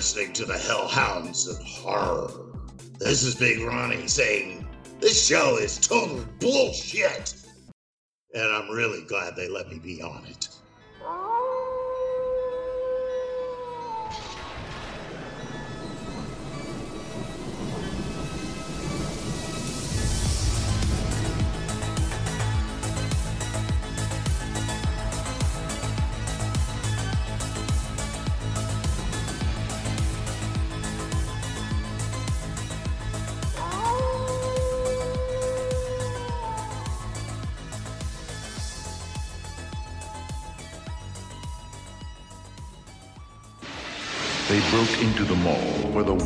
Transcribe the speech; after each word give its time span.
listening 0.00 0.32
to 0.32 0.46
the 0.46 0.54
Hellhounds 0.54 1.46
of 1.46 1.62
Horror. 1.62 2.30
This 2.98 3.22
is 3.22 3.34
Big 3.34 3.60
Ronnie 3.60 4.08
saying 4.08 4.66
this 4.98 5.26
show 5.26 5.58
is 5.58 5.76
total 5.76 6.24
bullshit. 6.38 7.34
And 8.32 8.44
I'm 8.44 8.70
really 8.70 9.02
glad 9.02 9.36
they 9.36 9.46
let 9.46 9.68
me 9.68 9.78
be 9.78 10.00
on 10.00 10.24
it. 10.24 10.48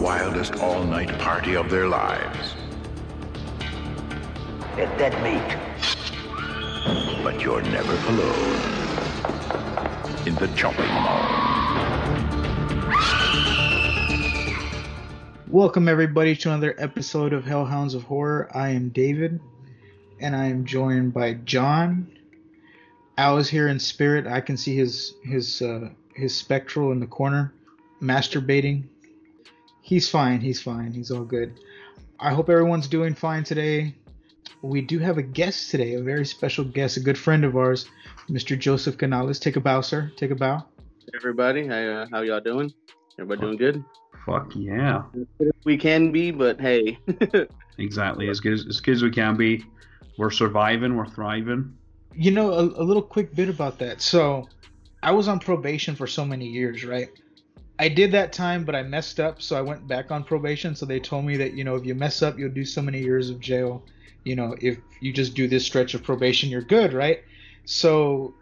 Wildest 0.04 0.56
all-night 0.56 1.18
party 1.18 1.56
of 1.56 1.70
their 1.70 1.88
lives. 1.88 2.54
Get 4.76 4.98
that 4.98 5.14
meat. 5.22 5.56
But 7.22 7.40
you're 7.40 7.62
never 7.62 7.94
alone. 8.12 8.54
In 10.26 10.34
the 10.34 10.48
chopping 10.54 10.84
mall. 10.88 11.24
Welcome 15.48 15.88
everybody 15.88 16.36
to 16.36 16.50
another 16.50 16.74
episode 16.76 17.32
of 17.32 17.44
Hellhounds 17.44 17.94
of 17.94 18.02
Horror. 18.02 18.50
I 18.54 18.68
am 18.72 18.90
David, 18.90 19.40
and 20.20 20.36
I 20.36 20.44
am 20.48 20.66
joined 20.66 21.14
by 21.14 21.32
John. 21.46 22.12
Al 23.16 23.38
is 23.38 23.48
here 23.48 23.68
in 23.68 23.78
spirit. 23.78 24.26
I 24.26 24.42
can 24.42 24.58
see 24.58 24.76
his 24.76 25.14
his 25.24 25.62
uh, 25.62 25.88
his 26.14 26.36
spectral 26.36 26.92
in 26.92 27.00
the 27.00 27.06
corner, 27.06 27.54
masturbating. 28.02 28.88
He's 29.84 30.08
fine. 30.08 30.40
He's 30.40 30.62
fine. 30.62 30.92
He's 30.92 31.10
all 31.10 31.24
good. 31.24 31.60
I 32.18 32.32
hope 32.32 32.48
everyone's 32.48 32.88
doing 32.88 33.14
fine 33.14 33.44
today. 33.44 33.94
We 34.62 34.80
do 34.80 34.98
have 34.98 35.18
a 35.18 35.22
guest 35.22 35.70
today, 35.70 35.92
a 35.92 36.00
very 36.00 36.24
special 36.24 36.64
guest, 36.64 36.96
a 36.96 37.00
good 37.00 37.18
friend 37.18 37.44
of 37.44 37.54
ours, 37.54 37.86
Mr. 38.30 38.58
Joseph 38.58 38.96
Canales. 38.96 39.38
Take 39.38 39.56
a 39.56 39.60
bow, 39.60 39.82
sir. 39.82 40.10
Take 40.16 40.30
a 40.30 40.36
bow. 40.36 40.64
everybody. 41.14 41.66
How, 41.66 41.74
uh, 41.74 42.06
how 42.10 42.22
y'all 42.22 42.40
doing? 42.40 42.72
Everybody 43.18 43.42
doing 43.42 43.56
good? 43.58 43.84
Fuck 44.24 44.52
yeah. 44.56 45.02
We 45.64 45.76
can 45.76 46.12
be, 46.12 46.30
but 46.30 46.58
hey. 46.58 46.98
Exactly. 47.76 48.30
As 48.30 48.40
good 48.40 48.54
as, 48.54 48.66
as 48.66 48.80
good 48.80 48.94
as 48.94 49.02
we 49.02 49.10
can 49.10 49.36
be. 49.36 49.66
We're 50.16 50.30
surviving, 50.30 50.96
we're 50.96 51.08
thriving. 51.08 51.76
You 52.14 52.30
know, 52.30 52.52
a, 52.52 52.62
a 52.62 52.84
little 52.84 53.02
quick 53.02 53.34
bit 53.34 53.50
about 53.50 53.80
that. 53.80 54.00
So, 54.00 54.48
I 55.02 55.10
was 55.10 55.26
on 55.28 55.40
probation 55.40 55.94
for 55.96 56.06
so 56.06 56.24
many 56.24 56.46
years, 56.46 56.84
right? 56.84 57.10
I 57.78 57.88
did 57.88 58.12
that 58.12 58.32
time, 58.32 58.64
but 58.64 58.74
I 58.74 58.82
messed 58.82 59.18
up, 59.18 59.42
so 59.42 59.56
I 59.56 59.60
went 59.60 59.86
back 59.88 60.10
on 60.10 60.22
probation. 60.22 60.74
So 60.76 60.86
they 60.86 61.00
told 61.00 61.24
me 61.24 61.36
that 61.38 61.54
you 61.54 61.64
know 61.64 61.74
if 61.74 61.84
you 61.84 61.94
mess 61.94 62.22
up, 62.22 62.38
you'll 62.38 62.50
do 62.50 62.64
so 62.64 62.82
many 62.82 63.00
years 63.00 63.30
of 63.30 63.40
jail. 63.40 63.82
You 64.24 64.36
know, 64.36 64.56
if 64.60 64.78
you 65.00 65.12
just 65.12 65.34
do 65.34 65.48
this 65.48 65.66
stretch 65.66 65.94
of 65.94 66.02
probation, 66.02 66.48
you're 66.48 66.62
good, 66.62 66.92
right? 66.92 67.22
So 67.64 68.34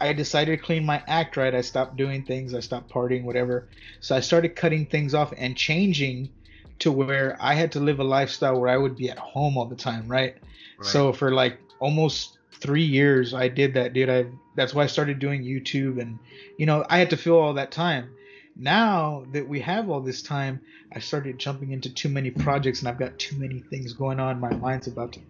I 0.00 0.12
decided 0.12 0.58
to 0.58 0.64
clean 0.64 0.86
my 0.86 1.02
act, 1.06 1.36
right? 1.36 1.54
I 1.54 1.60
stopped 1.60 1.96
doing 1.96 2.24
things, 2.24 2.54
I 2.54 2.60
stopped 2.60 2.90
partying, 2.90 3.24
whatever. 3.24 3.68
So 4.00 4.16
I 4.16 4.20
started 4.20 4.56
cutting 4.56 4.86
things 4.86 5.14
off 5.14 5.32
and 5.36 5.56
changing 5.56 6.30
to 6.78 6.92
where 6.92 7.36
I 7.40 7.54
had 7.54 7.72
to 7.72 7.80
live 7.80 7.98
a 7.98 8.04
lifestyle 8.04 8.60
where 8.60 8.70
I 8.70 8.76
would 8.76 8.96
be 8.96 9.10
at 9.10 9.18
home 9.18 9.58
all 9.58 9.66
the 9.66 9.76
time, 9.76 10.06
right? 10.08 10.36
So 10.80 11.12
for 11.12 11.32
like 11.32 11.58
almost 11.80 12.38
three 12.52 12.84
years, 12.84 13.34
I 13.34 13.48
did 13.48 13.74
that, 13.74 13.92
dude. 13.92 14.08
I 14.08 14.26
that's 14.54 14.74
why 14.74 14.84
I 14.84 14.86
started 14.86 15.18
doing 15.18 15.42
YouTube, 15.42 16.00
and 16.00 16.18
you 16.56 16.66
know, 16.66 16.86
I 16.88 16.98
had 16.98 17.10
to 17.10 17.16
fill 17.16 17.38
all 17.38 17.54
that 17.54 17.70
time. 17.72 18.10
Now 18.58 19.24
that 19.32 19.48
we 19.48 19.60
have 19.60 19.88
all 19.88 20.00
this 20.00 20.20
time, 20.20 20.60
I 20.92 20.98
started 20.98 21.38
jumping 21.38 21.70
into 21.70 21.94
too 21.94 22.08
many 22.08 22.30
projects, 22.30 22.80
and 22.80 22.88
I've 22.88 22.98
got 22.98 23.16
too 23.18 23.36
many 23.36 23.60
things 23.60 23.92
going 23.92 24.18
on. 24.18 24.40
My 24.40 24.52
mind's 24.52 24.88
about 24.88 25.12
to 25.12 25.20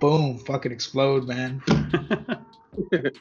boom, 0.00 0.38
fucking 0.38 0.72
explode, 0.72 1.28
man. 1.28 1.62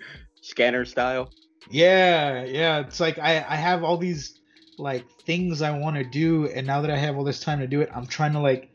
Scanner 0.42 0.86
style. 0.86 1.30
Yeah, 1.70 2.44
yeah. 2.46 2.80
It's 2.80 3.00
like 3.00 3.20
I, 3.20 3.46
I 3.48 3.56
have 3.56 3.84
all 3.84 3.98
these 3.98 4.40
like 4.80 5.06
things 5.22 5.62
I 5.62 5.78
want 5.78 5.98
to 5.98 6.04
do, 6.04 6.48
and 6.48 6.66
now 6.66 6.82
that 6.82 6.90
I 6.90 6.98
have 6.98 7.16
all 7.16 7.24
this 7.24 7.40
time 7.40 7.60
to 7.60 7.68
do 7.68 7.82
it, 7.82 7.90
I'm 7.94 8.08
trying 8.08 8.34
to 8.34 8.40
like 8.40 8.72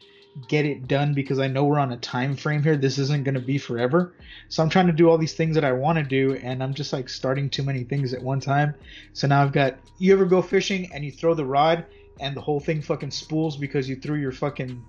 get 0.49 0.65
it 0.65 0.87
done 0.87 1.15
because 1.15 1.39
I 1.39 1.49
know 1.49 1.65
we're 1.65 1.79
on 1.79 1.93
a 1.93 1.97
time 1.97 2.37
frame 2.37 2.63
here. 2.63 2.77
This 2.77 2.99
isn't 2.99 3.25
gonna 3.25 3.41
be 3.41 3.59
forever. 3.59 4.15
So 4.49 4.63
I'm 4.63 4.69
trying 4.69 4.87
to 4.87 4.93
do 4.93 5.09
all 5.09 5.19
these 5.19 5.35
things 5.35 5.55
that 5.55 5.65
I 5.65 5.73
want 5.73 5.99
to 5.99 6.05
do, 6.05 6.35
and 6.37 6.63
I'm 6.63 6.75
just 6.75 6.93
like 6.93 7.09
starting 7.09 7.49
too 7.49 7.63
many 7.63 7.85
things 7.85 8.13
at 8.13 8.23
one 8.23 8.41
time. 8.41 8.75
So 9.13 9.27
now 9.27 9.43
I've 9.43 9.53
got. 9.53 9.79
You 9.99 10.13
ever 10.13 10.27
go 10.27 10.43
fishing 10.43 10.91
and 10.93 11.05
you 11.05 11.11
throw 11.11 11.35
the 11.35 11.45
rod 11.45 11.87
and 12.21 12.37
the 12.37 12.41
whole 12.41 12.61
thing 12.61 12.83
fucking 12.83 13.11
spools 13.11 13.57
because 13.57 13.89
you 13.89 13.97
threw 13.97 14.19
your 14.19 14.33
fucking 14.33 14.83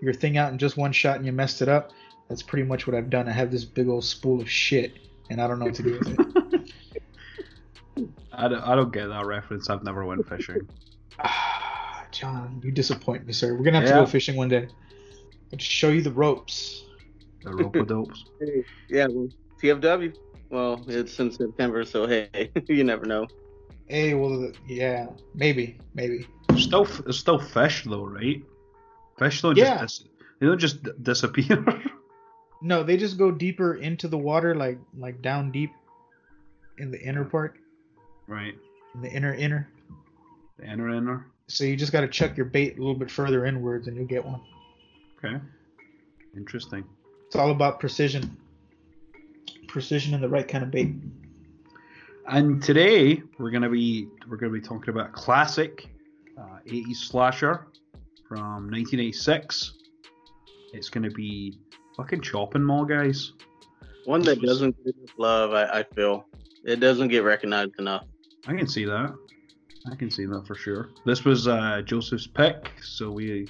your 0.00 0.14
thing 0.14 0.36
out 0.36 0.52
in 0.52 0.58
just 0.58 0.76
one 0.76 0.92
shot 0.92 1.16
and 1.16 1.26
you 1.26 1.32
messed 1.32 1.62
it 1.62 1.68
up? 1.68 1.92
That's 2.28 2.42
pretty 2.42 2.64
much 2.64 2.86
what 2.86 2.96
I've 2.96 3.10
done. 3.10 3.28
I 3.28 3.32
have 3.32 3.50
this 3.50 3.64
big 3.64 3.88
old 3.88 4.04
spool 4.04 4.40
of 4.40 4.50
shit, 4.50 4.94
and 5.30 5.40
I 5.40 5.46
don't 5.46 5.58
know 5.58 5.66
what 5.66 5.74
to 5.74 5.82
do 5.82 5.98
with 5.98 6.08
it. 6.08 6.72
I, 8.32 8.48
don't, 8.48 8.62
I 8.62 8.74
don't 8.74 8.92
get 8.92 9.06
that 9.08 9.26
reference. 9.26 9.70
I've 9.70 9.84
never 9.84 10.04
went 10.04 10.26
fishing. 10.28 10.68
Ah, 11.18 12.06
John, 12.10 12.60
you 12.64 12.72
disappoint 12.72 13.26
me, 13.26 13.32
sir. 13.32 13.54
We're 13.54 13.64
gonna 13.64 13.80
have 13.80 13.88
to 13.88 13.94
go 13.94 14.06
fishing 14.06 14.36
one 14.36 14.48
day. 14.48 14.68
I'll 15.54 15.58
show 15.60 15.90
you 15.90 16.02
the 16.02 16.10
ropes. 16.10 16.84
The 17.44 17.52
rope 17.54 17.76
of 17.76 17.86
dopes. 17.86 18.24
Yeah, 18.88 19.06
well, 19.08 19.28
TFW. 19.62 20.16
Well, 20.50 20.84
it's 20.88 21.18
in 21.20 21.30
September, 21.30 21.84
so 21.84 22.06
hey, 22.06 22.50
you 22.68 22.82
never 22.84 23.06
know. 23.06 23.26
Hey, 23.86 24.14
well, 24.14 24.50
yeah, 24.66 25.06
maybe, 25.34 25.78
maybe. 25.94 26.26
There's 26.48 26.64
still, 26.64 26.84
there's 26.84 27.18
still 27.18 27.38
fish 27.38 27.84
though, 27.84 28.04
right? 28.04 28.42
Fish 29.18 29.42
don't 29.42 29.56
Yeah. 29.56 29.78
just 29.82 30.00
dis- 30.00 30.08
they 30.40 30.46
don't 30.46 30.58
just 30.58 30.82
d- 30.82 30.90
disappear. 31.02 31.64
No, 32.62 32.82
they 32.82 32.96
just 32.96 33.18
go 33.18 33.30
deeper 33.30 33.74
into 33.74 34.08
the 34.08 34.16
water, 34.16 34.54
like 34.54 34.78
like 34.96 35.20
down 35.20 35.52
deep 35.52 35.70
in 36.78 36.90
the 36.90 36.98
inner 36.98 37.24
part, 37.24 37.58
right. 38.26 38.54
in 38.94 39.02
the 39.02 39.10
inner 39.10 39.34
inner. 39.34 39.68
The 40.58 40.64
inner 40.64 40.88
inner. 40.88 41.26
So 41.46 41.64
you 41.64 41.76
just 41.76 41.92
got 41.92 42.00
to 42.00 42.08
chuck 42.08 42.38
your 42.38 42.46
bait 42.46 42.76
a 42.76 42.78
little 42.78 42.94
bit 42.94 43.10
further 43.10 43.44
inwards, 43.44 43.86
and 43.86 43.94
you'll 43.98 44.06
get 44.06 44.24
one. 44.24 44.40
Okay. 45.24 45.40
Interesting. 46.36 46.84
It's 47.26 47.36
all 47.36 47.50
about 47.50 47.80
precision. 47.80 48.36
Precision 49.68 50.12
and 50.12 50.22
the 50.22 50.28
right 50.28 50.46
kind 50.46 50.62
of 50.62 50.70
bait. 50.70 50.94
And 52.28 52.62
today 52.62 53.22
we're 53.38 53.50
gonna 53.50 53.70
be 53.70 54.08
we're 54.28 54.36
gonna 54.36 54.52
be 54.52 54.60
talking 54.60 54.90
about 54.90 55.08
a 55.08 55.12
classic 55.12 55.88
uh, 56.38 56.58
80s 56.66 56.96
slasher 56.96 57.66
from 58.28 58.70
1986. 58.70 59.74
It's 60.74 60.90
gonna 60.90 61.10
be 61.10 61.58
fucking 61.96 62.20
Chopping 62.20 62.62
Mall, 62.62 62.84
guys. 62.84 63.32
One 64.04 64.20
that 64.22 64.42
doesn't 64.42 64.76
get 64.84 64.94
enough 64.96 65.14
love, 65.16 65.52
I, 65.52 65.80
I 65.80 65.82
feel. 65.94 66.26
It 66.64 66.80
doesn't 66.80 67.08
get 67.08 67.24
recognized 67.24 67.78
enough. 67.78 68.04
I 68.46 68.54
can 68.54 68.66
see 68.66 68.84
that. 68.84 69.14
I 69.90 69.94
can 69.94 70.10
see 70.10 70.26
that 70.26 70.46
for 70.46 70.54
sure. 70.54 70.90
This 71.06 71.24
was 71.24 71.48
uh, 71.48 71.82
Joseph's 71.84 72.26
pick, 72.26 72.72
so 72.82 73.10
we, 73.10 73.48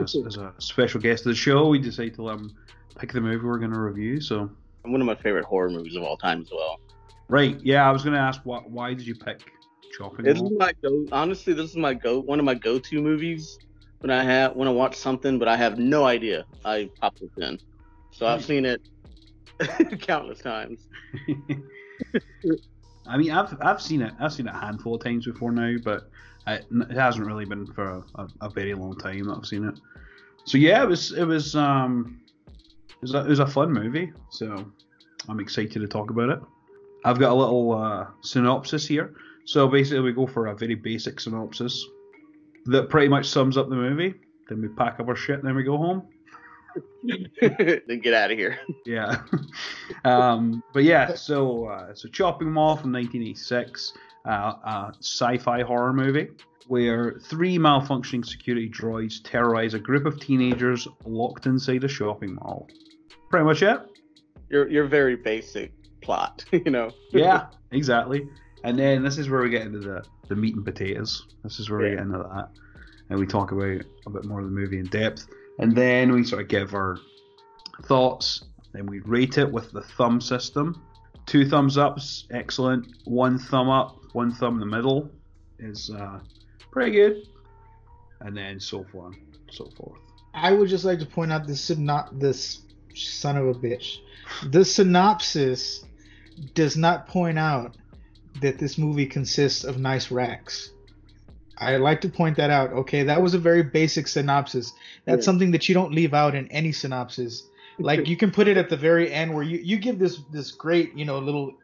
as, 0.00 0.16
as 0.26 0.36
a 0.36 0.52
special 0.58 1.00
guest 1.00 1.26
of 1.26 1.30
the 1.30 1.34
show, 1.34 1.68
we 1.68 1.78
decided 1.78 2.14
to 2.14 2.22
let 2.22 2.36
him 2.38 2.56
pick 2.98 3.12
the 3.12 3.20
movie 3.20 3.44
we're 3.44 3.58
going 3.58 3.72
to 3.72 3.80
review. 3.80 4.20
So, 4.20 4.50
One 4.82 5.00
of 5.00 5.06
my 5.06 5.14
favorite 5.14 5.44
horror 5.44 5.70
movies 5.70 5.96
of 5.96 6.02
all 6.02 6.16
time 6.16 6.42
as 6.42 6.50
well. 6.52 6.80
right, 7.28 7.58
yeah, 7.62 7.88
I 7.88 7.92
was 7.92 8.02
going 8.02 8.14
to 8.14 8.20
ask 8.20 8.40
why, 8.44 8.58
why 8.58 8.94
did 8.94 9.06
you 9.06 9.14
pick 9.14 9.52
Chopping 9.96 10.24
This 10.24 10.40
is 10.40 10.50
my 10.56 10.72
go. 10.82 11.06
Honestly, 11.10 11.52
this 11.52 11.70
is 11.70 11.76
my 11.76 11.94
go. 11.94 12.20
One 12.20 12.38
of 12.38 12.44
my 12.44 12.54
go-to 12.54 13.02
movies 13.02 13.58
when 14.00 14.10
I 14.10 14.22
have 14.22 14.54
when 14.54 14.68
I 14.68 14.70
watch 14.70 14.96
something, 14.96 15.38
but 15.38 15.48
I 15.48 15.56
have 15.56 15.78
no 15.78 16.04
idea. 16.04 16.44
I 16.64 16.88
pop 17.00 17.18
this 17.18 17.30
in. 17.38 17.58
So 18.12 18.26
I've 18.26 18.44
seen 18.44 18.64
it 18.64 18.80
countless 20.00 20.40
times. 20.40 20.86
I 23.06 23.16
mean, 23.16 23.30
I've 23.32 23.56
I've 23.60 23.82
seen 23.82 24.02
it. 24.02 24.12
I've 24.20 24.32
seen 24.32 24.46
it 24.46 24.54
a 24.54 24.58
handful 24.58 24.94
of 24.94 25.02
times 25.02 25.26
before 25.26 25.52
now, 25.52 25.76
but 25.82 26.08
it, 26.54 26.66
it 26.70 26.96
hasn't 26.96 27.26
really 27.26 27.44
been 27.44 27.66
for 27.66 28.04
a, 28.14 28.28
a, 28.40 28.50
very 28.50 28.74
long 28.74 28.96
time 28.96 29.24
that 29.24 29.38
I've 29.38 29.46
seen 29.46 29.68
it. 29.68 29.78
So 30.44 30.58
yeah, 30.58 30.82
it 30.82 30.88
was 30.88 31.12
it 31.12 31.24
was 31.24 31.54
um 31.54 32.20
it 32.48 33.02
was 33.02 33.14
a, 33.14 33.20
it 33.20 33.28
was 33.28 33.38
a 33.38 33.46
fun 33.46 33.72
movie. 33.72 34.12
So 34.30 34.64
I'm 35.28 35.40
excited 35.40 35.80
to 35.80 35.86
talk 35.86 36.10
about 36.10 36.30
it. 36.30 36.40
I've 37.04 37.18
got 37.18 37.32
a 37.32 37.34
little 37.34 37.72
uh, 37.72 38.06
synopsis 38.20 38.86
here. 38.86 39.14
So 39.44 39.66
basically, 39.68 40.00
we 40.00 40.12
go 40.12 40.26
for 40.26 40.48
a 40.48 40.54
very 40.54 40.74
basic 40.74 41.18
synopsis 41.18 41.86
that 42.66 42.90
pretty 42.90 43.08
much 43.08 43.26
sums 43.26 43.56
up 43.56 43.68
the 43.68 43.76
movie. 43.76 44.14
Then 44.48 44.60
we 44.60 44.68
pack 44.68 45.00
up 45.00 45.08
our 45.08 45.16
shit 45.16 45.38
and 45.38 45.48
then 45.48 45.56
we 45.56 45.62
go 45.62 45.76
home. 45.76 46.02
then 47.02 48.00
get 48.00 48.14
out 48.14 48.30
of 48.30 48.38
here. 48.38 48.58
Yeah. 48.84 49.22
um, 50.04 50.62
but 50.72 50.84
yeah, 50.84 51.14
so 51.14 51.66
uh, 51.66 51.94
so 51.94 52.08
Chopping 52.08 52.50
Mall 52.50 52.76
from 52.76 52.92
1986, 52.92 53.94
uh, 54.26 54.54
a 54.64 54.92
sci-fi 54.98 55.62
horror 55.62 55.92
movie. 55.92 56.28
where 56.68 57.18
three 57.24 57.58
malfunctioning 57.58 58.24
security 58.24 58.68
droids 58.68 59.20
terrorize 59.24 59.74
a 59.74 59.78
group 59.78 60.06
of 60.06 60.20
teenagers 60.20 60.86
locked 61.04 61.46
inside 61.46 61.82
a 61.82 61.88
shopping 61.88 62.34
mall. 62.36 62.68
Pretty 63.28 63.44
much 63.44 63.62
it. 63.62 63.80
Your 64.48 64.68
your 64.68 64.86
very 64.86 65.16
basic 65.16 65.72
plot, 66.00 66.44
you 66.52 66.70
know. 66.70 66.90
Yeah, 67.10 67.46
exactly. 67.72 68.28
And 68.62 68.78
then 68.78 69.02
this 69.02 69.18
is 69.18 69.30
where 69.30 69.42
we 69.42 69.50
get 69.50 69.62
into 69.62 69.80
the, 69.80 70.04
the 70.28 70.36
meat 70.36 70.54
and 70.54 70.64
potatoes. 70.64 71.26
This 71.42 71.58
is 71.58 71.70
where 71.70 71.80
we 71.80 71.90
get 71.90 72.00
into 72.00 72.18
that. 72.18 72.50
And 73.08 73.18
we 73.18 73.26
talk 73.26 73.52
about 73.52 73.82
a 74.06 74.10
bit 74.10 74.24
more 74.24 74.40
of 74.40 74.46
the 74.46 74.52
movie 74.52 74.78
in 74.78 74.86
depth. 74.86 75.26
And 75.58 75.74
then 75.74 76.12
we 76.12 76.24
sort 76.24 76.42
of 76.42 76.48
give 76.48 76.74
our 76.74 76.98
thoughts. 77.84 78.44
Then 78.72 78.86
we 78.86 79.00
rate 79.00 79.38
it 79.38 79.50
with 79.50 79.72
the 79.72 79.80
thumb 79.82 80.20
system. 80.20 80.82
Two 81.26 81.48
thumbs 81.48 81.78
ups, 81.78 82.26
excellent. 82.30 82.86
One 83.04 83.38
thumb 83.38 83.68
up, 83.68 83.99
one 84.12 84.32
thumb 84.32 84.54
in 84.54 84.60
the 84.60 84.66
middle 84.76 85.10
is 85.58 85.90
uh, 85.90 86.20
pretty 86.70 86.92
good. 86.92 87.26
And 88.20 88.36
then 88.36 88.60
so 88.60 88.84
on, 88.94 89.16
so 89.50 89.70
forth. 89.76 89.98
I 90.34 90.52
would 90.52 90.68
just 90.68 90.84
like 90.84 90.98
to 91.00 91.06
point 91.06 91.32
out 91.32 91.46
this 91.46 91.70
not 91.70 92.18
this 92.18 92.62
son 92.94 93.36
of 93.36 93.48
a 93.48 93.54
bitch. 93.54 93.98
The 94.50 94.64
synopsis 94.64 95.84
does 96.54 96.76
not 96.76 97.08
point 97.08 97.38
out 97.38 97.76
that 98.40 98.58
this 98.58 98.78
movie 98.78 99.06
consists 99.06 99.64
of 99.64 99.78
nice 99.78 100.10
racks. 100.10 100.70
I 101.58 101.76
like 101.76 102.00
to 102.02 102.08
point 102.08 102.36
that 102.36 102.50
out. 102.50 102.72
Okay, 102.72 103.02
that 103.02 103.20
was 103.20 103.34
a 103.34 103.38
very 103.38 103.62
basic 103.62 104.06
synopsis. 104.08 104.72
That's 105.04 105.22
Yeah. 105.22 105.24
something 105.24 105.50
that 105.50 105.68
you 105.68 105.74
don't 105.74 105.92
leave 105.92 106.14
out 106.14 106.34
in 106.34 106.46
any 106.48 106.72
synopsis. 106.72 107.46
Like 107.78 108.06
you 108.06 108.16
can 108.16 108.30
put 108.30 108.46
it 108.48 108.56
at 108.56 108.68
the 108.68 108.76
very 108.76 109.10
end 109.12 109.32
where 109.34 109.42
you, 109.42 109.58
you 109.58 109.78
give 109.78 109.98
this 109.98 110.20
this 110.30 110.52
great, 110.52 110.94
you 110.94 111.04
know, 111.06 111.18
little 111.18 111.54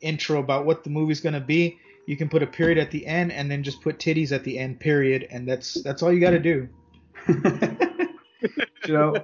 intro 0.00 0.40
about 0.40 0.64
what 0.64 0.84
the 0.84 0.90
movie's 0.90 1.20
gonna 1.20 1.40
be. 1.40 1.78
You 2.06 2.16
can 2.16 2.28
put 2.28 2.42
a 2.42 2.46
period 2.46 2.78
at 2.78 2.90
the 2.90 3.04
end 3.06 3.32
and 3.32 3.50
then 3.50 3.62
just 3.62 3.82
put 3.82 3.98
titties 3.98 4.32
at 4.32 4.44
the 4.44 4.58
end, 4.58 4.80
period, 4.80 5.26
and 5.30 5.48
that's 5.48 5.82
that's 5.82 6.02
all 6.02 6.12
you 6.12 6.20
gotta 6.20 6.38
do. 6.38 6.68
you 7.28 8.92
know, 8.94 9.16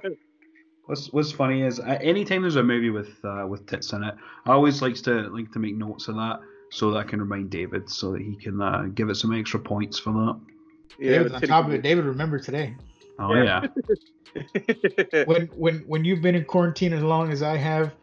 what's 0.85 1.11
what's 1.13 1.31
funny 1.31 1.63
is 1.63 1.79
uh, 1.79 1.97
anytime 2.01 2.41
there's 2.41 2.57
a 2.57 2.63
movie 2.63 2.89
with 2.89 3.23
uh, 3.23 3.45
with 3.47 3.65
tits 3.67 3.93
in 3.93 4.03
it, 4.03 4.13
I 4.45 4.51
always 4.51 4.81
likes 4.81 5.01
to 5.01 5.29
like 5.29 5.51
to 5.53 5.59
make 5.59 5.75
notes 5.75 6.09
of 6.09 6.15
that 6.15 6.41
so 6.71 6.91
that 6.91 6.97
I 6.97 7.03
can 7.03 7.21
remind 7.21 7.49
David 7.49 7.89
so 7.89 8.11
that 8.11 8.21
he 8.21 8.35
can 8.35 8.61
uh, 8.61 8.87
give 8.93 9.09
it 9.09 9.15
some 9.15 9.33
extra 9.33 9.59
points 9.59 9.97
for 9.97 10.11
that. 10.11 10.39
Yeah, 10.99 11.17
David's 11.19 11.35
on 11.35 11.41
top 11.43 11.65
of 11.67 11.73
it. 11.73 11.83
David, 11.83 12.05
remember 12.05 12.39
today. 12.39 12.75
Oh 13.19 13.33
Yeah. 13.33 13.67
yeah, 14.35 15.23
when 15.25 15.47
when 15.55 15.79
when 15.87 16.03
you've 16.03 16.21
been 16.21 16.35
in 16.35 16.45
quarantine 16.45 16.93
as 16.93 17.03
long 17.03 17.31
as 17.31 17.41
I 17.41 17.57
have, 17.57 17.93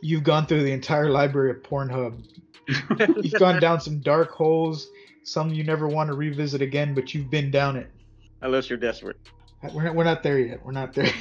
you've 0.00 0.22
gone 0.22 0.46
through 0.46 0.62
the 0.62 0.72
entire 0.72 1.10
library 1.10 1.50
of 1.50 1.62
Pornhub. 1.62 2.24
You've 3.22 3.32
gone 3.34 3.60
down 3.60 3.80
some 3.80 4.00
dark 4.00 4.30
holes, 4.30 4.88
some 5.24 5.50
you 5.50 5.64
never 5.64 5.88
want 5.88 6.08
to 6.08 6.14
revisit 6.14 6.62
again, 6.62 6.94
but 6.94 7.14
you've 7.14 7.30
been 7.30 7.50
down 7.50 7.76
it. 7.76 7.90
Unless 8.42 8.70
you're 8.70 8.78
desperate. 8.78 9.16
We're 9.74 9.84
not, 9.84 9.94
we're 9.94 10.04
not 10.04 10.22
there 10.22 10.38
yet. 10.38 10.64
We're 10.64 10.72
not 10.72 10.94
there. 10.94 11.12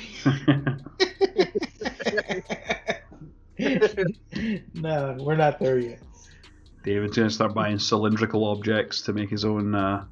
no, 4.74 5.18
we're 5.20 5.36
not 5.36 5.60
there 5.60 5.80
yet. 5.80 6.00
David's 6.84 7.18
gonna 7.18 7.30
start 7.30 7.54
buying 7.54 7.78
cylindrical 7.78 8.46
objects 8.46 9.02
to 9.02 9.12
make 9.12 9.30
his 9.30 9.44
own 9.44 9.76
uh, 9.76 10.06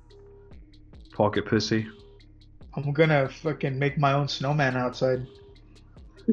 pocket 1.13 1.45
pussy. 1.45 1.87
I'm 2.75 2.91
gonna 2.91 3.29
fucking 3.29 3.79
make 3.79 3.97
my 3.97 4.11
own 4.13 4.27
snowman 4.27 4.75
outside. 4.75 5.25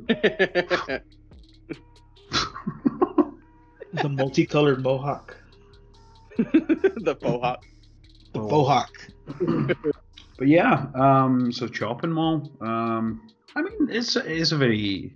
the 3.94 4.02
The 4.02 4.08
multicolored 4.08 4.82
mohawk. 4.82 5.36
faux 6.36 6.48
hawk. 7.42 7.64
The 8.32 8.40
Oh. 8.40 8.48
mohawk. 8.48 8.90
But 10.36 10.48
yeah, 10.48 10.86
um, 10.96 11.52
so 11.52 11.68
Chopping 11.68 12.10
Mall. 12.10 12.50
Um, 12.60 13.30
I 13.54 13.62
mean, 13.62 13.88
it's 13.88 14.16
it's 14.16 14.50
a 14.50 14.56
very, 14.56 15.12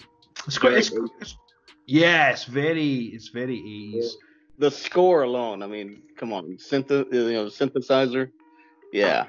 it's 0.47 0.59
quite, 0.59 0.75
it's, 0.75 0.93
it's, 1.21 1.37
yeah, 1.87 2.31
it's 2.31 2.45
very, 2.45 3.11
it's 3.15 3.27
very 3.29 3.59
80s. 3.59 4.13
The 4.59 4.71
score 4.71 5.23
alone, 5.23 5.65
I 5.65 5.67
mean, 5.67 6.03
come 6.17 6.33
on, 6.33 6.57
synth, 6.59 6.91
you 7.13 7.33
know, 7.33 7.47
synthesizer. 7.47 8.31
Yeah. 8.93 9.27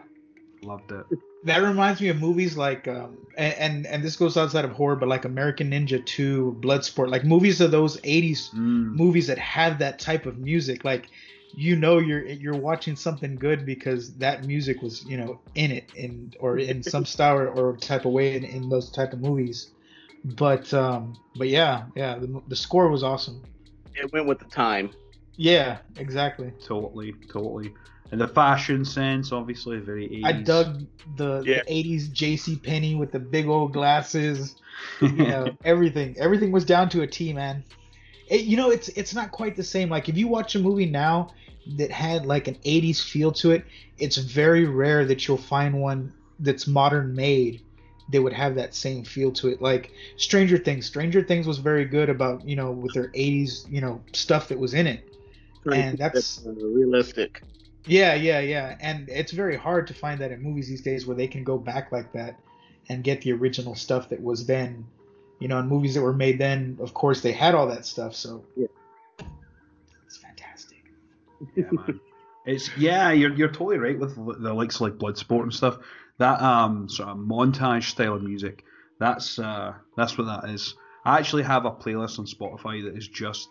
Loved 0.61 0.91
it. 0.91 1.05
That 1.44 1.59
reminds 1.62 2.01
me 2.01 2.09
of 2.09 2.19
movies 2.19 2.57
like, 2.57 2.88
um, 2.88 3.18
and, 3.38 3.53
and 3.56 3.88
and 3.88 4.03
this 4.03 4.18
goes 4.18 4.36
outside 4.36 4.65
of 4.65 4.71
horror, 4.71 4.97
but 4.97 5.07
like 5.07 5.24
American 5.24 5.71
Ninja 5.71 6.06
2, 6.06 6.57
Bloodsport, 6.59 7.09
like 7.09 7.24
movies 7.24 7.62
of 7.62 7.71
those 7.71 7.97
80s 8.01 8.50
Mm. 8.53 8.95
movies 8.95 9.27
that 9.27 9.38
have 9.38 9.80
that 9.80 10.00
type 10.00 10.25
of 10.25 10.38
music. 10.38 10.83
Like, 10.83 11.07
you 11.56 11.77
know, 11.77 12.00
you're 12.00 12.25
you're 12.25 12.57
watching 12.57 12.95
something 12.97 13.36
good 13.36 13.65
because 13.65 14.13
that 14.15 14.44
music 14.45 14.81
was, 14.81 15.06
you 15.06 15.15
know, 15.18 15.39
in 15.56 15.71
it, 15.71 15.89
in 15.95 16.33
or 16.41 16.57
in 16.57 16.83
some 16.94 17.06
style 17.06 17.38
or, 17.38 17.47
or 17.47 17.77
type 17.77 18.03
of 18.06 18.12
way 18.12 18.35
in, 18.35 18.44
in 18.44 18.68
those 18.69 18.92
type 18.92 19.13
of 19.13 19.21
movies. 19.21 19.69
But 20.25 20.74
um, 20.74 21.15
but 21.38 21.47
yeah, 21.47 21.85
yeah, 21.95 22.18
the, 22.19 22.42
the 22.50 22.56
score 22.56 22.89
was 22.89 23.01
awesome. 23.03 23.42
It 23.95 24.12
went 24.12 24.27
with 24.27 24.39
the 24.39 24.45
time. 24.45 24.92
Yeah, 25.38 25.77
exactly. 25.97 26.51
Totally, 26.65 27.13
totally. 27.31 27.74
And 28.11 28.19
the 28.19 28.27
fashion 28.27 28.83
sense, 28.85 29.31
obviously, 29.31 29.77
very 29.79 30.07
80s. 30.09 30.25
I 30.25 30.31
dug 30.31 30.85
the, 31.15 31.44
Yeah. 31.45 31.61
the 31.67 31.71
80s 31.71 32.09
JC 32.09 32.61
Penney 32.61 32.95
with 32.95 33.11
the 33.11 33.19
big 33.19 33.47
old 33.47 33.73
glasses. 33.73 34.56
you 35.01 35.11
know, 35.11 35.56
everything 35.65 36.15
everything 36.19 36.51
was 36.51 36.63
down 36.65 36.89
to 36.89 37.01
a 37.01 37.07
T, 37.07 37.33
man. 37.33 37.63
It, 38.29 38.41
you 38.41 38.56
know, 38.57 38.71
it's 38.71 38.88
it's 38.89 39.13
not 39.13 39.31
quite 39.31 39.56
the 39.56 39.63
same. 39.63 39.89
Like 39.89 40.07
if 40.09 40.17
you 40.17 40.27
watch 40.27 40.56
a 40.56 40.59
movie 40.59 40.85
now 40.85 41.33
that 41.77 41.91
had 41.91 42.25
like 42.25 42.47
an 42.47 42.56
80s 42.65 43.01
feel 43.03 43.31
to 43.33 43.51
it, 43.51 43.65
it's 43.97 44.17
very 44.17 44.65
rare 44.65 45.06
that 45.06 45.27
you'll 45.27 45.38
find 45.38 45.79
one 45.79 46.13
that's 46.39 46.65
modern 46.65 47.13
made 47.13 47.61
that 48.11 48.21
would 48.21 48.33
have 48.33 48.56
that 48.56 48.73
same 48.73 49.03
feel 49.03 49.31
to 49.33 49.50
it. 49.50 49.61
Like 49.61 49.91
Stranger 50.17 50.57
Things. 50.57 50.85
Stranger 50.85 51.21
Things 51.21 51.45
was 51.45 51.57
very 51.59 51.85
good 51.85 52.09
about, 52.09 52.47
you 52.47 52.56
know, 52.56 52.71
with 52.71 52.94
their 52.94 53.09
80s, 53.09 53.69
you 53.69 53.81
know, 53.81 54.01
stuff 54.13 54.47
that 54.47 54.57
was 54.57 54.73
in 54.73 54.88
it. 54.88 55.03
And 55.71 55.97
that's- 55.97 56.41
uh, 56.45 56.51
realistic. 56.53 57.44
Yeah, 57.85 58.13
yeah, 58.13 58.39
yeah. 58.39 58.77
And 58.81 59.09
it's 59.09 59.31
very 59.31 59.55
hard 59.57 59.87
to 59.87 59.93
find 59.93 60.19
that 60.21 60.31
in 60.31 60.41
movies 60.41 60.67
these 60.67 60.81
days 60.81 61.07
where 61.07 61.15
they 61.15 61.27
can 61.27 61.43
go 61.43 61.57
back 61.57 61.91
like 61.91 62.11
that 62.13 62.39
and 62.89 63.03
get 63.03 63.21
the 63.21 63.31
original 63.33 63.75
stuff 63.75 64.09
that 64.09 64.21
was 64.21 64.45
then. 64.45 64.85
You 65.39 65.47
know, 65.47 65.57
in 65.59 65.67
movies 65.67 65.93
that 65.95 66.01
were 66.01 66.13
made 66.13 66.37
then, 66.37 66.77
of 66.81 66.93
course, 66.93 67.21
they 67.21 67.31
had 67.31 67.55
all 67.55 67.67
that 67.67 67.85
stuff. 67.85 68.13
So 68.15 68.43
Yeah. 68.55 68.67
it's 70.05 70.17
fantastic. 70.17 70.83
yeah, 71.55 71.65
man. 71.71 71.99
It's 72.45 72.69
yeah, 72.77 73.11
you're 73.11 73.33
you're 73.33 73.47
totally 73.49 73.77
right 73.77 73.97
with 73.97 74.15
the 74.15 74.53
likes 74.53 74.75
of 74.75 74.81
like 74.81 74.93
Bloodsport 74.93 75.43
and 75.43 75.53
stuff. 75.53 75.77
That 76.17 76.41
um 76.41 76.89
sort 76.89 77.09
of 77.09 77.18
montage 77.18 77.83
style 77.83 78.15
of 78.15 78.23
music. 78.23 78.63
That's 78.99 79.39
uh 79.39 79.73
that's 79.95 80.18
what 80.18 80.25
that 80.25 80.49
is. 80.49 80.75
I 81.06 81.18
actually 81.18 81.44
have 81.44 81.65
a 81.65 81.71
playlist 81.71 82.19
on 82.19 82.25
Spotify 82.25 82.83
that 82.83 82.97
is 82.97 83.07
just 83.07 83.47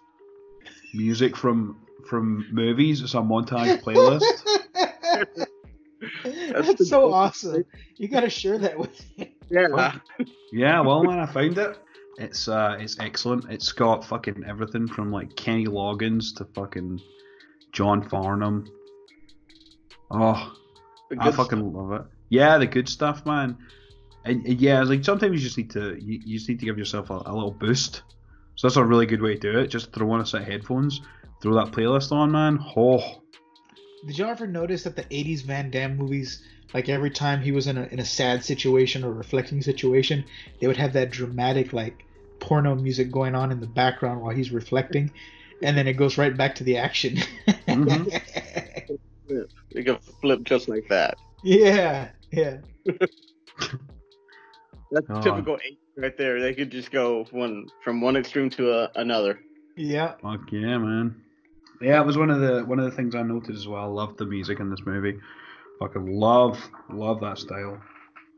music 0.93 1.37
from 1.37 1.81
from 2.07 2.47
movies. 2.53 3.01
It's 3.03 3.15
a 3.15 3.19
montage 3.19 3.83
playlist. 3.83 4.23
That's, 6.53 6.75
the 6.75 6.85
so 6.85 7.09
best. 7.09 7.45
awesome. 7.45 7.65
You 7.97 8.09
got 8.09 8.21
to 8.21 8.31
share 8.31 8.59
that 8.59 8.79
with 8.79 9.05
me. 9.17 9.35
Yeah. 9.51 9.99
yeah, 10.53 10.81
well 10.81 11.03
man, 11.05 11.21
I 11.21 11.27
found 11.27 11.57
it. 11.59 11.79
It's 12.19 12.49
uh 12.49 12.77
it's 12.79 12.99
excellent. 12.99 13.47
It's 13.51 13.73
got 13.73 14.05
fucking 14.05 14.45
everything 14.47 14.89
from 14.89 15.11
like 15.11 15.37
Kenny 15.37 15.67
Loggins 15.67 16.37
to 16.37 16.45
fucking 16.45 17.01
John 17.73 18.07
Farnham. 18.09 18.67
Oh, 20.11 20.55
I 21.13 21.25
good 21.25 21.35
fucking 21.35 21.73
love 21.73 21.93
it. 21.93 22.03
Yeah, 22.29 22.59
the 22.59 22.67
good 22.67 22.89
stuff, 22.89 23.25
man. 23.25 23.57
And, 24.25 24.45
and 24.45 24.61
yeah, 24.61 24.83
like 24.83 25.05
sometimes 25.05 25.35
you 25.35 25.39
just 25.39 25.57
need 25.57 25.71
to 25.71 25.97
you, 25.99 26.21
you 26.25 26.39
just 26.39 26.49
need 26.49 26.61
to 26.61 26.67
give 26.67 26.77
yourself 26.77 27.11
a, 27.11 27.15
a 27.25 27.33
little 27.33 27.53
boost. 27.53 28.03
So 28.57 28.67
that's 28.67 28.77
a 28.77 28.85
really 28.85 29.07
good 29.07 29.23
way 29.23 29.35
to 29.37 29.53
do 29.53 29.59
it. 29.61 29.69
Just 29.69 29.93
throw 29.93 30.11
on 30.11 30.21
a 30.21 30.27
set 30.27 30.43
of 30.43 30.49
headphones, 30.49 31.01
throw 31.41 31.55
that 31.55 31.73
playlist 31.73 32.13
on, 32.13 32.31
man. 32.33 32.59
Oh, 32.77 33.23
Did 34.07 34.19
y'all 34.19 34.31
ever 34.31 34.47
notice 34.47 34.83
that 34.85 34.97
the 34.97 35.05
80s 35.05 35.43
Van 35.45 35.71
Damme 35.71 35.97
movies, 35.97 36.43
like 36.75 36.89
every 36.89 37.11
time 37.11 37.41
he 37.41 37.53
was 37.53 37.67
in 37.67 37.79
a, 37.79 37.85
in 37.87 37.99
a 38.01 38.05
sad 38.05 38.45
situation 38.45 39.05
or 39.05 39.13
reflecting 39.13 39.63
situation, 39.63 40.25
they 40.61 40.67
would 40.67 40.77
have 40.77 40.93
that 40.95 41.11
dramatic, 41.11 41.73
like, 41.73 42.05
porno 42.41 42.75
music 42.75 43.11
going 43.11 43.35
on 43.35 43.51
in 43.51 43.61
the 43.61 43.67
background 43.67 44.21
while 44.21 44.35
he's 44.35 44.51
reflecting, 44.53 45.11
and 45.63 45.77
then 45.77 45.89
it 45.89 45.95
goes 45.95 46.17
right 46.19 46.37
back 46.37 46.55
to 46.57 46.65
the 46.65 46.77
action. 46.77 47.19
You 49.71 49.85
can 49.85 49.99
flip 50.21 50.45
just 50.45 50.69
like 50.69 50.89
that. 50.89 51.17
yeah, 51.43 52.11
yeah. 52.33 52.59
That's 54.91 55.07
Oh. 55.11 55.21
typical 55.21 55.59
eight 55.67 55.79
right 55.99 56.17
there. 56.17 56.41
They 56.41 56.55
could 56.55 56.71
just 56.71 56.91
go 56.91 57.27
one 57.31 57.67
from 57.85 58.01
one 58.01 58.17
extreme 58.17 58.49
to 58.51 58.73
a, 58.73 58.91
another. 58.97 59.39
Yeah. 59.77 60.15
fuck 60.23 60.51
yeah, 60.51 60.79
man. 60.79 61.21
Yeah, 61.81 62.01
it 62.01 62.07
was 62.07 62.19
one 62.19 62.31
of 62.31 62.41
the 62.41 62.65
one 62.65 62.79
of 62.79 62.85
the 62.85 62.91
things 62.91 63.15
I 63.15 63.23
noted 63.23 63.55
as 63.55 63.69
well. 63.69 63.83
I 63.83 63.87
loved 63.87 64.19
the 64.19 64.27
music 64.27 64.61
in 64.61 64.71
this 64.71 64.81
movie. 64.85 65.19
Fucking 65.79 66.07
love 66.07 66.59
love 66.91 67.21
that 67.21 67.39
style. 67.39 67.81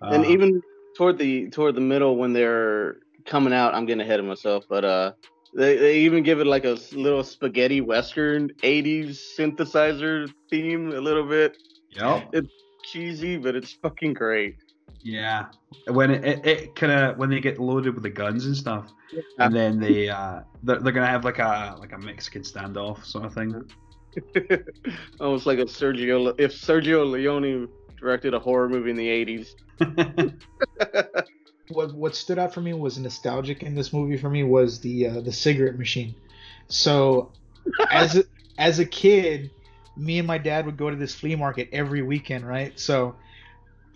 and 0.03 0.25
Uh, 0.25 0.29
even 0.29 0.63
toward 0.97 1.19
the 1.19 1.49
toward 1.51 1.75
the 1.75 1.81
middle 1.81 2.17
when 2.17 2.33
they're 2.33 2.99
coming 3.25 3.53
out, 3.53 3.75
I'm 3.75 3.87
getting 3.87 4.03
ahead 4.03 4.21
of 4.21 4.27
myself, 4.27 4.65
but 4.69 4.85
uh, 4.85 5.13
they 5.55 5.77
they 5.77 5.99
even 6.01 6.23
give 6.23 6.41
it 6.41 6.47
like 6.47 6.65
a 6.65 6.77
little 6.93 7.25
spaghetti 7.25 7.81
western 7.81 8.51
'80s 8.63 9.19
synthesizer 9.39 10.31
theme 10.51 10.93
a 10.93 11.01
little 11.01 11.27
bit. 11.27 11.57
Yeah. 11.91 12.23
It's 12.33 12.53
cheesy, 12.85 13.37
but 13.37 13.57
it's 13.57 13.73
fucking 13.73 14.15
great. 14.15 14.57
Yeah, 15.03 15.47
when 15.87 16.11
it, 16.11 16.25
it, 16.25 16.47
it 16.47 16.75
kind 16.75 16.93
of 16.93 17.17
when 17.17 17.31
they 17.31 17.41
get 17.41 17.59
loaded 17.59 17.95
with 17.95 18.03
the 18.03 18.11
guns 18.11 18.47
and 18.47 18.57
stuff, 18.57 18.93
and 19.39 19.55
then 19.55 19.81
they 19.81 20.09
uh 20.09 20.41
they're, 20.63 20.79
they're 20.79 20.93
gonna 20.93 21.07
have 21.07 21.25
like 21.25 21.39
a 21.39 21.77
like 21.79 21.93
a 21.93 21.99
Mexican 21.99 22.43
standoff 22.43 23.05
sort 23.05 23.25
of 23.25 23.35
thing. 23.35 23.65
Almost 25.21 25.47
like 25.47 25.59
a 25.59 25.65
Sergio 25.65 26.25
Le- 26.25 26.35
if 26.39 26.53
Sergio 26.53 27.11
Leone 27.11 27.69
directed 27.99 28.35
a 28.35 28.39
horror 28.39 28.69
movie 28.69 28.91
in 28.91 28.97
the 28.97 29.09
80s. 29.09 30.35
what 31.69 31.95
what 31.95 32.15
stood 32.15 32.39
out 32.39 32.53
for 32.53 32.61
me 32.61 32.73
was 32.73 32.99
nostalgic 32.99 33.63
in 33.63 33.75
this 33.75 33.93
movie 33.93 34.17
for 34.17 34.31
me 34.31 34.43
was 34.43 34.81
the 34.81 35.07
uh, 35.07 35.21
the 35.21 35.33
cigarette 35.33 35.79
machine. 35.79 36.15
So 36.69 37.33
as 37.91 38.17
a, 38.17 38.25
as 38.59 38.79
a 38.79 38.87
kid, 38.87 39.51
me 39.97 40.19
and 40.19 40.27
my 40.27 40.39
dad 40.39 40.67
would 40.67 40.77
go 40.77 40.91
to 40.91 40.97
this 40.97 41.15
flea 41.15 41.37
market 41.37 41.69
every 41.73 42.03
weekend, 42.03 42.47
right? 42.47 42.79
So 42.79 43.17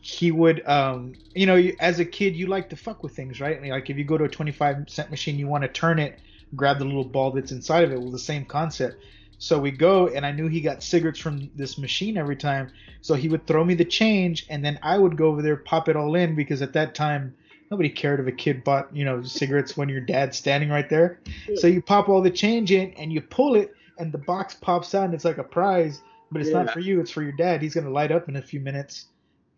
he 0.07 0.31
would 0.31 0.63
um 0.69 1.15
you 1.35 1.47
know 1.47 1.57
as 1.81 1.99
a 1.99 2.05
kid 2.05 2.37
you 2.37 2.47
like 2.47 2.69
to 2.69 2.77
fuck 2.77 3.03
with 3.03 3.17
things 3.17 3.41
right? 3.41 3.63
Like 3.63 3.89
if 3.89 3.97
you 3.97 4.05
go 4.05 4.19
to 4.19 4.25
a 4.25 4.29
25 4.29 4.85
cent 4.87 5.11
machine 5.11 5.39
you 5.39 5.47
want 5.47 5.63
to 5.63 5.69
turn 5.69 5.99
it 5.99 6.21
grab 6.55 6.79
the 6.79 6.85
little 6.85 7.07
ball 7.07 7.31
that's 7.31 7.53
inside 7.53 7.85
of 7.85 7.91
it 7.91 7.99
well 7.99 8.11
the 8.11 8.19
same 8.19 8.45
concept. 8.45 9.03
So 9.39 9.59
we 9.59 9.71
go 9.71 10.09
and 10.09 10.27
i 10.27 10.31
knew 10.31 10.47
he 10.47 10.61
got 10.61 10.83
cigarettes 10.83 11.19
from 11.19 11.51
this 11.57 11.79
machine 11.79 12.19
every 12.19 12.37
time 12.37 12.71
so 13.01 13.15
he 13.15 13.29
would 13.29 13.47
throw 13.47 13.65
me 13.65 13.73
the 13.73 13.85
change 13.85 14.47
and 14.51 14.63
then 14.63 14.79
i 14.83 14.99
would 14.99 15.17
go 15.17 15.29
over 15.29 15.41
there 15.41 15.57
pop 15.57 15.89
it 15.89 15.97
all 15.97 16.15
in 16.17 16.35
because 16.35 16.61
at 16.61 16.75
that 16.75 16.95
time 16.95 17.35
nobody 17.71 17.89
cared 17.89 18.21
if 18.21 18.27
a 18.27 18.33
kid 18.33 18.63
bought 18.63 18.95
you 18.95 19.07
know 19.07 19.23
cigarettes 19.23 19.75
when 19.75 19.89
your 19.89 20.03
dad's 20.03 20.37
standing 20.37 20.69
right 20.69 20.91
there. 20.91 21.19
So 21.57 21.67
you 21.67 21.81
pop 21.81 22.11
all 22.11 22.21
the 22.21 22.31
change 22.31 22.73
in 22.73 22.93
and 22.93 23.11
you 23.11 23.23
pull 23.23 23.57
it 23.57 23.75
and 23.99 24.13
the 24.13 24.19
box 24.19 24.55
pops 24.55 24.95
out 24.95 25.07
and 25.07 25.15
it's 25.15 25.25
like 25.25 25.39
a 25.39 25.45
prize 25.45 26.03
but 26.31 26.43
it's 26.43 26.51
not 26.51 26.71
for 26.71 26.81
you 26.81 27.01
it's 27.01 27.11
for 27.11 27.23
your 27.23 27.33
dad. 27.33 27.63
He's 27.63 27.73
going 27.73 27.87
to 27.87 27.93
light 27.93 28.13
up 28.13 28.29
in 28.29 28.37
a 28.37 28.43
few 28.43 28.61
minutes 28.61 29.07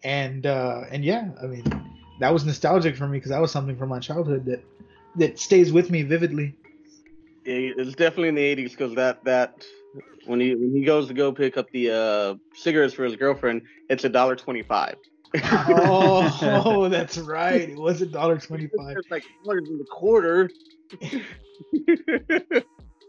and 0.04 0.46
uh 0.46 0.82
and 0.90 1.04
yeah 1.04 1.28
i 1.42 1.46
mean 1.46 1.64
that 2.20 2.32
was 2.32 2.44
nostalgic 2.44 2.96
for 2.96 3.06
me 3.06 3.18
because 3.18 3.30
that 3.30 3.40
was 3.40 3.50
something 3.50 3.76
from 3.76 3.88
my 3.88 3.98
childhood 3.98 4.44
that 4.44 4.62
that 5.16 5.38
stays 5.38 5.72
with 5.72 5.90
me 5.90 6.02
vividly 6.02 6.54
Yeah, 7.44 7.72
it's 7.76 7.94
definitely 7.94 8.28
in 8.28 8.34
the 8.34 8.56
80s 8.56 8.70
because 8.70 8.94
that 8.96 9.24
that 9.24 9.64
when 10.26 10.40
he 10.40 10.54
when 10.54 10.72
he 10.74 10.84
goes 10.84 11.08
to 11.08 11.14
go 11.14 11.32
pick 11.32 11.56
up 11.56 11.70
the 11.72 11.90
uh, 11.90 12.34
cigarettes 12.54 12.92
for 12.94 13.04
his 13.04 13.16
girlfriend, 13.16 13.62
it's 13.88 14.04
a 14.04 14.08
dollar 14.08 14.34
twenty-five. 14.36 14.96
oh, 15.68 16.38
oh 16.42 16.88
that's 16.96 17.16
right 17.18 17.68
it 17.70 17.78
was 17.78 18.02
a 18.02 18.06
dollar 18.06 18.36
25 18.38 18.96
It's 18.96 19.10
like 19.10 19.22
dollars 19.44 19.68
in 19.68 19.78
the 19.78 19.84
quarter. 19.84 20.50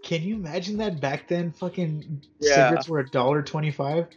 can 0.03 0.21
you 0.21 0.35
imagine 0.35 0.77
that 0.77 0.99
back 1.01 1.27
then 1.27 1.51
fucking 1.51 2.21
Yeah. 2.39 2.53
cigarettes 2.55 2.87
were 2.87 2.99
a 2.99 3.09
dollar 3.09 3.41
25 3.41 4.07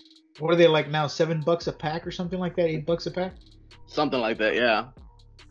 what 0.40 0.52
are 0.52 0.56
they 0.56 0.68
like 0.68 0.88
now 0.88 1.06
seven 1.06 1.40
bucks 1.40 1.66
a 1.66 1.72
pack 1.72 2.06
or 2.06 2.10
something 2.10 2.38
like 2.38 2.56
that 2.56 2.66
eight 2.66 2.86
bucks 2.86 3.06
a 3.06 3.10
pack 3.10 3.34
Something 3.86 4.20
like 4.20 4.38
that, 4.38 4.54
yeah. 4.54 4.86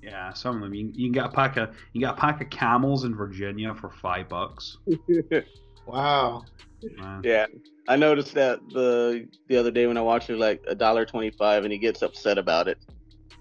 yeah, 0.01 0.31
some 0.31 0.55
of 0.55 0.61
them 0.61 0.73
you, 0.73 0.91
you 0.95 1.07
can 1.07 1.11
get 1.11 1.25
a 1.25 1.29
pack 1.29 1.57
of 1.57 1.75
you 1.91 1.99
get 1.99 2.11
a 2.11 2.17
pack 2.17 2.41
of 2.41 2.49
Camels 2.49 3.03
in 3.03 3.13
Virginia 3.13 3.75
for 3.75 3.89
five 3.89 4.29
bucks. 4.29 4.77
wow 5.85 6.43
Man. 6.97 7.21
yeah. 7.23 7.45
I 7.87 7.95
noticed 7.95 8.33
that 8.35 8.59
the 8.69 9.27
the 9.47 9.57
other 9.57 9.71
day 9.71 9.87
when 9.87 9.97
I 9.97 10.01
watched 10.01 10.29
it, 10.29 10.37
like 10.37 10.63
a 10.67 10.75
dollar 10.75 11.05
twenty-five, 11.05 11.63
and 11.63 11.73
he 11.73 11.79
gets 11.79 12.01
upset 12.01 12.37
about 12.37 12.67
it. 12.67 12.77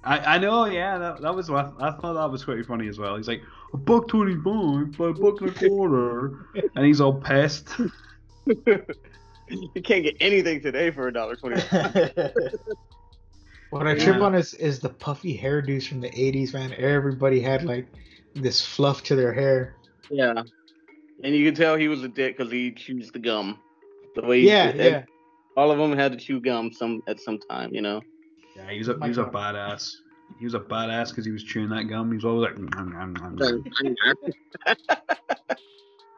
I, 0.05 0.37
I 0.37 0.39
know, 0.39 0.65
yeah, 0.65 0.97
that, 0.97 1.21
that 1.21 1.35
was 1.35 1.51
what 1.51 1.75
I 1.81 1.91
thought 1.91 2.15
that 2.15 2.31
was 2.31 2.45
pretty 2.45 2.63
funny 2.63 2.89
as 2.89 2.99
well. 2.99 3.17
He's 3.17 3.29
like 3.29 3.43
a 3.75 3.77
buck 3.77 4.09
twenty 4.09 4.35
five, 4.37 4.97
but 4.97 5.05
a 5.05 5.13
buck 5.13 5.41
and 5.43 5.51
a 5.51 5.69
quarter, 5.69 6.47
and 6.75 6.85
he's 6.87 7.01
all 7.01 7.15
pissed. 7.15 7.69
you 9.75 9.83
can't 9.83 10.05
get 10.05 10.17
anything 10.21 10.61
today 10.61 10.91
for 10.91 11.09
a 11.09 11.13
dollar 11.13 11.37
twenty. 11.37 11.57
what 13.71 13.87
I 13.87 13.95
trip 13.95 14.17
Yeah. 14.17 14.23
on 14.23 14.35
is 14.35 14.55
is 14.55 14.81
the 14.81 14.89
puffy 14.89 15.39
hairdos 15.39 15.87
from 15.87 16.01
the 16.01 16.11
80s 16.11 16.55
man 16.55 16.75
everybody 16.79 17.41
had 17.41 17.65
like 17.65 17.87
this 18.35 18.65
fluff 18.65 19.03
to 19.05 19.15
their 19.17 19.33
hair 19.33 19.75
yeah. 20.11 20.43
And 21.23 21.35
you 21.35 21.45
can 21.45 21.55
tell 21.55 21.77
he 21.77 21.89
was 21.89 22.03
a 22.03 22.09
dick 22.09 22.37
because 22.37 22.53
he 22.53 22.73
chews 22.73 23.11
the 23.11 23.19
gum. 23.19 23.59
The 24.15 24.23
way 24.23 24.41
he, 24.41 24.47
yeah 24.47 24.75
yeah 24.75 25.03
all 25.57 25.71
of 25.71 25.79
them 25.79 25.93
had 25.97 26.13
to 26.13 26.19
chew 26.19 26.41
gum 26.41 26.73
some 26.73 27.03
at 27.09 27.21
some 27.21 27.39
time, 27.39 27.75
you 27.75 27.83
know. 27.83 28.01
Yeah, 28.57 28.71
he 28.71 28.79
was 28.79 28.89
a 28.89 28.99
he 29.03 29.09
was 29.09 29.19
a 29.19 29.25
badass. 29.25 29.97
He 30.39 30.45
was 30.45 30.55
a 30.55 30.61
badass 30.61 31.11
because 31.11 31.25
he 31.25 31.33
was 31.33 31.43
chewing 31.43 31.71
that 31.71 31.85
gum. 31.85 32.11
He 32.11 32.17
was 32.17 32.25
always 32.25 32.51
like. 32.51 32.57
"Mm, 32.57 32.69
mm, 32.71 33.17
mm, 33.17 33.41
mm." 33.41 34.15
Oh, 34.67 34.75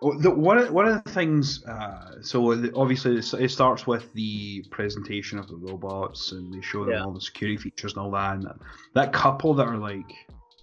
the, 0.00 0.30
one 0.30 0.58
of 0.58 0.70
one 0.72 0.86
of 0.88 1.02
the 1.04 1.10
things, 1.10 1.64
uh, 1.66 2.22
so 2.22 2.52
obviously 2.74 3.16
it 3.18 3.50
starts 3.50 3.86
with 3.86 4.12
the 4.14 4.62
presentation 4.70 5.38
of 5.38 5.46
the 5.48 5.56
robots, 5.56 6.32
and 6.32 6.52
they 6.52 6.60
show 6.62 6.84
them 6.84 6.94
Yeah. 6.94 7.04
all 7.04 7.12
the 7.12 7.20
security 7.20 7.56
features 7.58 7.92
and 7.92 8.00
all 8.02 8.10
that. 8.12 8.34
And 8.36 8.44
that, 8.44 8.56
that 8.94 9.12
couple 9.12 9.52
that 9.54 9.66
are 9.66 9.76
like, 9.76 10.10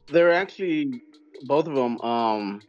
They're 0.07 0.33
actually 0.33 1.01
both 1.43 1.67
of 1.67 1.75
them, 1.75 1.99
um, 2.01 2.61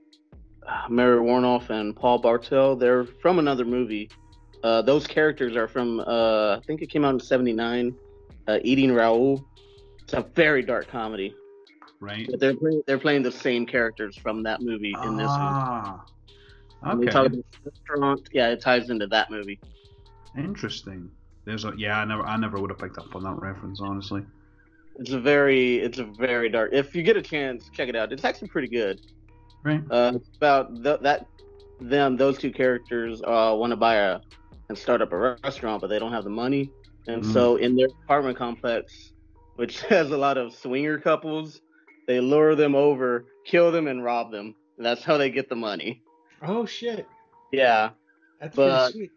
Mary 0.90 1.18
Woronov 1.18 1.70
and 1.70 1.96
Paul 1.96 2.18
Bartel. 2.18 2.76
They're 2.76 3.04
from 3.04 3.38
another 3.38 3.64
movie. 3.64 4.10
Uh, 4.62 4.82
those 4.82 5.06
characters 5.06 5.56
are 5.56 5.68
from, 5.68 6.00
uh, 6.00 6.56
I 6.56 6.60
think 6.66 6.82
it 6.82 6.90
came 6.90 7.04
out 7.04 7.14
in 7.14 7.20
'79. 7.20 7.94
Uh, 8.46 8.58
Eating 8.62 8.92
Raoul. 8.92 9.46
It's 10.02 10.14
a 10.14 10.22
very 10.34 10.62
dark 10.62 10.88
comedy, 10.88 11.34
right? 12.00 12.26
but 12.30 12.40
they're 12.40 12.56
playing, 12.56 12.82
they're 12.86 12.98
playing 12.98 13.22
the 13.22 13.30
same 13.32 13.66
characters 13.66 14.16
from 14.16 14.42
that 14.44 14.62
movie 14.62 14.94
in 15.04 15.16
this 15.16 15.28
one. 15.28 16.00
And 16.82 17.02
They 17.02 17.06
talk 17.06 17.26
about 17.26 17.44
the 17.64 17.70
restaurant. 17.70 18.28
Yeah, 18.32 18.48
it 18.50 18.60
ties 18.60 18.90
into 18.90 19.06
that 19.08 19.30
movie. 19.30 19.58
interesting. 20.36 21.10
There's 21.44 21.64
a 21.64 21.72
yeah, 21.76 21.98
I 21.98 22.04
never 22.04 22.22
I 22.22 22.36
never 22.36 22.58
would 22.60 22.70
have 22.70 22.78
picked 22.78 22.98
up 22.98 23.14
on 23.16 23.22
that 23.24 23.40
reference 23.40 23.80
honestly. 23.80 24.22
It's 25.00 25.12
a 25.12 25.20
very, 25.20 25.76
it's 25.78 25.98
a 25.98 26.04
very 26.04 26.48
dark. 26.48 26.70
If 26.72 26.94
you 26.94 27.02
get 27.04 27.16
a 27.16 27.22
chance, 27.22 27.70
check 27.72 27.88
it 27.88 27.94
out. 27.94 28.12
It's 28.12 28.24
actually 28.24 28.48
pretty 28.48 28.68
good. 28.68 29.00
Right? 29.62 29.80
Uh, 29.90 30.12
it's 30.16 30.28
about 30.36 30.82
th- 30.82 31.00
that 31.02 31.26
them 31.80 32.16
those 32.16 32.36
two 32.38 32.50
characters 32.50 33.22
uh, 33.22 33.54
want 33.56 33.70
to 33.70 33.76
buy 33.76 33.94
a 33.96 34.18
and 34.68 34.76
start 34.76 35.00
up 35.00 35.12
a 35.12 35.36
restaurant, 35.44 35.80
but 35.80 35.86
they 35.88 35.98
don't 36.00 36.12
have 36.12 36.24
the 36.24 36.30
money, 36.30 36.70
and 37.06 37.22
Mm. 37.22 37.32
so 37.32 37.56
in 37.56 37.76
their 37.76 37.88
apartment 38.04 38.36
complex, 38.36 39.12
which 39.56 39.80
has 39.88 40.10
a 40.10 40.16
lot 40.18 40.36
of 40.36 40.52
swinger 40.52 40.98
couples, 40.98 41.60
they 42.06 42.20
lure 42.20 42.54
them 42.54 42.74
over, 42.74 43.24
kill 43.46 43.70
them, 43.72 43.86
and 43.86 44.02
rob 44.04 44.30
them. 44.32 44.54
And 44.76 44.84
that's 44.84 45.02
how 45.04 45.16
they 45.16 45.30
get 45.30 45.48
the 45.48 45.56
money. 45.56 46.02
Oh 46.42 46.66
shit 46.66 47.06
Yeah, 47.52 47.90
that's 48.40 48.56
But- 48.56 48.90
sweet 48.92 49.10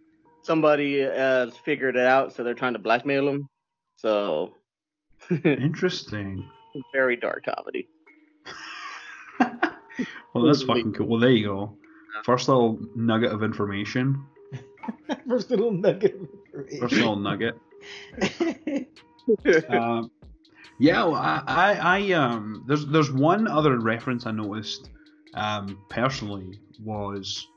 somebody 0.43 0.99
has 1.01 1.55
figured 1.57 1.95
it 1.95 2.05
out, 2.05 2.33
so 2.33 2.43
they're 2.43 2.53
trying 2.55 2.73
to 2.73 2.79
blackmail 2.79 3.25
them. 3.25 3.47
So 3.97 4.55
Interesting. 5.43 6.49
very 6.93 7.15
dark 7.15 7.45
comedy. 7.45 7.87
well, 10.33 10.45
that's 10.45 10.63
fucking 10.63 10.93
cool. 10.93 11.07
Well, 11.07 11.19
there 11.19 11.29
you 11.29 11.45
go. 11.45 11.77
First 12.23 12.47
little 12.47 12.79
nugget 12.95 13.31
of 13.31 13.43
information. 13.43 14.25
first 15.29 15.49
little 15.51 15.71
nugget 15.71 16.19
First 16.79 16.93
little 16.95 17.15
nugget. 17.15 17.55
um, 19.69 20.11
yeah, 20.79 21.03
well, 21.03 21.15
I, 21.15 21.43
I, 21.47 21.73
I, 21.99 22.11
um, 22.13 22.63
there's, 22.67 22.85
there's 22.87 23.11
one 23.11 23.47
other 23.47 23.79
reference 23.79 24.25
I 24.25 24.31
noticed, 24.31 24.89
um, 25.35 25.77
personally 25.89 26.59
was, 26.83 27.47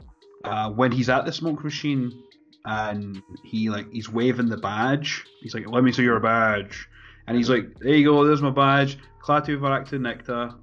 uh, 0.45 0.71
when 0.71 0.93
he's 0.93 1.09
at 1.09 1.25
the 1.25 1.33
smoke 1.33 1.63
machine 1.65 2.23
and 2.67 3.23
he 3.45 3.69
like 3.71 3.91
he's 3.93 4.09
waving 4.11 4.49
the 4.49 4.57
badge. 4.57 5.25
He's 5.41 5.55
like, 5.55 5.69
"Let 5.69 5.85
me 5.85 5.93
see 5.93 6.03
your 6.03 6.21
badge," 6.21 6.87
and 7.27 7.37
he's 7.37 7.51
like, 7.51 7.75
"There 7.79 7.95
you 7.95 8.05
go, 8.05 8.25
there's 8.25 8.43
my 8.43 8.51
badge, 8.51 8.99
Klaatu 9.23 9.59
Barada 9.59 9.99
Nikto, 9.99 10.55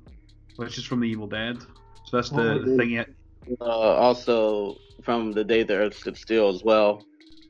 which 0.56 0.78
is 0.78 0.84
from 0.86 1.00
the 1.02 1.08
Evil 1.08 1.28
Dead." 1.28 1.60
So 2.06 2.18
that's 2.18 2.30
the, 2.30 2.54
Oh, 2.54 2.60
the 2.66 2.78
thing. 2.78 2.92
It 2.94 3.14
Uh, 3.60 3.66
also 3.66 4.76
from 5.04 5.32
the 5.32 5.44
day 5.44 5.64
the 5.64 5.74
Earth 5.76 5.96
stood 5.98 6.16
still 6.18 6.50
as 6.50 6.64
well. 6.64 7.04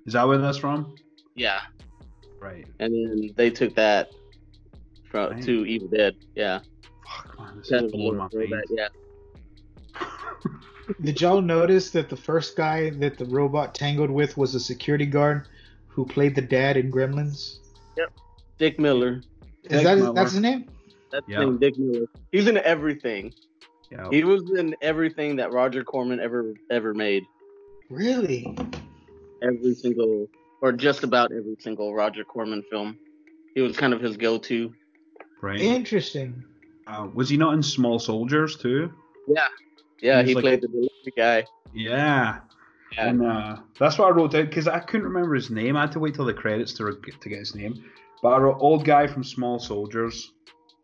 is 0.05 0.13
that 0.13 0.27
where 0.27 0.37
that's 0.37 0.57
from? 0.57 0.95
Yeah. 1.35 1.59
Right. 2.39 2.65
and 2.79 2.91
then 2.93 3.29
they 3.35 3.49
took 3.51 3.75
that 3.75 4.09
from 5.09 5.31
Right. 5.33 5.43
to 5.43 5.65
Evil 5.65 5.87
Dead. 5.89 6.15
Yeah, 6.35 6.59
Fuck 7.05 7.37
man, 7.39 7.57
this 7.57 7.71
is 7.71 7.91
blowing 7.91 8.17
my 8.17 8.25
little 8.31 8.47
mind. 8.49 8.65
Yeah, 8.71 8.87
Did 11.01 11.21
y'all 11.21 11.41
notice 11.41 11.91
that 11.91 12.09
the 12.09 12.15
first 12.17 12.55
guy 12.55 12.89
that 12.91 13.17
the 13.17 13.25
robot 13.25 13.73
tangled 13.75 14.09
with 14.11 14.37
was 14.37 14.55
a 14.55 14.59
security 14.59 15.05
guard 15.05 15.47
who 15.87 16.05
played 16.05 16.35
the 16.35 16.41
dad 16.41 16.77
in 16.77 16.91
Gremlins? 16.91 17.57
Yep. 17.97 18.11
Dick 18.57 18.79
Miller. 18.79 19.21
Is 19.63 19.69
Dick 19.69 19.83
that 19.83 19.97
Miller. 19.97 20.13
that's 20.13 20.31
his 20.31 20.41
name? 20.41 20.65
That's 21.11 21.27
Yeah. 21.27 21.39
his 21.39 21.45
name, 21.47 21.57
Dick 21.59 21.77
Miller. 21.77 22.05
He's 22.31 22.47
in 22.47 22.57
everything. 22.57 23.33
Yeah. 23.91 24.07
He 24.09 24.23
was 24.23 24.43
in 24.57 24.75
everything 24.81 25.35
that 25.37 25.51
Roger 25.51 25.83
Corman 25.83 26.19
ever 26.19 26.53
ever 26.69 26.93
made. 26.93 27.25
Really? 27.89 28.55
Every 29.41 29.73
single, 29.73 30.27
or 30.61 30.71
just 30.71 31.03
about 31.03 31.31
every 31.31 31.57
single 31.59 31.93
Roger 31.93 32.23
Corman 32.23 32.63
film. 32.69 32.97
He 33.53 33.61
was 33.61 33.75
kind 33.75 33.93
of 33.93 33.99
his 33.99 34.15
go-to. 34.15 34.73
Right. 35.41 35.59
Interesting. 35.59 36.43
Uh, 36.87 37.09
was 37.13 37.27
he 37.27 37.35
not 37.35 37.53
in 37.53 37.61
Small 37.63 37.99
Soldiers 37.99 38.55
too? 38.55 38.93
Yeah, 39.27 39.47
He 40.01 40.07
he 40.23 40.35
like- 40.35 40.43
played 40.43 40.61
the 40.61 40.67
delivery 40.67 41.13
guy. 41.15 41.45
Yeah. 41.73 42.39
Yeah. 42.93 43.07
And 43.07 43.25
uh, 43.25 43.55
that's 43.79 43.97
what 43.97 44.07
I 44.07 44.11
wrote 44.11 44.31
down 44.31 44.45
because 44.47 44.67
I 44.67 44.79
couldn't 44.79 45.07
remember 45.07 45.33
his 45.33 45.49
name. 45.49 45.77
I 45.77 45.81
had 45.81 45.93
to 45.93 45.99
wait 45.99 46.13
till 46.15 46.25
the 46.25 46.33
credits 46.33 46.73
to 46.73 46.85
re- 46.85 46.95
to 47.21 47.29
get 47.29 47.39
his 47.39 47.55
name. 47.55 47.85
But 48.21 48.33
our 48.33 48.51
old 48.53 48.83
guy 48.83 49.07
from 49.07 49.23
Small 49.23 49.59
Soldiers, 49.59 50.33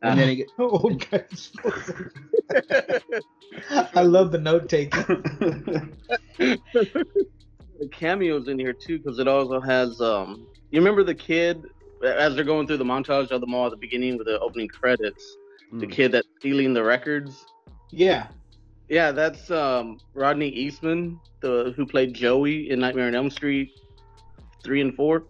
and 0.02 0.18
then 0.18 0.30
he 0.30 0.36
get, 0.38 0.48
Old 0.58 1.06
guys. 1.12 1.52
I 3.96 4.04
love 4.04 4.32
the 4.32 4.38
note 4.38 4.70
taking. 4.70 5.02
the 6.38 7.88
cameos 7.92 8.48
in 8.48 8.60
here 8.60 8.74
too, 8.74 9.00
because 9.00 9.20
it 9.20 9.28
also 9.28 9.60
has. 9.60 10.00
um 10.02 10.48
You 10.72 10.80
remember 10.80 11.04
the 11.04 11.16
kid 11.16 11.64
as 12.04 12.36
they're 12.36 12.44
going 12.46 12.68
through 12.68 12.78
the 12.78 12.86
montage 12.86 13.32
of 13.32 13.42
the 13.42 13.48
mall 13.48 13.66
at 13.66 13.72
the 13.72 13.78
beginning 13.78 14.18
with 14.18 14.28
the 14.28 14.40
opening 14.40 14.68
credits? 14.68 15.38
The 15.74 15.86
Hmm. 15.86 15.92
kid 15.92 16.12
that's 16.14 16.28
stealing 16.40 16.74
the 16.74 16.84
records. 16.84 17.46
Yeah. 17.92 18.28
Yeah, 18.90 19.12
that's 19.12 19.50
um 19.52 20.00
Rodney 20.14 20.50
Eastman, 20.50 21.20
the 21.42 21.74
who 21.76 21.86
played 21.86 22.14
Joey 22.14 22.70
in 22.70 22.80
Nightmare 22.80 23.08
on 23.08 23.16
Elm 23.16 23.30
Street 23.30 23.70
three 24.64 24.82
and 24.82 24.96
four. 24.96 25.26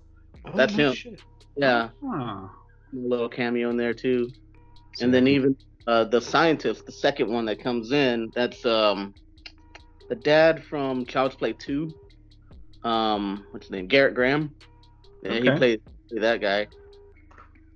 Oh, 0.45 0.55
That's 0.55 0.73
him. 0.73 0.93
shit. 0.93 1.19
Yeah, 1.55 1.89
Ah, 2.03 2.49
a 2.93 2.95
little 2.95 3.29
cameo 3.29 3.69
in 3.69 3.77
there 3.77 3.93
too. 3.93 4.29
And 5.01 5.13
then 5.13 5.27
even 5.27 5.55
uh, 5.87 6.03
the 6.05 6.21
scientist, 6.21 6.85
the 6.85 6.91
second 6.91 7.31
one 7.31 7.45
that 7.45 7.61
comes 7.61 7.91
in, 7.91 8.31
that's 8.35 8.63
um 8.65 9.13
the 10.09 10.15
dad 10.15 10.63
from 10.63 11.05
Child's 11.05 11.35
Play 11.35 11.53
two. 11.53 11.93
Um, 12.83 13.45
what's 13.51 13.65
his 13.67 13.71
name? 13.71 13.87
Gerrit 13.87 14.13
Graham. 14.13 14.53
Yeah, 15.23 15.39
he 15.39 15.49
Okay. 15.49 15.57
played 15.57 15.81
played 16.09 16.21
that 16.23 16.41
guy. 16.41 16.67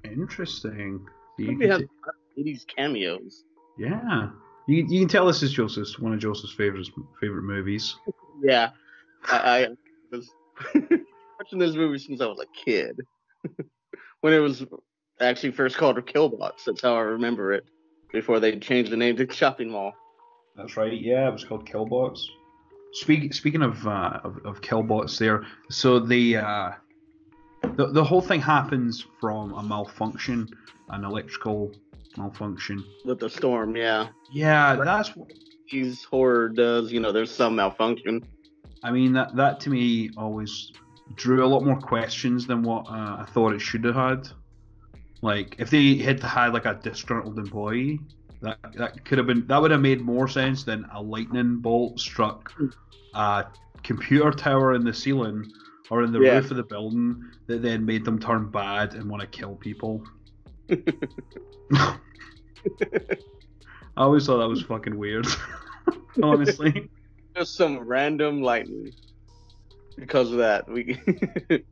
interesting. 0.06 1.06
You 1.38 1.48
Movie 1.54 1.68
can 1.68 1.72
has 1.72 1.82
these 2.38 2.66
cameos. 2.66 3.44
yeah, 3.78 4.30
you, 4.72 4.86
you 4.88 5.00
can 5.01 5.08
tell 5.08 5.25
this 5.28 5.44
is 5.44 5.51
Joseph's 5.51 6.00
one 6.00 6.13
of 6.13 6.20
Joseph's 6.20 6.54
favorite 6.54 6.88
favorite 7.20 7.44
movies. 7.44 7.96
Yeah, 8.44 8.70
I, 9.30 9.66
I 9.66 9.68
was 10.12 10.32
watching 11.40 11.60
this 11.60 11.75
movie 11.75 12.00
since 12.00 12.22
I 12.22 12.25
was 12.25 12.40
a 12.40 12.66
kid. 12.66 13.00
when 14.22 14.34
it 14.34 14.40
was 14.40 14.63
actually 15.20 15.51
first 15.51 15.78
called 15.78 15.98
Killbots. 16.06 16.66
That's 16.66 16.82
how 16.82 16.96
I 16.96 17.01
remember 17.01 17.54
it. 17.54 17.66
Before 18.12 18.40
they 18.40 18.58
changed 18.60 18.92
the 18.92 18.98
name 18.98 19.16
to 19.18 19.25
Chopping 19.25 19.70
Mall. 19.70 19.94
That's 20.56 20.75
right. 20.75 20.94
Yeah, 20.94 21.28
it 21.28 21.32
was 21.32 21.46
called 21.46 21.66
Killbots. 21.66 22.25
Speak, 22.94 23.34
speaking 23.34 23.62
of, 23.62 23.88
uh, 23.88 24.20
of 24.24 24.38
of 24.46 24.62
Killbots, 24.62 25.18
there. 25.18 25.46
So 25.70 26.00
the 26.00 26.38
uh, 26.38 26.72
the 27.78 27.88
the 27.88 28.04
whole 28.04 28.22
thing 28.22 28.42
happens 28.42 29.06
from 29.22 29.54
a 29.54 29.63
malfunction, 29.63 30.50
an 30.90 31.06
electrical 31.06 31.72
malfunction. 32.18 32.84
With 33.06 33.20
the 33.20 33.30
storm, 33.30 33.75
yeah. 33.75 34.10
Yeah, 34.32 34.75
that's. 34.75 35.10
wh- 35.10 35.32
These 35.72 36.03
horror 36.03 36.50
does, 36.50 36.91
you 36.91 37.00
know, 37.00 37.12
there's 37.12 37.32
some 37.32 37.56
malfunction. 37.56 38.24
I 38.84 38.91
mean 38.91 39.13
that 39.13 39.36
that 39.36 39.60
to 39.62 39.70
me 39.70 40.10
always 40.18 40.72
drew 41.15 41.46
a 41.46 41.48
lot 41.48 41.63
more 41.63 41.80
questions 41.80 42.48
than 42.48 42.63
what 42.63 42.88
uh, 42.89 43.18
I 43.20 43.25
thought 43.32 43.53
it 43.53 43.60
should 43.62 43.84
have 43.86 43.96
had. 43.96 44.27
Like 45.22 45.56
if 45.60 45.70
they 45.70 45.98
had 45.98 46.20
had 46.22 46.53
like 46.53 46.65
a 46.65 46.80
disgruntled 46.82 47.38
employee, 47.38 48.00
that 48.41 48.58
that 48.75 49.06
could 49.06 49.18
have 49.20 49.27
been 49.27 49.46
that 49.48 49.62
would 49.62 49.72
have 49.72 49.82
made 49.82 50.01
more 50.01 50.27
sense 50.27 50.63
than 50.63 50.86
a 50.94 51.01
lightning 51.01 51.58
bolt 51.58 52.00
struck 52.00 52.51
a 53.13 53.46
computer 53.84 54.32
tower 54.32 54.74
in 54.74 54.84
the 54.84 54.94
ceiling 54.94 55.46
or 55.91 56.03
in 56.03 56.12
the 56.12 56.20
Yeah. 56.20 56.36
roof 56.38 56.50
of 56.51 56.58
the 56.58 56.63
building 56.63 57.22
that 57.48 57.62
then 57.62 57.86
made 57.86 58.03
them 58.03 58.18
turn 58.20 58.50
bad 58.50 58.96
and 58.96 59.08
want 59.10 59.22
to 59.22 59.27
kill 59.27 59.56
people. 59.56 60.03
I 61.74 61.98
always 63.98 64.25
thought 64.25 64.38
that 64.40 64.48
was 64.48 64.62
fucking 64.63 64.98
weird. 64.98 65.28
Honestly. 66.24 66.90
Just 67.36 67.56
some 67.56 67.80
random 67.80 68.42
lightning. 68.42 68.92
Because 69.98 70.32
of 70.32 70.38
that, 70.38 70.70
we 70.70 71.00
it 71.50 71.66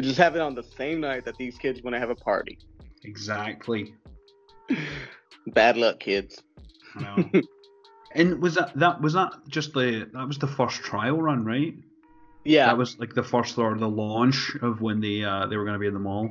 just 0.00 0.18
happened 0.18 0.42
on 0.42 0.54
the 0.54 0.62
same 0.62 1.00
night 1.00 1.24
that 1.24 1.36
these 1.36 1.56
kids 1.58 1.82
want 1.82 1.94
to 1.94 2.00
have 2.00 2.10
a 2.10 2.14
party. 2.14 2.58
Exactly. 3.04 3.94
Bad 5.48 5.76
luck, 5.76 5.98
kids. 6.00 6.42
I 6.96 7.02
know. 7.02 7.42
and 8.12 8.40
was 8.42 8.54
that 8.56 8.72
that 8.78 9.00
was 9.00 9.14
that 9.14 9.32
just 9.48 9.72
the 9.72 10.08
that 10.12 10.26
was 10.28 10.38
the 10.38 10.46
first 10.46 10.82
trial 10.82 11.20
run, 11.20 11.44
right? 11.44 11.74
Yeah, 12.44 12.66
That 12.66 12.78
was 12.78 12.98
like 13.00 13.14
the 13.14 13.24
first 13.24 13.58
or 13.58 13.76
the 13.76 13.88
launch 13.88 14.54
of 14.62 14.80
when 14.80 15.00
they 15.00 15.24
uh 15.24 15.46
they 15.46 15.56
were 15.56 15.64
gonna 15.64 15.78
be 15.78 15.86
in 15.88 15.94
the 15.94 16.00
mall. 16.00 16.30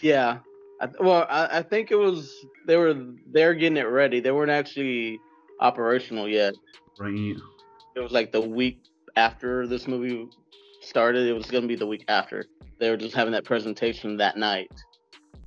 yeah. 0.00 0.38
I, 0.82 0.88
well, 0.98 1.26
I, 1.30 1.58
I 1.58 1.62
think 1.62 1.90
it 1.92 1.96
was 1.96 2.34
they 2.66 2.76
were 2.76 2.94
they're 3.30 3.54
getting 3.54 3.76
it 3.76 3.88
ready. 3.88 4.20
They 4.20 4.32
weren't 4.32 4.50
actually 4.50 5.20
operational 5.60 6.28
yet. 6.28 6.54
Right. 6.98 7.36
It 7.94 8.00
was 8.00 8.10
like 8.10 8.32
the 8.32 8.40
week 8.40 8.82
after 9.16 9.66
this 9.66 9.86
movie 9.86 10.28
started. 10.80 11.28
It 11.28 11.34
was 11.34 11.46
gonna 11.46 11.68
be 11.68 11.76
the 11.76 11.86
week 11.86 12.04
after. 12.08 12.46
They 12.80 12.90
were 12.90 12.96
just 12.96 13.14
having 13.14 13.32
that 13.32 13.44
presentation 13.44 14.16
that 14.16 14.36
night. 14.36 14.72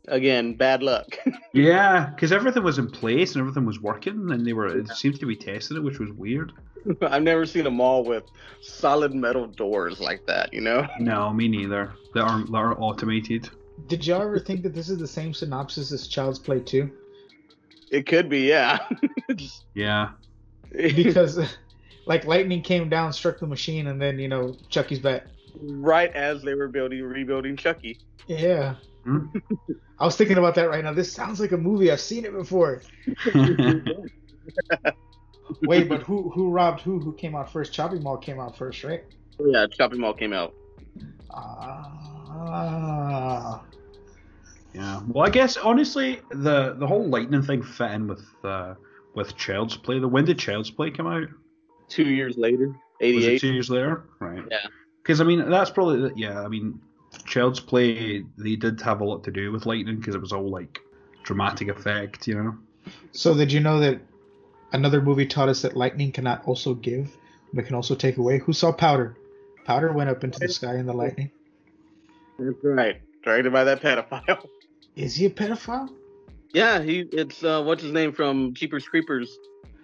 Again, 0.07 0.53
bad 0.53 0.81
luck. 0.81 1.17
Yeah, 1.53 2.07
because 2.07 2.33
everything 2.33 2.63
was 2.63 2.79
in 2.79 2.91
place 2.91 3.33
and 3.33 3.39
everything 3.39 3.65
was 3.65 3.79
working, 3.79 4.29
and 4.29 4.45
they 4.45 4.51
were 4.51 4.67
it 4.67 4.89
seemed 4.89 5.21
to 5.21 5.25
be 5.25 5.37
testing 5.37 5.77
it, 5.77 5.83
which 5.83 5.99
was 5.99 6.11
weird. 6.11 6.51
I've 7.01 7.23
never 7.23 7.45
seen 7.45 7.65
a 7.65 7.71
mall 7.71 8.03
with 8.03 8.25
solid 8.61 9.13
metal 9.13 9.47
doors 9.47 10.01
like 10.01 10.25
that. 10.27 10.53
You 10.53 10.59
know? 10.59 10.85
No, 10.99 11.31
me 11.31 11.47
neither. 11.47 11.93
They 12.13 12.19
aren't 12.19 12.51
they 12.51 12.57
are 12.57 12.75
automated. 12.77 13.49
Did 13.87 14.05
y'all 14.07 14.21
ever 14.21 14.39
think 14.39 14.63
that 14.63 14.73
this 14.73 14.89
is 14.89 14.97
the 14.97 15.07
same 15.07 15.33
synopsis 15.33 15.91
as 15.91 16.07
Child's 16.07 16.39
Play 16.39 16.59
2? 16.59 16.89
It 17.91 18.07
could 18.07 18.29
be, 18.29 18.41
yeah. 18.41 18.79
Yeah. 19.73 20.11
Because, 20.71 21.39
like, 22.05 22.25
lightning 22.25 22.61
came 22.61 22.89
down, 22.89 23.11
struck 23.13 23.39
the 23.39 23.47
machine, 23.47 23.87
and 23.87 24.01
then, 24.01 24.17
you 24.19 24.27
know, 24.27 24.55
Chucky's 24.69 24.99
back. 24.99 25.27
right 25.61 26.13
as 26.15 26.41
they 26.41 26.53
were 26.53 26.67
building, 26.67 27.03
rebuilding 27.03 27.55
Chucky. 27.57 27.99
Yeah. 28.27 28.75
Hmm. 29.03 29.27
I 29.99 30.05
was 30.05 30.15
thinking 30.17 30.37
about 30.37 30.55
that 30.55 30.69
right 30.69 30.83
now. 30.83 30.93
This 30.93 31.11
sounds 31.11 31.39
like 31.39 31.51
a 31.53 31.57
movie. 31.57 31.91
I've 31.91 32.01
seen 32.01 32.25
it 32.25 32.33
before. 32.33 32.81
Wait, 35.61 35.87
but 35.87 36.01
who 36.03 36.29
who 36.31 36.49
robbed 36.49 36.81
who? 36.81 36.99
Who 36.99 37.13
came 37.13 37.35
out 37.35 37.51
first? 37.51 37.71
Chopping 37.71 38.03
Mall 38.03 38.17
came 38.17 38.39
out 38.39 38.57
first, 38.57 38.83
right? 38.83 39.03
Yeah, 39.39 39.67
Chopping 39.67 40.01
Mall 40.01 40.13
came 40.13 40.33
out. 40.33 40.53
Ah. 41.31 43.04
Yeah. 44.75 45.01
Well, 45.07 45.25
I 45.25 45.29
guess 45.29 45.57
honestly, 45.57 46.19
the 46.29 46.75
the 46.77 46.85
whole 46.85 47.07
lightning 47.07 47.41
thing 47.41 47.63
fit 47.63 47.91
in 47.91 48.07
with 48.07 48.25
uh 48.43 48.75
with 49.15 49.35
Child's 49.37 49.77
Play. 49.77 49.99
The 49.99 50.07
when 50.07 50.25
did 50.25 50.37
Child's 50.37 50.69
Play 50.69 50.91
come 50.91 51.07
out? 51.07 51.27
Two 51.87 52.03
years 52.03 52.37
later, 52.37 52.75
88. 52.99 53.39
two 53.39 53.53
years 53.53 53.69
later? 53.69 54.03
Right. 54.19 54.43
Yeah. 54.51 54.67
Because 55.01 55.21
I 55.21 55.23
mean, 55.23 55.49
that's 55.49 55.69
probably 55.69 56.11
yeah. 56.15 56.41
I 56.41 56.49
mean, 56.49 56.79
Child's 57.25 57.59
Play 57.59 58.25
they 58.37 58.55
did 58.55 58.81
have 58.81 59.01
a 59.01 59.05
lot 59.05 59.23
to 59.23 59.31
do 59.31 59.51
with 59.51 59.65
lightning 59.65 59.97
because 59.97 60.15
it 60.15 60.21
was 60.21 60.33
all 60.33 60.49
like 60.49 60.79
dramatic 61.23 61.69
effect, 61.69 62.27
you 62.27 62.35
know. 62.35 62.55
So 63.13 63.33
did 63.33 63.51
you 63.51 63.61
know 63.61 63.79
that 63.79 64.01
another 64.73 65.01
movie 65.01 65.25
taught 65.25 65.47
us 65.47 65.61
that 65.61 65.77
lightning 65.77 66.11
cannot 66.11 66.45
also 66.45 66.73
give, 66.73 67.15
but 67.53 67.65
can 67.65 67.75
also 67.75 67.95
take 67.95 68.17
away? 68.17 68.39
Who 68.39 68.51
saw 68.51 68.73
Powder? 68.73 69.15
Powder 69.63 69.93
went 69.93 70.09
up 70.09 70.23
into 70.23 70.37
the 70.39 70.49
sky 70.49 70.75
in 70.75 70.85
the 70.85 70.93
lightning. 70.93 71.31
That's 72.37 72.57
right. 72.63 73.01
Directed 73.23 73.53
by 73.53 73.63
that 73.63 73.81
pedophile. 73.81 74.47
Is 74.95 75.15
he 75.15 75.25
a 75.25 75.29
pedophile? 75.29 75.89
Yeah, 76.53 76.81
he. 76.81 76.99
It's 77.11 77.43
uh, 77.43 77.61
what's 77.63 77.83
his 77.83 77.91
name 77.91 78.13
from 78.13 78.53
Jeepers 78.53 78.87
Creepers. 78.87 79.37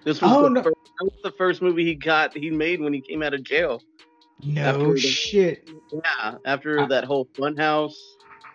This 0.04 0.22
was 0.22 0.32
Oh, 0.32 0.44
the 0.44 0.50
no. 0.50 0.64
first, 0.64 0.76
that 1.00 1.04
was 1.06 1.20
the 1.24 1.32
first 1.38 1.62
movie 1.62 1.86
he 1.86 1.96
got. 1.96 2.36
He 2.36 2.50
made 2.50 2.82
when 2.82 2.94
he 2.94 3.02
came 3.02 3.22
out 3.22 3.34
of 3.34 3.44
jail. 3.44 3.82
No 4.44 4.62
After 4.62 4.94
the- 4.94 5.00
shit. 5.00 5.70
Yeah, 5.92 6.36
after 6.46 6.80
Ah. 6.82 6.86
that 6.88 7.04
whole 7.04 7.26
Funhouse 7.38 7.94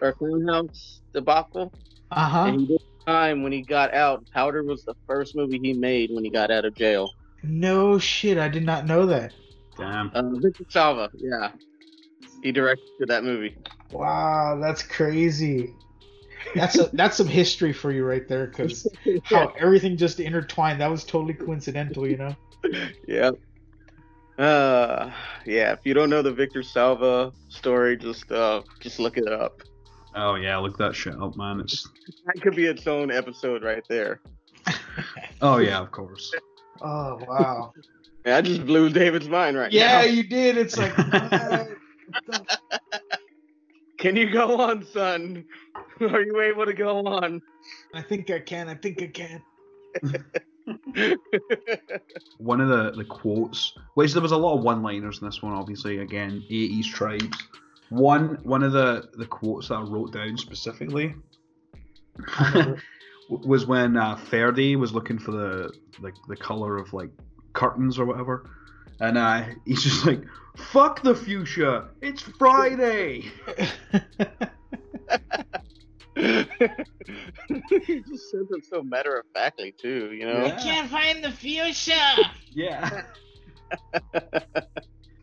or 0.00 0.14
Funhouse 0.14 1.00
debacle. 1.12 1.72
Uh 2.10 2.28
huh. 2.28 2.44
And 2.46 2.60
he 2.62 2.66
did 2.66 2.80
time 3.06 3.42
when 3.42 3.52
he 3.52 3.62
got 3.62 3.92
out. 3.94 4.24
Powder 4.32 4.64
was 4.64 4.82
the 4.84 4.94
first 5.06 5.36
movie 5.36 5.60
he 5.62 5.72
made 5.74 6.10
when 6.10 6.24
he 6.24 6.30
got 6.30 6.50
out 6.50 6.64
of 6.64 6.74
jail. 6.74 7.10
No 7.42 7.98
shit. 7.98 8.38
I 8.38 8.48
did 8.48 8.64
not 8.64 8.86
know 8.86 9.06
that. 9.06 9.32
Damn. 9.76 10.10
Uh, 10.14 10.22
Victor 10.40 10.64
Salva, 10.70 11.10
yeah, 11.14 11.50
he 12.42 12.50
directed 12.50 13.08
that 13.08 13.22
movie. 13.24 13.54
Wow, 13.92 14.58
that's 14.60 14.82
crazy. 14.82 15.74
That's 16.55 16.79
a, 16.79 16.90
that's 16.92 17.16
some 17.16 17.27
history 17.27 17.72
for 17.72 17.92
you 17.92 18.05
right 18.05 18.27
there, 18.29 18.46
because 18.46 18.87
how 19.25 19.53
everything 19.59 19.96
just 19.96 20.20
intertwined. 20.20 20.81
That 20.81 20.90
was 20.90 21.05
totally 21.05 21.35
coincidental, 21.35 22.07
you 22.07 22.16
know. 22.16 22.37
yeah. 23.07 23.31
Uh, 24.38 25.12
yeah. 25.44 25.72
If 25.72 25.81
you 25.85 25.94
don't 25.94 26.11
know 26.11 26.22
the 26.22 26.33
Victor 26.33 26.62
Salva 26.62 27.33
story, 27.49 27.96
just 27.96 28.31
uh, 28.31 28.62
just 28.81 28.99
look 28.99 29.16
it 29.16 29.29
up. 29.29 29.62
Oh 30.14 30.35
yeah, 30.37 30.57
look 30.57 30.79
that 30.79 30.94
shit 30.94 31.14
up, 31.20 31.37
man. 31.37 31.61
It's 31.61 31.88
That 32.25 32.40
could 32.40 32.57
be 32.57 32.66
its 32.66 32.87
own 32.87 33.11
episode 33.11 33.62
right 33.62 33.85
there. 33.88 34.20
oh 35.42 35.59
yeah, 35.59 35.79
of 35.79 35.90
course. 35.90 36.33
Oh 36.81 37.20
wow. 37.29 37.72
Yeah, 38.25 38.38
I 38.38 38.40
just 38.40 38.66
blew 38.66 38.88
David's 38.88 39.29
mind 39.29 39.57
right 39.57 39.70
yeah, 39.70 40.01
now. 40.01 40.07
you 40.07 40.22
did. 40.22 40.57
It's 40.57 40.77
like. 40.77 40.94
What? 43.96 44.02
Can 44.02 44.16
you 44.16 44.30
go 44.30 44.61
on, 44.61 44.87
son? 44.87 45.44
Are 46.00 46.20
you 46.20 46.40
able 46.40 46.66
to 46.66 46.74
go 46.74 46.98
on? 47.06 47.42
I 47.94 48.02
think 48.02 48.30
I 48.30 48.40
can. 48.40 48.68
I 48.68 48.74
think 48.74 49.02
I 49.02 49.06
can. 49.06 49.42
One 52.38 52.61
of 52.61 52.68
the 52.68 52.92
the 52.92 53.04
quotes, 53.04 53.76
which 53.94 54.12
there 54.12 54.22
was 54.22 54.32
a 54.32 54.37
lot 54.37 54.59
of 54.59 54.64
one-liners 54.64 55.20
in 55.20 55.26
this 55.26 55.42
one, 55.42 55.52
obviously. 55.52 55.98
Again, 55.98 56.44
80s 56.50 56.87
tribes. 56.87 57.38
One 57.88 58.38
one 58.42 58.62
of 58.62 58.72
the 58.72 59.09
the 59.14 59.26
quotes 59.26 59.68
that 59.68 59.76
I 59.76 59.82
wrote 59.82 60.12
down 60.12 60.37
specifically 60.37 61.14
was 63.30 63.66
when 63.66 63.96
uh, 63.96 64.16
Ferdy 64.16 64.76
was 64.76 64.92
looking 64.92 65.18
for 65.18 65.30
the 65.30 65.72
like 66.00 66.14
the 66.28 66.37
color 66.37 66.76
of 66.78 66.92
like 66.92 67.11
curtains 67.52 67.98
or 67.98 68.04
whatever, 68.04 68.50
and 69.00 69.18
uh, 69.18 69.44
he's 69.64 69.82
just 69.82 70.06
like, 70.06 70.22
"Fuck 70.56 71.02
the 71.02 71.14
fuchsia! 71.14 71.88
It's 72.00 72.22
Friday." 72.22 73.24
he 76.16 78.00
just 78.00 78.30
says 78.30 78.46
it 78.50 78.64
so 78.64 78.82
matter 78.82 79.18
of 79.18 79.26
factly 79.35 79.72
too, 79.72 80.12
you 80.12 80.24
know. 80.26 80.46
Yeah. 80.46 80.59
Can't 80.62 80.90
find 80.90 81.22
the 81.22 81.30
fuchsia. 81.30 82.16
Yeah. 82.50 83.02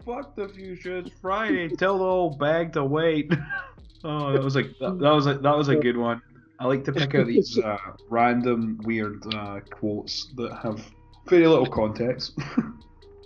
Fuck 0.05 0.35
the 0.35 0.49
fuchsia! 0.49 0.97
It's 0.97 1.11
Friday. 1.21 1.69
Tell 1.69 1.97
the 1.97 2.03
old 2.03 2.37
bag 2.37 2.73
to 2.73 2.83
wait. 2.83 3.33
oh, 4.03 4.33
that 4.33 4.43
was 4.43 4.55
like 4.55 4.67
that, 4.79 4.99
that 4.99 5.11
was 5.11 5.27
a, 5.27 5.35
that 5.35 5.57
was 5.57 5.69
a 5.69 5.75
good 5.75 5.97
one. 5.97 6.21
I 6.59 6.67
like 6.67 6.83
to 6.85 6.93
pick 6.93 7.15
out 7.15 7.27
these 7.27 7.57
uh, 7.57 7.77
random 8.09 8.79
weird 8.83 9.23
uh, 9.33 9.61
quotes 9.71 10.31
that 10.35 10.53
have 10.61 10.85
very 11.27 11.47
little 11.47 11.65
context. 11.65 12.37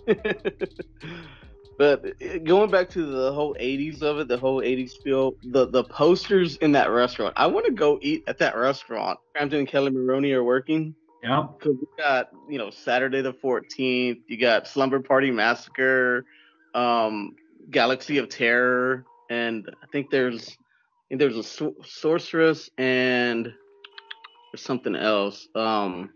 but 1.77 2.05
uh, 2.05 2.37
going 2.43 2.71
back 2.71 2.89
to 2.89 3.05
the 3.05 3.33
whole 3.33 3.55
80s 3.55 4.01
of 4.01 4.19
it, 4.19 4.27
the 4.27 4.37
whole 4.37 4.61
80s 4.61 5.01
feel, 5.03 5.35
the 5.43 5.67
the 5.67 5.83
posters 5.83 6.57
in 6.57 6.71
that 6.73 6.89
restaurant. 6.89 7.33
I 7.37 7.47
want 7.47 7.65
to 7.65 7.73
go 7.73 7.99
eat 8.01 8.23
at 8.27 8.37
that 8.39 8.55
restaurant. 8.55 9.19
Crampton 9.33 9.59
and 9.59 9.67
Kelly 9.67 9.91
Maroney 9.91 10.31
are 10.33 10.43
working. 10.43 10.95
yeah. 11.23 11.47
Cause 11.59 11.75
we 11.79 11.87
got 11.97 12.29
you 12.49 12.57
know 12.57 12.69
Saturday 12.69 13.21
the 13.21 13.33
14th. 13.33 14.21
You 14.27 14.37
got 14.37 14.67
Slumber 14.67 14.99
Party 15.01 15.31
Massacre, 15.31 16.25
um, 16.73 17.35
Galaxy 17.69 18.17
of 18.17 18.29
Terror, 18.29 19.05
and 19.29 19.69
I 19.83 19.87
think 19.87 20.09
there's 20.09 20.49
I 20.49 21.03
think 21.09 21.19
there's 21.19 21.37
a 21.37 21.43
sor- 21.43 21.75
sorceress 21.83 22.69
and 22.77 23.45
there's 23.45 24.61
something 24.61 24.95
else. 24.95 25.47
Um, 25.53 26.11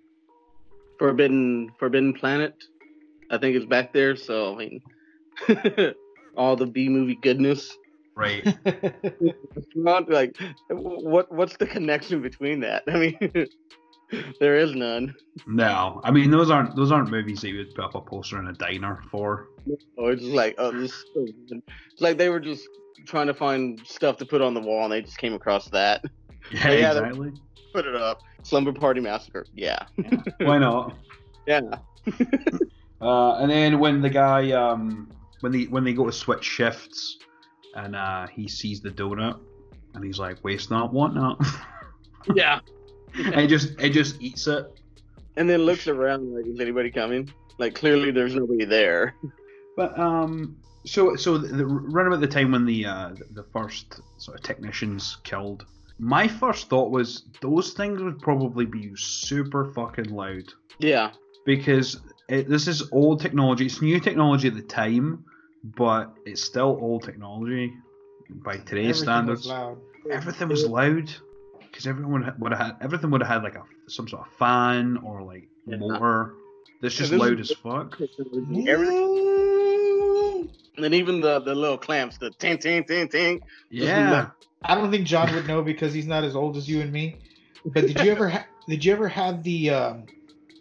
Forbidden 0.97 1.71
Forbidden 1.79 2.13
Planet. 2.13 2.55
I 3.31 3.37
think 3.37 3.55
it's 3.55 3.65
back 3.65 3.93
there. 3.93 4.15
So 4.15 4.53
I 4.53 4.57
mean, 4.57 4.81
all 6.37 6.55
the 6.55 6.67
B 6.67 6.89
movie 6.89 7.15
goodness. 7.15 7.77
Right. 8.15 8.45
Not 9.73 10.09
like 10.09 10.37
what 10.69 11.31
what's 11.31 11.57
the 11.57 11.65
connection 11.65 12.21
between 12.21 12.59
that? 12.59 12.83
I 12.87 12.97
mean, 12.97 13.17
there 14.39 14.57
is 14.57 14.75
none. 14.75 15.15
No, 15.47 16.01
I 16.03 16.11
mean 16.11 16.29
those 16.29 16.51
aren't 16.51 16.75
those 16.75 16.91
aren't 16.91 17.09
movies 17.09 17.41
that 17.41 17.49
you 17.49 17.59
would 17.59 17.73
put 17.73 17.85
up 17.85 17.95
a 17.95 18.01
poster 18.01 18.39
in 18.39 18.47
a 18.47 18.53
diner 18.53 19.01
for. 19.09 19.47
Or 19.95 20.11
it's 20.11 20.21
just 20.21 20.33
like, 20.33 20.55
oh, 20.57 20.71
this. 20.71 20.91
is 20.91 21.05
so 21.13 21.25
good. 21.25 21.61
It's 21.91 22.01
like 22.01 22.17
they 22.17 22.29
were 22.29 22.39
just 22.39 22.67
trying 23.05 23.27
to 23.27 23.33
find 23.33 23.81
stuff 23.85 24.17
to 24.17 24.25
put 24.25 24.41
on 24.41 24.53
the 24.53 24.59
wall, 24.59 24.83
and 24.83 24.91
they 24.91 25.01
just 25.01 25.17
came 25.17 25.33
across 25.33 25.69
that. 25.69 26.03
Yeah, 26.51 26.71
Yeah, 26.71 26.91
exactly. 26.91 27.31
Put 27.73 27.85
it 27.85 27.95
up. 27.95 28.21
Slumber 28.43 28.73
Party 28.73 28.99
Massacre. 28.99 29.45
Yeah. 29.55 29.85
Why 30.39 30.57
not? 30.57 30.97
Yeah. 31.47 31.61
Uh, 33.01 33.35
and 33.37 33.49
then 33.49 33.79
when 33.79 34.01
the 34.01 34.09
guy, 34.09 34.51
um, 34.51 35.09
when 35.39 35.51
they 35.51 35.63
when 35.65 35.83
they 35.83 35.93
go 35.93 36.05
to 36.05 36.11
switch 36.11 36.43
shifts, 36.43 37.17
and 37.75 37.95
uh, 37.95 38.27
he 38.27 38.47
sees 38.47 38.81
the 38.81 38.89
donut, 38.91 39.39
and 39.95 40.03
he's 40.03 40.19
like, 40.19 40.43
"Waste 40.43 40.69
not, 40.69 40.93
want 40.93 41.15
not," 41.15 41.43
Yeah. 42.35 42.59
and 43.15 43.35
he 43.41 43.47
just 43.47 43.79
it 43.81 43.89
just 43.89 44.21
eats 44.21 44.47
it. 44.47 44.65
And 45.37 45.49
then 45.49 45.61
looks 45.63 45.87
around 45.87 46.33
like, 46.35 46.45
is 46.45 46.59
anybody 46.59 46.91
coming? 46.91 47.31
Like 47.57 47.73
clearly 47.75 48.11
there's 48.11 48.35
nobody 48.35 48.65
there. 48.65 49.15
But 49.77 49.97
um, 49.97 50.57
so 50.85 51.15
so 51.15 51.37
the, 51.37 51.47
the 51.57 51.65
run 51.65 52.07
about 52.07 52.19
the 52.21 52.27
time 52.27 52.51
when 52.51 52.65
the 52.65 52.85
uh 52.85 53.11
the 53.31 53.43
first 53.53 53.99
sort 54.17 54.37
of 54.37 54.43
technicians 54.43 55.17
killed. 55.23 55.65
My 55.99 56.27
first 56.27 56.67
thought 56.69 56.89
was 56.91 57.25
those 57.41 57.73
things 57.73 58.01
would 58.01 58.19
probably 58.19 58.65
be 58.65 58.91
super 58.95 59.71
fucking 59.73 60.09
loud 60.09 60.45
Yeah. 60.79 61.11
because 61.45 61.99
it, 62.31 62.49
this 62.49 62.67
is 62.67 62.89
old 62.91 63.19
technology. 63.21 63.65
It's 63.65 63.81
new 63.81 63.99
technology 63.99 64.47
at 64.47 64.55
the 64.55 64.61
time, 64.61 65.25
but 65.63 66.13
it's 66.25 66.41
still 66.43 66.77
old 66.81 67.03
technology 67.03 67.73
by 68.29 68.57
today's 68.57 69.01
Everything 69.01 69.25
was 69.27 69.43
standards. 69.43 69.47
loud. 69.47 69.77
Everything 70.09 70.47
was 70.47 70.65
loud 70.65 71.11
because 71.61 71.85
everyone 71.87 72.33
would 72.39 72.51
have 72.53 72.61
had 72.61 72.75
everything 72.81 73.11
would 73.11 73.21
have 73.21 73.29
had 73.29 73.43
like 73.43 73.55
a 73.55 73.63
some 73.87 74.07
sort 74.07 74.25
of 74.27 74.33
fan 74.33 74.97
or 75.03 75.21
like 75.21 75.47
Yeah. 75.65 75.77
motor. 75.77 76.33
That's 76.81 76.95
just 76.95 77.11
loud 77.11 77.39
as 77.39 77.51
fuck. 77.51 77.99
And 80.77 80.95
even 80.95 81.21
the 81.21 81.39
the 81.39 81.53
little 81.53 81.77
clamps, 81.77 82.17
the 82.17 82.31
ting 82.31 82.57
ting 82.57 82.83
ting 82.85 83.07
ting. 83.09 83.41
Yeah. 83.69 84.29
I 84.63 84.75
don't 84.75 84.89
think 84.91 85.05
John 85.05 85.33
would 85.35 85.47
know 85.47 85.61
because 85.61 85.93
he's 85.93 86.07
not 86.07 86.23
as 86.23 86.35
old 86.35 86.55
as 86.57 86.67
you 86.69 86.81
and 86.81 86.91
me. 86.91 87.17
But 87.65 87.87
did 87.87 87.99
you 88.01 88.11
ever 88.11 88.29
ha- 88.29 88.45
did 88.67 88.83
you 88.85 88.93
ever 88.93 89.07
have 89.07 89.43
the 89.43 89.69
um 89.71 90.05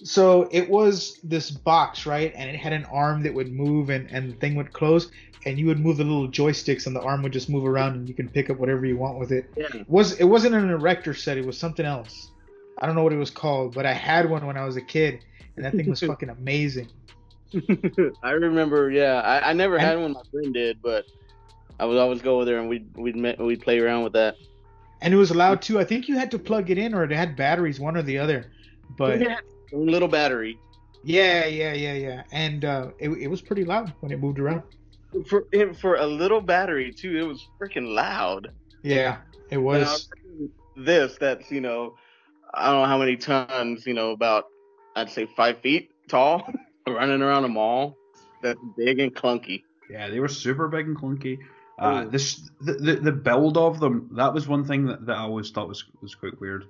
so 0.02 0.48
it 0.50 0.68
was 0.68 1.18
this 1.22 1.50
box, 1.50 2.06
right? 2.06 2.32
And 2.34 2.48
it 2.50 2.56
had 2.56 2.72
an 2.72 2.84
arm 2.86 3.22
that 3.22 3.34
would 3.34 3.52
move 3.52 3.90
and 3.90 4.10
and 4.10 4.30
the 4.32 4.36
thing 4.36 4.54
would 4.56 4.72
close 4.72 5.10
and 5.46 5.58
you 5.58 5.66
would 5.66 5.78
move 5.80 5.96
the 5.96 6.04
little 6.04 6.28
joysticks 6.28 6.86
and 6.86 6.94
the 6.94 7.00
arm 7.00 7.22
would 7.22 7.32
just 7.32 7.48
move 7.48 7.64
around 7.64 7.94
and 7.94 8.08
you 8.08 8.14
can 8.14 8.28
pick 8.28 8.50
up 8.50 8.58
whatever 8.58 8.84
you 8.86 8.96
want 8.96 9.18
with 9.18 9.32
it. 9.32 9.50
Yeah. 9.56 9.66
It 9.74 9.88
was 9.88 10.12
it 10.20 10.24
wasn't 10.24 10.54
an 10.54 10.70
erector 10.70 11.14
set, 11.14 11.38
it 11.38 11.46
was 11.46 11.58
something 11.58 11.86
else. 11.86 12.30
I 12.78 12.86
don't 12.86 12.94
know 12.94 13.02
what 13.02 13.12
it 13.12 13.18
was 13.18 13.30
called, 13.30 13.74
but 13.74 13.84
I 13.86 13.92
had 13.92 14.28
one 14.30 14.46
when 14.46 14.56
I 14.56 14.64
was 14.64 14.76
a 14.76 14.80
kid 14.82 15.24
and 15.56 15.64
that 15.64 15.74
thing 15.74 15.88
was 15.88 16.00
fucking 16.12 16.30
amazing. 16.30 16.88
I 18.22 18.30
remember, 18.30 18.90
yeah. 18.90 19.20
I, 19.20 19.50
I 19.50 19.52
never 19.52 19.76
And- 19.76 19.84
had 19.86 19.98
one. 19.98 20.12
My 20.12 20.22
friend 20.30 20.54
did, 20.54 20.80
but 20.82 21.04
I 21.78 21.84
would 21.84 21.96
always 21.98 22.22
go 22.22 22.36
over 22.36 22.44
there 22.44 22.58
and 22.58 22.68
we'd 22.68 22.94
we'd 22.96 23.16
we'd 23.38 23.60
play 23.62 23.78
around 23.80 24.04
with 24.04 24.12
that. 24.14 24.36
And 25.02 25.14
it 25.14 25.16
was 25.16 25.30
allowed 25.30 25.62
to 25.62 25.80
I 25.80 25.84
think 25.84 26.08
you 26.08 26.16
had 26.16 26.30
to 26.32 26.38
plug 26.38 26.70
it 26.70 26.78
in 26.78 26.94
or 26.94 27.04
it 27.04 27.10
had 27.10 27.36
batteries, 27.36 27.80
one 27.80 27.96
or 27.96 28.02
the 28.02 28.18
other. 28.18 28.50
But 28.98 29.20
Yeah. 29.22 29.38
One 29.70 29.86
little 29.86 30.08
battery. 30.08 30.58
Yeah, 31.02 31.46
yeah, 31.46 31.72
yeah, 31.72 31.94
yeah. 31.94 32.22
And 32.32 32.64
uh, 32.64 32.90
it, 32.98 33.10
it 33.10 33.28
was 33.28 33.40
pretty 33.40 33.64
loud 33.64 33.92
when 34.00 34.12
it 34.12 34.20
moved 34.20 34.38
around. 34.38 34.62
For 35.26 35.46
for 35.74 35.96
a 35.96 36.06
little 36.06 36.40
battery 36.40 36.92
too, 36.92 37.16
it 37.16 37.22
was 37.22 37.48
freaking 37.60 37.94
loud. 37.94 38.52
Yeah, 38.82 39.18
it 39.50 39.58
was. 39.58 39.82
was 39.82 40.08
this 40.76 41.16
that's 41.18 41.50
you 41.50 41.60
know, 41.60 41.96
I 42.52 42.70
don't 42.70 42.82
know 42.82 42.86
how 42.86 42.98
many 42.98 43.16
tons. 43.16 43.86
You 43.86 43.94
know, 43.94 44.10
about 44.10 44.46
I'd 44.94 45.10
say 45.10 45.26
five 45.26 45.58
feet 45.60 45.90
tall, 46.08 46.48
running 46.86 47.22
around 47.22 47.44
a 47.44 47.48
mall. 47.48 47.96
That's 48.42 48.60
big 48.76 49.00
and 49.00 49.14
clunky. 49.14 49.64
Yeah, 49.90 50.08
they 50.08 50.20
were 50.20 50.28
super 50.28 50.68
big 50.68 50.86
and 50.86 50.96
clunky. 50.96 51.38
Uh, 51.78 52.04
this 52.04 52.50
the, 52.60 52.74
the 52.74 52.96
the 52.96 53.12
build 53.12 53.56
of 53.56 53.80
them 53.80 54.10
that 54.12 54.34
was 54.34 54.46
one 54.46 54.64
thing 54.64 54.84
that, 54.84 55.06
that 55.06 55.16
I 55.16 55.22
always 55.22 55.50
thought 55.50 55.66
was 55.66 55.84
was 56.02 56.14
quite 56.14 56.38
weird. 56.38 56.66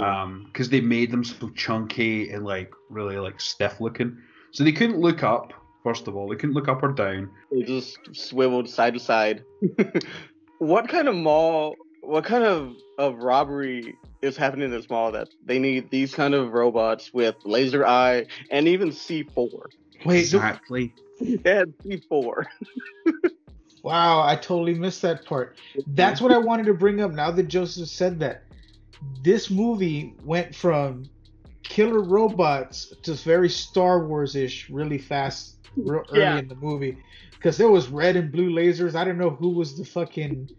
Um, 0.00 0.44
because 0.46 0.68
they 0.68 0.80
made 0.80 1.10
them 1.10 1.24
so 1.24 1.50
chunky 1.50 2.30
and 2.30 2.44
like 2.44 2.72
really 2.88 3.16
like 3.16 3.40
stiff 3.40 3.80
looking, 3.80 4.18
so 4.50 4.64
they 4.64 4.72
couldn't 4.72 4.98
look 4.98 5.22
up. 5.22 5.52
First 5.84 6.08
of 6.08 6.16
all, 6.16 6.28
they 6.28 6.36
couldn't 6.36 6.54
look 6.54 6.68
up 6.68 6.82
or 6.82 6.92
down. 6.92 7.30
They 7.50 7.62
just 7.62 7.98
swiveled 8.12 8.68
side 8.68 8.94
to 8.94 9.00
side. 9.00 9.44
what 10.58 10.88
kind 10.88 11.08
of 11.08 11.14
mall? 11.14 11.76
What 12.02 12.24
kind 12.24 12.44
of 12.44 12.74
of 12.98 13.18
robbery 13.18 13.96
is 14.22 14.36
happening 14.36 14.66
in 14.66 14.70
this 14.70 14.90
mall 14.90 15.12
that 15.12 15.28
they 15.44 15.58
need 15.58 15.90
these 15.90 16.14
kind 16.14 16.34
of 16.34 16.52
robots 16.52 17.14
with 17.14 17.36
laser 17.44 17.86
eye 17.86 18.26
and 18.50 18.66
even 18.66 18.90
C4? 18.90 19.66
Wait, 20.04 20.20
exactly. 20.20 20.92
They 21.20 21.54
had 21.54 21.76
C4. 21.78 22.46
wow, 23.82 24.22
I 24.22 24.36
totally 24.36 24.74
missed 24.74 25.02
that 25.02 25.24
part. 25.24 25.56
That's 25.88 26.20
what 26.20 26.32
I 26.32 26.38
wanted 26.38 26.66
to 26.66 26.74
bring 26.74 27.00
up 27.00 27.12
now 27.12 27.30
that 27.30 27.44
Joseph 27.44 27.88
said 27.88 28.18
that. 28.20 28.44
This 29.22 29.50
movie 29.50 30.14
went 30.24 30.54
from 30.54 31.08
killer 31.62 32.00
robots 32.02 32.92
to 33.02 33.12
very 33.14 33.48
Star 33.48 34.06
Wars 34.06 34.34
ish 34.36 34.70
really 34.70 34.98
fast, 34.98 35.56
real 35.76 36.02
early 36.10 36.20
Yeah. 36.20 36.38
in 36.38 36.48
the 36.48 36.54
movie. 36.56 36.98
Because 37.32 37.56
there 37.56 37.70
was 37.70 37.88
red 37.88 38.16
and 38.16 38.32
blue 38.32 38.50
lasers. 38.50 38.94
I 38.94 39.04
don't 39.04 39.18
know 39.18 39.30
who 39.30 39.50
was 39.50 39.76
the 39.78 39.84
fucking 39.84 40.50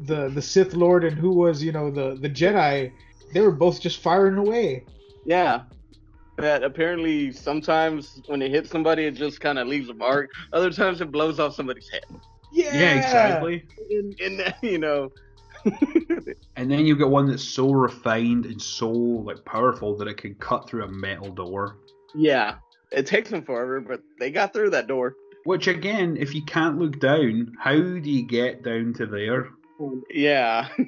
the 0.00 0.28
the 0.28 0.42
Sith 0.42 0.74
Lord 0.74 1.04
and 1.04 1.16
who 1.16 1.30
was 1.30 1.62
you 1.62 1.72
know 1.72 1.90
the 1.90 2.16
the 2.16 2.28
Jedi. 2.28 2.92
They 3.32 3.40
were 3.40 3.52
both 3.52 3.80
just 3.80 3.98
firing 4.00 4.36
away. 4.36 4.84
Yeah. 5.24 5.62
That 6.38 6.62
apparently 6.64 7.30
sometimes 7.32 8.20
when 8.26 8.42
it 8.42 8.50
hits 8.50 8.70
somebody, 8.70 9.04
it 9.04 9.12
just 9.12 9.40
kind 9.40 9.58
of 9.58 9.68
leaves 9.68 9.88
a 9.90 9.94
mark. 9.94 10.30
Other 10.52 10.70
times 10.70 11.00
it 11.00 11.10
blows 11.12 11.38
off 11.38 11.54
somebody's 11.54 11.88
head. 11.88 12.04
Yeah, 12.52 12.74
Yeah, 12.74 12.94
exactly. 12.96 13.64
And, 13.90 14.20
in 14.20 14.36
that, 14.38 14.56
you 14.62 14.78
know. 14.78 15.12
And 16.62 16.70
then 16.70 16.86
you've 16.86 17.00
got 17.00 17.10
one 17.10 17.26
that's 17.26 17.42
so 17.42 17.72
refined 17.72 18.46
and 18.46 18.62
so 18.62 18.88
like 18.88 19.44
powerful 19.44 19.96
that 19.96 20.06
it 20.06 20.16
can 20.16 20.36
cut 20.36 20.68
through 20.68 20.84
a 20.84 20.88
metal 20.88 21.32
door. 21.32 21.78
yeah. 22.14 22.58
It 22.92 23.04
takes 23.06 23.30
them 23.30 23.42
forever, 23.42 23.80
but 23.80 24.00
they 24.20 24.30
got 24.30 24.52
through 24.52 24.70
that 24.70 24.86
door. 24.86 25.16
Which 25.44 25.66
again, 25.66 26.16
if 26.16 26.36
you 26.36 26.44
can't 26.44 26.78
look 26.78 27.00
down, 27.00 27.52
how 27.58 27.72
do 27.74 28.08
you 28.08 28.22
get 28.24 28.62
down 28.62 28.94
to 28.98 29.06
there? 29.06 29.48
Yeah. 30.08 30.68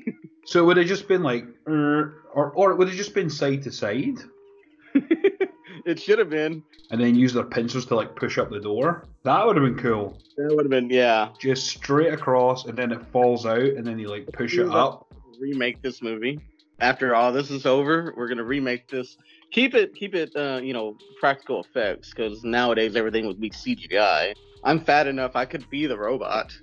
So 0.47 0.63
it 0.63 0.67
would 0.67 0.77
have 0.77 0.87
just 0.87 1.09
been 1.09 1.23
like, 1.23 1.47
er, 1.67 2.23
or 2.35 2.51
or 2.51 2.71
it 2.71 2.77
would 2.77 2.89
have 2.89 2.97
just 2.99 3.15
been 3.15 3.31
side 3.31 3.63
to 3.63 3.73
side. 3.73 4.19
it 4.95 5.99
should 5.99 6.19
have 6.19 6.29
been. 6.29 6.63
and 6.91 7.01
then 7.01 7.15
use 7.15 7.33
their 7.33 7.45
pincers 7.45 7.87
to 7.87 7.97
like 7.97 8.15
push 8.15 8.37
up 8.37 8.51
the 8.51 8.61
door. 8.61 9.07
That 9.23 9.47
would 9.47 9.57
have 9.57 9.65
been 9.65 9.79
cool. 9.83 10.19
That 10.37 10.55
would 10.55 10.67
have 10.67 10.71
been 10.71 10.91
yeah. 10.91 11.31
Just 11.39 11.69
straight 11.69 12.13
across, 12.13 12.67
and 12.67 12.77
then 12.77 12.93
it 12.93 13.01
falls 13.07 13.47
out, 13.47 13.59
and 13.59 13.87
then 13.87 13.99
you 13.99 14.09
like 14.09 14.31
push 14.35 14.59
it 14.59 14.69
up. 14.69 15.04
Remake 15.45 15.83
this 15.83 16.01
movie. 16.01 16.41
After 16.81 17.15
all 17.15 17.33
this 17.33 17.51
is 17.51 17.67
over, 17.67 18.15
we're 18.17 18.29
gonna 18.29 18.45
remake 18.45 18.89
this. 18.89 19.19
Keep 19.51 19.75
it, 19.75 19.95
keep 19.95 20.15
it, 20.15 20.35
uh, 20.35 20.61
you 20.63 20.73
know, 20.73 20.97
practical 21.21 21.63
effects 21.63 22.11
because 22.11 22.43
nowadays 22.45 22.97
everything 22.97 23.27
would 23.27 23.41
be 23.41 23.51
CGI. 23.51 24.33
I'm 24.65 24.81
fat 24.81 25.07
enough 25.07 25.37
I 25.37 25.45
could 25.45 25.69
be 25.69 25.87
the 25.87 25.99
robot. 25.99 26.57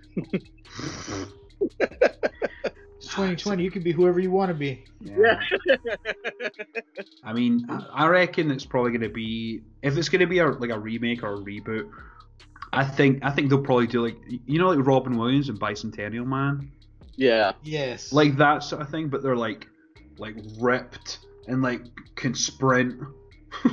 2020. 3.02 3.64
You 3.64 3.70
can 3.70 3.84
be 3.84 3.92
whoever 3.92 4.20
you 4.20 4.32
want 4.32 4.50
to 4.50 4.56
be. 4.56 4.84
Yeah. 5.00 5.40
I 7.24 7.34
mean, 7.34 7.68
I 7.70 7.86
I 7.94 8.08
reckon 8.08 8.50
it's 8.50 8.66
probably 8.66 8.92
going 8.92 9.02
to 9.02 9.10
be 9.10 9.62
if 9.84 9.96
it's 9.96 10.10
going 10.10 10.22
to 10.22 10.28
be 10.28 10.40
a, 10.40 10.48
like 10.48 10.72
a 10.72 10.80
remake 10.80 11.22
or 11.22 11.36
a 11.36 11.38
reboot. 11.38 11.88
I 12.74 12.84
think 12.84 13.20
I 13.22 13.30
think 13.32 13.50
they'll 13.50 13.62
probably 13.62 13.88
do 13.88 14.02
like 14.02 14.18
you 14.48 14.58
know 14.58 14.70
like 14.70 14.86
Robin 14.86 15.18
Williams 15.18 15.50
and 15.50 15.60
Bicentennial 15.60 16.26
Man, 16.26 16.72
yeah. 17.16 17.54
Yes. 17.64 18.12
like 18.14 18.38
that 18.38 18.64
sort 18.64 18.82
of 18.82 18.90
thing. 18.90 19.10
But 19.10 19.24
they're 19.24 19.36
like 19.36 19.68
like 20.18 20.36
ripped 20.60 21.20
and 21.48 21.62
like 21.62 21.82
can 22.16 22.34
sprint. 22.34 23.00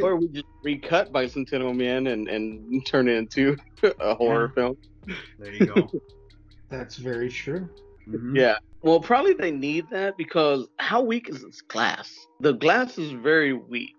Or 0.00 0.14
we 0.16 0.28
just 0.28 0.46
recut 0.62 1.12
Bicentennial 1.12 1.74
Man 1.76 2.06
and 2.06 2.28
and 2.28 2.86
turn 2.86 3.08
it 3.08 3.16
into 3.16 3.56
a 4.00 4.14
horror 4.14 4.50
film. 4.54 4.76
there 5.38 5.52
you 5.52 5.66
go. 5.66 5.90
That's 6.70 6.96
very 6.96 7.28
true. 7.28 7.68
Mhm. 8.08 8.36
Yeah. 8.36 8.58
Well, 8.82 9.00
probably 9.00 9.34
they 9.34 9.50
need 9.50 9.86
that 9.90 10.16
because 10.16 10.68
how 10.78 11.02
weak 11.02 11.28
is 11.28 11.42
this 11.42 11.60
glass? 11.62 12.14
The 12.38 12.52
glass 12.52 12.98
is 12.98 13.10
very 13.10 13.52
weak. 13.52 13.96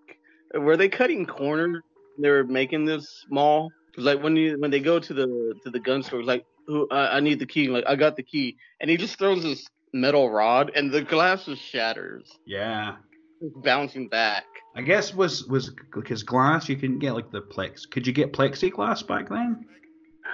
Were 0.53 0.77
they 0.77 0.87
cutting 0.89 1.25
corners? 1.25 1.83
They 2.17 2.29
were 2.29 2.45
making 2.45 2.85
this 2.85 3.07
small. 3.27 3.69
Cause 3.93 4.05
like 4.05 4.23
when 4.23 4.37
you 4.37 4.57
when 4.59 4.71
they 4.71 4.79
go 4.79 4.97
to 4.97 5.13
the 5.13 5.53
to 5.63 5.69
the 5.69 5.79
gun 5.79 6.01
store, 6.03 6.19
it's 6.21 6.27
like, 6.27 6.45
"Who? 6.67 6.87
I, 6.91 7.17
I 7.17 7.19
need 7.19 7.39
the 7.39 7.45
key." 7.45 7.67
Like 7.67 7.85
I 7.87 7.95
got 7.95 8.15
the 8.15 8.23
key, 8.23 8.57
and 8.79 8.89
he 8.89 8.97
just 8.97 9.17
throws 9.17 9.43
this 9.43 9.65
metal 9.93 10.29
rod, 10.29 10.71
and 10.75 10.91
the 10.91 11.01
glass 11.01 11.45
just 11.45 11.61
shatters, 11.61 12.31
Yeah. 12.45 12.95
bouncing 13.41 14.07
back. 14.07 14.45
I 14.75 14.81
guess 14.81 15.13
was 15.13 15.45
was 15.47 15.71
because 15.93 16.23
glass 16.23 16.69
you 16.69 16.77
can 16.77 16.97
get 16.99 17.13
like 17.13 17.31
the 17.31 17.41
plex. 17.41 17.89
Could 17.89 18.07
you 18.07 18.13
get 18.13 18.31
plexiglass 18.33 19.05
back 19.05 19.27
then? 19.29 19.65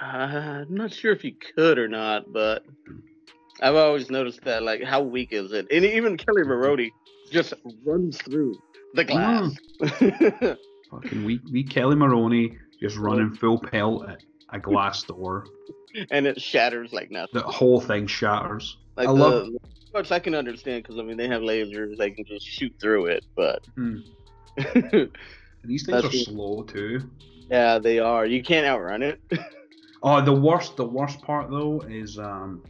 Uh, 0.00 0.62
I'm 0.62 0.74
not 0.74 0.92
sure 0.92 1.12
if 1.12 1.24
you 1.24 1.32
could 1.56 1.78
or 1.78 1.88
not, 1.88 2.32
but 2.32 2.64
I've 3.60 3.74
always 3.74 4.10
noticed 4.10 4.42
that. 4.44 4.62
Like, 4.62 4.84
how 4.84 5.00
weak 5.02 5.32
is 5.32 5.52
it? 5.52 5.66
And 5.72 5.84
even 5.84 6.16
Kelly 6.16 6.44
Maroney 6.44 6.92
just 7.32 7.54
runs 7.84 8.16
through 8.18 8.54
the 8.94 9.04
glass. 9.04 9.56
Fucking 10.90 11.24
we 11.24 11.40
we 11.52 11.64
Kelly 11.64 11.96
Maroney 11.96 12.56
just 12.80 12.96
running 12.96 13.34
full 13.34 13.58
pelt 13.58 14.08
at 14.08 14.22
a 14.52 14.58
glass 14.60 15.02
door. 15.02 15.44
And 16.10 16.26
it 16.26 16.40
shatters 16.40 16.92
like 16.92 17.10
nothing. 17.10 17.40
The 17.40 17.42
whole 17.42 17.80
thing 17.80 18.06
shatters. 18.06 18.76
Like 18.96 19.08
I 19.08 19.12
the, 19.12 19.18
love- 19.18 19.48
which 19.92 20.12
I 20.12 20.18
can 20.18 20.34
understand 20.34 20.82
because 20.82 20.98
I 20.98 21.02
mean 21.02 21.16
they 21.16 21.28
have 21.28 21.42
lasers, 21.42 21.96
they 21.96 22.10
can 22.10 22.24
just 22.26 22.46
shoot 22.46 22.74
through 22.80 23.06
it. 23.06 23.24
But 23.36 23.60
Hmm. 23.76 23.98
These 25.64 25.86
things 25.86 26.04
are 26.04 26.10
slow 26.10 26.62
too. 26.62 27.00
yeah, 27.50 27.78
they 27.78 27.98
are. 27.98 28.24
You 28.26 28.42
can't 28.42 28.66
outrun 28.66 29.02
it. 29.02 29.20
Oh, 30.00 30.24
the 30.24 30.32
worst 30.32 30.76
the 30.76 30.84
worst 30.86 31.20
part 31.22 31.50
though 31.50 31.80
is 31.88 32.20
um 32.20 32.62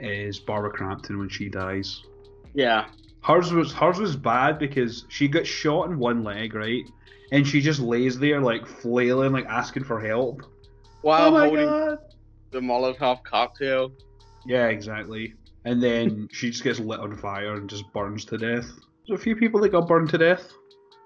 is 0.00 0.40
Barbara 0.40 0.72
Crampton 0.72 1.20
when 1.20 1.28
she 1.28 1.48
dies. 1.48 2.02
yeah, 2.52 2.86
Hers 3.22 3.52
was 3.52 3.72
hers 3.72 3.98
was 4.00 4.16
bad 4.16 4.58
because 4.58 5.04
she 5.08 5.28
got 5.28 5.46
shot 5.46 5.88
in 5.88 6.00
one 6.00 6.24
leg, 6.24 6.54
right? 6.54 6.82
And 7.30 7.46
she 7.46 7.60
just 7.60 7.78
lays 7.78 8.18
there 8.18 8.40
like 8.40 8.66
flailing, 8.66 9.30
like 9.30 9.46
asking 9.46 9.84
for 9.84 10.00
help. 10.00 10.42
while 11.02 11.28
oh 11.28 11.30
my 11.30 11.46
holding 11.46 11.66
god! 11.66 11.98
The 12.52 12.60
Molotov 12.60 13.22
cocktail. 13.24 13.92
Yeah, 14.46 14.68
exactly. 14.68 15.34
And 15.64 15.82
then 15.82 16.28
she 16.32 16.50
just 16.50 16.62
gets 16.64 16.78
lit 16.78 17.00
on 17.00 17.16
fire 17.16 17.54
and 17.54 17.68
just 17.68 17.90
burns 17.92 18.24
to 18.26 18.38
death. 18.38 18.66
There's 19.06 19.18
a 19.20 19.22
few 19.22 19.36
people 19.36 19.60
that 19.62 19.70
got 19.70 19.88
burned 19.88 20.10
to 20.10 20.18
death. 20.18 20.52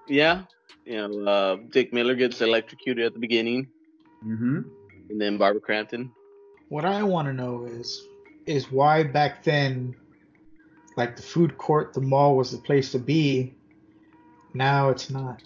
Yeah, 0.07 0.43
you 0.85 0.95
know, 1.07 1.29
uh, 1.29 1.57
Dick 1.71 1.91
Miller 1.91 2.15
gets 2.15 2.41
electrocuted 2.41 3.05
at 3.05 3.13
the 3.13 3.19
beginning, 3.19 3.67
Mm-hmm. 4.25 4.61
and 5.09 5.21
then 5.21 5.37
Barbara 5.37 5.61
Crampton. 5.61 6.11
What 6.69 6.85
I 6.85 7.03
want 7.03 7.27
to 7.27 7.33
know 7.33 7.65
is 7.65 8.01
is 8.45 8.71
why 8.71 9.03
back 9.03 9.43
then, 9.43 9.95
like 10.95 11.15
the 11.15 11.21
food 11.21 11.57
court, 11.57 11.93
the 11.93 12.01
mall 12.01 12.35
was 12.35 12.51
the 12.51 12.57
place 12.57 12.91
to 12.93 12.99
be. 12.99 13.53
Now 14.53 14.89
it's 14.89 15.09
not. 15.09 15.43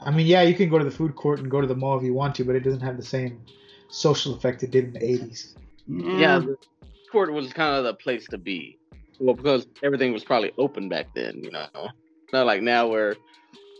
I 0.00 0.10
mean, 0.10 0.26
yeah, 0.26 0.42
you 0.42 0.54
can 0.54 0.68
go 0.68 0.78
to 0.78 0.84
the 0.84 0.90
food 0.90 1.16
court 1.16 1.40
and 1.40 1.50
go 1.50 1.60
to 1.60 1.66
the 1.66 1.74
mall 1.74 1.98
if 1.98 2.04
you 2.04 2.14
want 2.14 2.34
to, 2.36 2.44
but 2.44 2.54
it 2.54 2.60
doesn't 2.60 2.80
have 2.80 2.96
the 2.96 3.02
same 3.04 3.40
social 3.88 4.34
effect 4.34 4.62
it 4.62 4.70
did 4.70 4.84
in 4.86 4.92
the 4.94 5.00
80s. 5.00 5.54
Yeah, 5.88 6.38
the 6.38 6.56
court 7.10 7.32
was 7.32 7.52
kind 7.52 7.76
of 7.76 7.84
the 7.84 7.94
place 7.94 8.26
to 8.28 8.38
be. 8.38 8.78
Well, 9.18 9.34
because 9.34 9.66
everything 9.82 10.12
was 10.12 10.24
probably 10.24 10.52
open 10.58 10.88
back 10.88 11.14
then, 11.14 11.42
you 11.42 11.50
know. 11.50 11.68
Not 12.32 12.46
like 12.46 12.62
now 12.62 12.88
where 12.88 13.16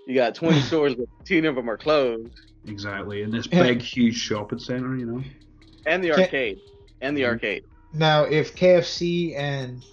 you 0.06 0.14
got 0.14 0.34
20 0.34 0.60
stores, 0.62 0.94
but 0.94 1.06
10 1.26 1.44
of 1.44 1.54
them 1.56 1.68
are 1.68 1.76
closed, 1.76 2.30
Exactly. 2.68 3.22
In 3.22 3.30
this 3.30 3.46
big, 3.46 3.80
huge 3.80 4.16
shopping 4.16 4.58
center, 4.58 4.96
you 4.96 5.06
know. 5.06 5.22
and 5.86 6.02
the 6.02 6.10
arcade, 6.12 6.58
and 7.00 7.16
the 7.16 7.22
Mhm. 7.22 7.26
arcade. 7.28 7.62
Now, 7.92 8.24
if 8.24 8.56
KFC 8.56 9.36
and 9.36 9.84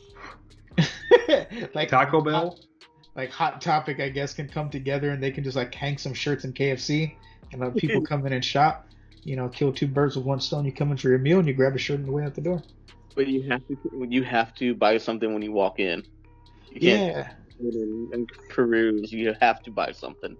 like 1.75 1.89
Taco 1.89 2.21
Bell. 2.21 2.59
like 3.15 3.29
Hot 3.29 3.61
Topic, 3.61 3.99
I 3.99 4.09
guess, 4.09 4.33
can 4.33 4.47
come 4.49 4.69
together 4.71 5.11
and 5.11 5.21
they 5.21 5.29
can 5.29 5.43
just 5.43 5.55
like 5.55 5.73
hang 5.73 5.97
some 5.99 6.13
shirts 6.15 6.45
in 6.45 6.53
KFC 6.53 7.15
and 7.51 7.61
let 7.61 7.75
people 7.77 8.01
come 8.07 8.25
in 8.25 8.33
and 8.33 8.43
shop. 8.43 8.87
You 9.23 9.35
know, 9.35 9.47
kill 9.49 9.71
two 9.73 9.87
birds 9.87 10.15
with 10.15 10.25
one 10.25 10.39
stone. 10.41 10.65
You 10.65 10.71
come 10.71 10.91
in 10.91 10.97
for 10.97 11.09
your 11.09 11.17
meal 11.19 11.39
and 11.39 11.47
you 11.47 11.53
grab 11.53 11.75
a 11.75 11.77
shirt 11.77 11.99
on 11.99 12.05
the 12.05 12.11
way 12.11 12.23
out 12.23 12.35
the 12.35 12.41
door. 12.41 12.61
But 13.15 13.27
you 13.27 13.49
have 13.49 13.65
to, 13.67 13.77
you 14.09 14.23
have 14.23 14.53
to 14.55 14.73
buy 14.75 14.97
something 14.97 15.31
when 15.33 15.41
you 15.41 15.51
walk 15.51 15.79
in. 15.79 16.03
You 16.71 16.91
Yeah, 16.91 17.27
go 17.61 17.69
in 17.69 18.09
and 18.11 18.29
peruse. 18.49 19.11
You 19.11 19.33
have 19.39 19.61
to 19.63 19.71
buy 19.71 19.91
something. 19.91 20.35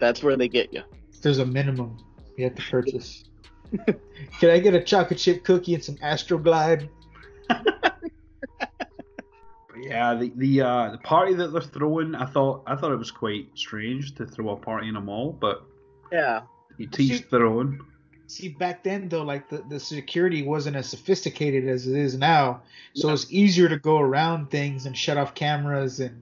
That's 0.00 0.22
where 0.22 0.36
they 0.36 0.48
get 0.48 0.72
you. 0.72 0.82
there's 1.22 1.38
a 1.38 1.46
minimum 1.46 1.96
you 2.36 2.44
have 2.44 2.56
to 2.56 2.62
purchase. 2.62 3.24
can 4.40 4.50
I 4.50 4.58
get 4.58 4.74
a 4.74 4.82
chocolate 4.82 5.18
chip 5.18 5.44
cookie 5.44 5.74
and 5.74 5.82
some 5.82 5.96
Astroglide? 5.96 6.88
But 7.48 7.94
yeah, 9.80 10.14
the 10.14 10.32
the 10.36 10.60
uh, 10.62 10.90
the 10.90 10.98
party 10.98 11.34
that 11.34 11.48
they're 11.52 11.60
throwing, 11.62 12.14
I 12.14 12.26
thought 12.26 12.64
I 12.66 12.76
thought 12.76 12.92
it 12.92 12.98
was 12.98 13.10
quite 13.10 13.48
strange 13.54 14.14
to 14.16 14.26
throw 14.26 14.50
a 14.50 14.56
party 14.56 14.88
in 14.88 14.96
a 14.96 15.00
mall, 15.00 15.32
but 15.32 15.64
Yeah. 16.12 16.42
he 16.76 16.86
teased 16.86 17.30
their 17.30 17.46
own. 17.46 17.80
See, 18.34 18.48
back 18.48 18.82
then 18.82 19.08
though, 19.08 19.22
like 19.22 19.48
the, 19.48 19.58
the 19.68 19.78
security 19.78 20.42
wasn't 20.42 20.74
as 20.74 20.88
sophisticated 20.88 21.68
as 21.68 21.86
it 21.86 21.96
is 21.96 22.18
now, 22.18 22.62
so 22.92 23.10
it's 23.10 23.26
easier 23.30 23.68
to 23.68 23.78
go 23.78 23.98
around 24.00 24.50
things 24.50 24.86
and 24.86 24.98
shut 24.98 25.16
off 25.16 25.36
cameras 25.36 26.00
and 26.00 26.20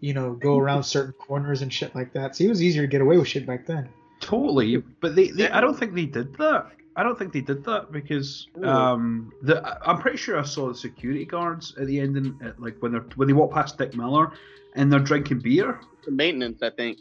you 0.00 0.12
know 0.12 0.34
go 0.34 0.58
around 0.58 0.82
certain 0.96 1.14
corners 1.14 1.62
and 1.62 1.72
shit 1.72 1.94
like 1.94 2.12
that. 2.12 2.36
So 2.36 2.44
it 2.44 2.50
was 2.50 2.62
easier 2.62 2.82
to 2.82 2.86
get 2.88 3.00
away 3.00 3.16
with 3.16 3.28
shit 3.28 3.46
back 3.46 3.64
then. 3.64 3.88
Totally, 4.20 4.76
but 5.00 5.16
they, 5.16 5.28
they 5.30 5.48
I 5.48 5.62
don't 5.62 5.78
think 5.78 5.94
they 5.94 6.04
did 6.04 6.36
that. 6.36 6.72
I 6.96 7.02
don't 7.02 7.18
think 7.18 7.32
they 7.32 7.40
did 7.40 7.64
that 7.64 7.90
because 7.90 8.46
um 8.62 9.32
the 9.40 9.66
I- 9.66 9.90
I'm 9.90 9.98
pretty 10.02 10.18
sure 10.18 10.38
I 10.38 10.42
saw 10.42 10.68
the 10.68 10.74
security 10.74 11.24
guards 11.24 11.74
at 11.80 11.86
the 11.86 11.98
end 11.98 12.18
and 12.18 12.42
at, 12.42 12.60
like 12.60 12.76
when 12.80 12.92
they're 12.92 13.06
when 13.16 13.26
they 13.26 13.32
walk 13.34 13.52
past 13.54 13.78
Dick 13.78 13.96
Miller 13.96 14.32
and 14.74 14.92
they're 14.92 15.00
drinking 15.00 15.38
beer. 15.38 15.80
The 16.04 16.10
maintenance, 16.10 16.62
I 16.62 16.68
think. 16.68 16.98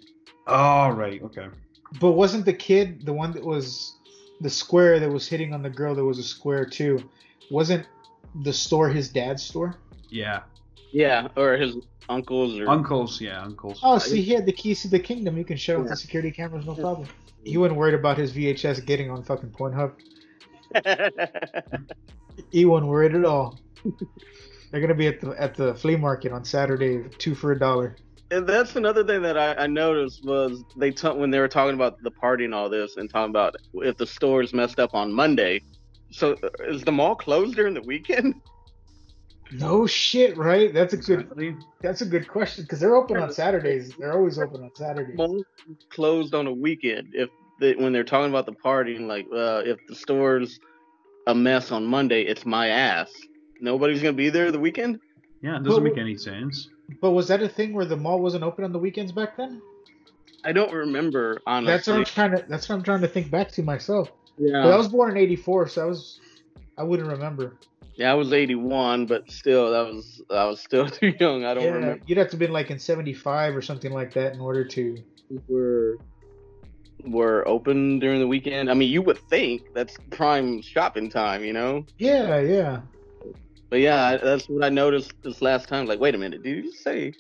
Oh 0.47 0.87
right, 0.91 1.21
okay. 1.21 1.47
But 1.99 2.13
wasn't 2.13 2.45
the 2.45 2.53
kid 2.53 3.05
the 3.05 3.11
one 3.11 3.33
that 3.33 3.43
was 3.43 3.97
the 4.41 4.49
square 4.49 4.99
that 4.99 5.09
was 5.09 5.27
hitting 5.27 5.53
on 5.53 5.61
the 5.61 5.69
girl 5.69 5.95
that 5.95 6.03
was 6.03 6.19
a 6.19 6.23
square 6.23 6.65
too? 6.65 7.03
Wasn't 7.51 7.85
the 8.43 8.53
store 8.53 8.89
his 8.89 9.09
dad's 9.09 9.43
store? 9.43 9.75
Yeah, 10.09 10.41
Yeah, 10.91 11.27
or 11.35 11.53
his 11.57 11.77
uncles 12.09 12.59
or 12.59 12.69
uncles. 12.69 13.19
Yeah, 13.21 13.41
uncles. 13.41 13.79
Oh, 13.83 13.97
see, 13.97 14.21
he 14.21 14.33
had 14.33 14.45
the 14.45 14.51
keys 14.51 14.81
to 14.83 14.87
the 14.87 14.99
kingdom. 14.99 15.37
You 15.37 15.45
can 15.45 15.57
shut 15.57 15.77
off 15.77 15.83
Yeah. 15.85 15.89
the 15.91 15.95
security 15.97 16.31
cameras, 16.31 16.65
no 16.65 16.75
problem. 16.75 17.07
He 17.43 17.57
wasn't 17.57 17.77
worried 17.79 17.93
about 17.95 18.17
his 18.17 18.31
VHS 18.31 18.85
getting 18.85 19.09
on 19.11 19.23
fucking 19.23 19.49
Pornhub. 19.51 19.93
He 22.51 22.65
wasn't 22.65 22.89
worried 22.89 23.13
at 23.15 23.25
all. 23.25 23.59
They're 24.71 24.81
gonna 24.81 24.95
be 24.95 25.07
at 25.07 25.21
the 25.21 25.31
at 25.39 25.53
the 25.55 25.75
flea 25.75 25.95
market 25.95 26.31
on 26.31 26.43
Saturday, 26.43 27.03
two 27.19 27.35
for 27.35 27.51
a 27.51 27.59
dollar. 27.59 27.95
And 28.33 28.47
that's 28.47 28.75
another 28.75 29.03
thing 29.03 29.21
that 29.21 29.37
I, 29.37 29.53
I 29.63 29.67
noticed 29.67 30.25
was 30.25 30.63
they 30.75 30.91
t- 30.91 31.07
when 31.09 31.29
they 31.29 31.39
were 31.39 31.47
talking 31.47 31.75
about 31.75 32.01
the 32.01 32.11
party 32.11 32.45
and 32.45 32.53
all 32.55 32.69
this 32.69 32.97
and 32.97 33.09
talking 33.09 33.29
about 33.29 33.55
if 33.75 33.97
the 33.97 34.07
stores 34.07 34.53
messed 34.53 34.79
up 34.79 34.95
on 34.95 35.13
Monday. 35.13 35.61
So 36.11 36.33
uh, 36.43 36.49
is 36.67 36.83
the 36.83 36.91
mall 36.91 37.15
closed 37.15 37.55
during 37.55 37.73
the 37.73 37.81
weekend? 37.81 38.35
No 39.51 39.85
shit, 39.85 40.35
right? 40.35 40.73
That's 40.73 40.93
a 40.93 40.97
good. 40.97 41.19
Exactly. 41.19 41.55
That's 41.79 42.01
a 42.01 42.07
good 42.07 42.27
question 42.27 42.63
because 42.63 42.79
they're 42.79 42.95
open 42.95 43.17
on 43.17 43.31
Saturdays. 43.31 43.93
They're 43.99 44.13
always 44.13 44.39
open 44.39 44.63
on 44.63 44.71
Saturdays. 44.73 45.15
Malls 45.15 45.43
closed 45.91 46.33
on 46.33 46.47
a 46.47 46.51
weekend. 46.51 47.09
If 47.13 47.29
they, 47.59 47.75
when 47.75 47.93
they're 47.93 48.03
talking 48.03 48.31
about 48.31 48.47
the 48.47 48.53
party 48.53 48.95
and 48.95 49.07
like 49.07 49.27
uh, 49.31 49.61
if 49.63 49.77
the 49.87 49.93
store's 49.93 50.59
a 51.27 51.35
mess 51.35 51.71
on 51.71 51.85
Monday, 51.85 52.23
it's 52.23 52.47
my 52.47 52.69
ass. 52.69 53.13
Nobody's 53.61 54.01
gonna 54.01 54.13
be 54.13 54.31
there 54.31 54.51
the 54.51 54.59
weekend. 54.59 54.99
Yeah, 55.43 55.57
it 55.57 55.63
doesn't 55.63 55.83
But- 55.83 55.89
make 55.91 55.99
any 55.99 56.17
sense. 56.17 56.69
But 57.01 57.11
was 57.11 57.27
that 57.29 57.41
a 57.41 57.49
thing 57.49 57.73
where 57.73 57.85
the 57.85 57.97
mall 57.97 58.19
wasn't 58.19 58.43
open 58.43 58.63
on 58.63 58.71
the 58.71 58.79
weekends 58.79 59.11
back 59.11 59.37
then? 59.37 59.61
I 60.43 60.51
don't 60.51 60.71
remember 60.73 61.41
honestly. 61.47 61.73
That's 61.73 61.87
what 61.87 61.97
I'm 61.97 62.05
trying 62.05 62.31
to. 62.31 62.45
That's 62.49 62.67
what 62.69 62.75
I'm 62.75 62.83
trying 62.83 63.01
to 63.01 63.07
think 63.07 63.31
back 63.31 63.51
to 63.53 63.63
myself. 63.63 64.11
yeah. 64.37 64.61
But 64.63 64.73
I 64.73 64.77
was 64.77 64.89
born 64.89 65.11
in 65.11 65.17
'84, 65.17 65.69
so 65.69 65.83
I 65.83 65.85
was. 65.85 66.19
I 66.77 66.83
wouldn't 66.83 67.07
remember. 67.09 67.57
yeah, 67.95 68.11
I 68.11 68.15
was 68.15 68.33
81, 68.33 69.05
but 69.05 69.29
still, 69.29 69.71
that 69.71 69.93
was 69.93 70.21
I 70.29 70.45
was 70.45 70.59
still 70.59 70.89
too 70.89 71.13
young. 71.19 71.45
I 71.45 71.53
don't 71.53 71.63
yeah, 71.63 71.69
remember. 71.71 72.03
you'd 72.07 72.17
have 72.17 72.27
to 72.27 72.31
have 72.31 72.39
been 72.39 72.51
like 72.51 72.71
in 72.71 72.79
'75 72.79 73.55
or 73.55 73.61
something 73.61 73.93
like 73.93 74.13
that 74.13 74.33
in 74.33 74.41
order 74.41 74.65
to. 74.65 74.97
Were 75.47 75.97
were 77.05 77.47
open 77.47 77.99
during 77.99 78.19
the 78.19 78.27
weekend. 78.27 78.69
I 78.69 78.73
mean, 78.73 78.89
you 78.91 79.01
would 79.01 79.17
think 79.29 79.73
that's 79.73 79.95
prime 80.09 80.61
shopping 80.61 81.09
time, 81.09 81.43
you 81.43 81.53
know. 81.53 81.85
Yeah, 81.97 82.39
yeah. 82.39 82.81
But 83.73 83.79
yeah, 83.79 84.05
I- 84.05 84.17
that's 84.17 84.47
what 84.47 84.63
I 84.63 84.69
noticed 84.69 85.13
this 85.23 85.41
last 85.41 85.67
time. 85.67 85.87
Like, 85.87 85.99
wait 85.99 86.13
a 86.13 86.17
minute, 86.19 86.43
did 86.43 86.63
you 86.63 86.71
say? 86.71 87.11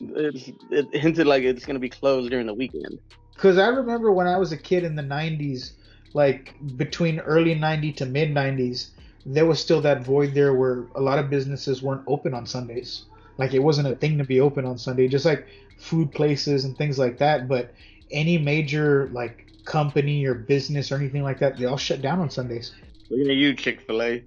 It's, 0.00 0.50
it 0.68 0.92
hinted 0.92 1.24
like 1.24 1.44
it's 1.44 1.64
gonna 1.64 1.78
be 1.78 1.88
closed 1.88 2.30
during 2.30 2.46
the 2.46 2.52
weekend. 2.52 2.98
Because 3.32 3.58
I 3.58 3.68
remember 3.68 4.10
when 4.10 4.26
I 4.26 4.36
was 4.36 4.50
a 4.50 4.56
kid 4.56 4.82
in 4.82 4.96
the 4.96 5.04
'90s, 5.04 5.74
like 6.12 6.56
between 6.76 7.20
early 7.20 7.54
'90 7.54 7.92
to 7.92 8.06
mid 8.06 8.34
'90s, 8.34 8.88
there 9.24 9.46
was 9.46 9.60
still 9.60 9.80
that 9.82 10.04
void 10.04 10.34
there 10.34 10.52
where 10.52 10.88
a 10.96 11.00
lot 11.00 11.20
of 11.20 11.30
businesses 11.30 11.80
weren't 11.80 12.02
open 12.08 12.34
on 12.34 12.44
Sundays. 12.44 13.04
Like 13.38 13.54
it 13.54 13.60
wasn't 13.60 13.86
a 13.86 13.94
thing 13.94 14.18
to 14.18 14.24
be 14.24 14.40
open 14.40 14.64
on 14.64 14.76
Sunday, 14.78 15.06
just 15.06 15.24
like 15.24 15.46
food 15.78 16.10
places 16.10 16.64
and 16.64 16.76
things 16.76 16.98
like 16.98 17.18
that. 17.18 17.46
But 17.46 17.72
any 18.10 18.36
major 18.36 19.10
like 19.12 19.46
company 19.64 20.24
or 20.24 20.34
business 20.34 20.90
or 20.90 20.96
anything 20.96 21.22
like 21.22 21.38
that, 21.38 21.56
they 21.56 21.66
all 21.66 21.76
shut 21.76 22.02
down 22.02 22.18
on 22.18 22.30
Sundays. 22.30 22.72
Look 23.10 23.28
at 23.28 23.36
you, 23.36 23.54
Chick 23.54 23.82
Fil 23.82 24.02
A. 24.02 24.24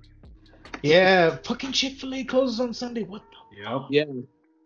Yeah, 0.81 1.37
fucking 1.43 1.71
Chick 1.71 1.93
Fil 1.93 2.13
A 2.13 2.23
closes 2.23 2.59
on 2.59 2.73
Sunday. 2.73 3.03
What 3.03 3.23
the 3.31 3.37
Yep. 3.57 3.81
Yeah. 3.89 4.05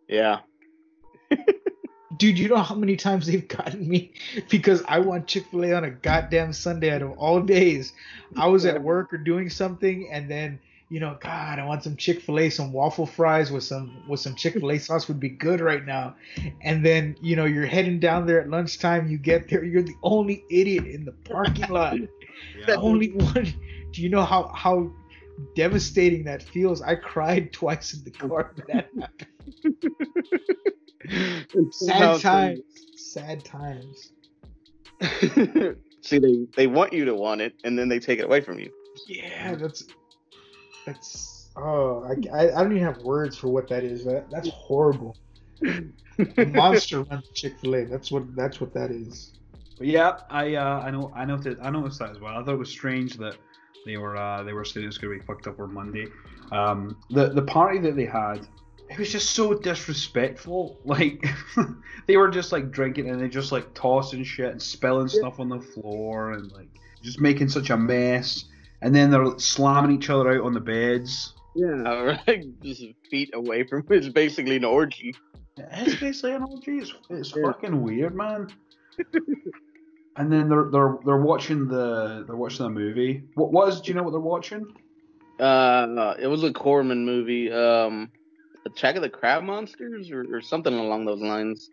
Yeah. 0.08 1.38
Dude, 2.18 2.38
you 2.38 2.50
know 2.50 2.58
how 2.58 2.76
many 2.76 2.98
times 2.98 3.26
they've 3.26 3.48
gotten 3.48 3.88
me 3.88 4.14
because 4.50 4.84
I 4.88 5.00
want 5.00 5.28
Chick 5.28 5.46
Fil 5.50 5.66
A 5.66 5.74
on 5.74 5.86
a 5.86 5.92
goddamn 5.92 6.54
Sunday 6.54 6.94
out 6.94 7.02
of 7.02 7.12
all 7.18 7.42
days. 7.42 7.94
I 8.36 8.48
was 8.48 8.66
at 8.66 8.82
work 8.82 9.14
or 9.14 9.18
doing 9.18 9.50
something, 9.50 10.10
and 10.12 10.30
then 10.30 10.60
you 10.90 11.00
know, 11.00 11.18
God, 11.22 11.58
I 11.58 11.66
want 11.66 11.86
some 11.86 11.96
Chick 11.96 12.22
Fil 12.22 12.40
A, 12.40 12.50
some 12.50 12.74
waffle 12.74 13.06
fries 13.06 13.50
with 13.50 13.64
some 13.64 14.04
with 14.10 14.20
some 14.20 14.36
Chick 14.36 14.56
Fil 14.56 14.72
A 14.72 14.78
sauce 14.80 15.08
would 15.08 15.22
be 15.22 15.30
good 15.30 15.62
right 15.62 15.86
now. 15.86 16.16
And 16.62 16.86
then 16.86 17.16
you 17.22 17.38
know, 17.38 17.46
you're 17.46 17.66
heading 17.66 18.00
down 18.00 18.28
there 18.28 18.42
at 18.42 18.50
lunchtime. 18.50 19.10
You 19.10 19.18
get 19.18 19.50
there, 19.50 19.64
you're 19.64 19.84
the 19.84 19.96
only 20.04 20.44
idiot 20.50 20.86
in 20.86 21.06
the 21.06 21.14
parking 21.14 21.70
lot. 21.70 21.96
the 22.66 22.76
only 22.76 23.12
one. 23.12 23.54
Do 23.92 24.02
you 24.02 24.10
know 24.10 24.24
how 24.24 24.50
how 24.50 24.92
devastating 25.56 26.24
that 26.26 26.44
feels? 26.44 26.82
I 26.82 26.96
cried 26.96 27.54
twice 27.54 27.94
in 27.94 28.04
the 28.04 28.12
car 28.12 28.54
when 28.56 28.66
that 28.68 28.90
happened. 31.10 31.74
Sad 31.74 32.22
times. 32.22 32.60
Sad 32.96 33.44
times. 33.44 34.12
See, 36.02 36.20
they 36.20 36.48
they 36.56 36.68
want 36.68 36.94
you 36.94 37.06
to 37.06 37.16
want 37.16 37.42
it, 37.42 37.54
and 37.64 37.78
then 37.78 37.90
they 37.90 38.00
take 38.00 38.20
it 38.20 38.26
away 38.26 38.42
from 38.42 38.60
you. 38.60 38.72
Yeah, 39.08 39.56
that's 39.56 39.84
that's 40.86 41.50
oh, 41.56 42.04
I, 42.04 42.14
I, 42.36 42.60
I 42.60 42.64
don't 42.64 42.72
even 42.72 42.84
have 42.84 42.98
words 43.04 43.38
for 43.38 43.48
what 43.50 43.68
that 43.70 43.84
is. 43.84 44.04
That 44.06 44.30
that's 44.30 44.50
horrible. 44.50 45.16
Monster 46.38 47.04
runs 47.04 47.30
Chick 47.34 47.60
Fil 47.60 47.76
A. 47.76 47.86
That's 47.86 48.12
what 48.12 48.36
that's 48.36 48.60
what 48.60 48.74
that 48.74 48.92
is. 48.92 49.34
But 49.78 49.88
yeah, 49.88 50.18
I 50.30 50.56
uh, 50.56 50.82
I 50.82 50.92
know 50.92 51.12
I 51.16 51.26
noticed 51.26 51.60
I 51.62 51.70
noticed 51.70 52.00
that 52.00 52.12
as 52.12 52.20
well. 52.20 52.38
I 52.38 52.44
thought 52.44 52.54
it 52.54 52.60
was 52.60 52.70
strange 52.70 53.18
that 53.18 53.38
they 53.86 53.98
were 53.98 54.16
uh, 54.18 54.44
they 54.44 54.54
were 54.54 54.64
saying 54.66 54.84
it 54.84 54.88
was 54.88 54.98
going 54.98 55.14
to 55.14 55.20
be 55.20 55.26
fucked 55.26 55.48
up 55.48 55.60
on 55.60 55.74
Monday. 55.74 56.08
Um, 56.52 56.98
the 57.10 57.30
the 57.30 57.42
party 57.42 57.80
that 57.80 57.96
they 57.96 58.06
had, 58.06 58.48
it 58.90 58.98
was 59.00 59.12
just 59.12 59.32
so 59.32 59.54
disrespectful. 59.54 60.78
Like 60.86 61.24
they 62.08 62.18
were 62.18 62.30
just 62.30 62.52
like 62.52 62.72
drinking 62.72 63.10
and 63.10 63.20
they 63.22 63.28
just 63.30 63.52
like 63.52 63.74
tossing 63.74 64.24
shit 64.24 64.52
and 64.52 64.62
spilling 64.62 65.08
stuff 65.08 65.40
on 65.40 65.50
the 65.50 65.60
floor 65.60 66.34
and 66.34 66.52
like 66.52 66.70
just 67.02 67.20
making 67.22 67.50
such 67.50 67.70
a 67.70 67.78
mess. 67.78 68.46
And 68.82 68.94
then 68.96 69.12
they're 69.12 69.38
slamming 69.38 69.96
each 69.96 70.10
other 70.10 70.32
out 70.32 70.44
on 70.46 70.54
the 70.54 70.60
beds. 70.60 71.34
Yeah, 71.56 72.18
right. 72.28 72.46
Just 72.62 72.84
feet 73.10 73.30
away 73.34 73.64
from 73.64 73.86
it's 73.90 74.10
basically 74.10 74.56
an 74.58 74.66
orgy. 74.66 75.16
It's 75.58 76.00
basically 76.00 76.34
an 76.34 76.44
orgy. 76.44 76.80
It's, 76.80 76.94
it's 77.10 77.36
Yeah. 77.36 77.44
fucking 77.52 77.82
weird, 77.82 78.16
man. 78.16 78.48
and 80.18 80.32
then 80.32 80.50
they're 80.50 80.70
they're 80.72 80.98
they're 81.06 81.18
watching 81.18 81.68
the 81.68 82.24
they're 82.28 82.36
watching 82.36 82.66
the 82.66 82.70
movie. 82.70 83.24
What 83.36 83.52
was? 83.52 83.82
Do 83.82 83.90
you 83.90 83.96
know 83.96 84.04
what 84.04 84.12
they're 84.12 84.20
watching? 84.20 84.66
Uh, 85.40 86.16
it 86.20 86.28
was 86.28 86.44
a 86.44 86.54
Corman 86.54 87.06
movie. 87.06 87.52
Um, 87.52 88.12
Attack 88.66 88.96
of 88.96 89.02
the 89.02 89.10
Crab 89.10 89.44
Monsters 89.44 90.12
or, 90.12 90.26
or 90.36 90.42
something 90.42 90.74
along 90.74 91.06
those 91.06 91.22
lines. 91.22 91.72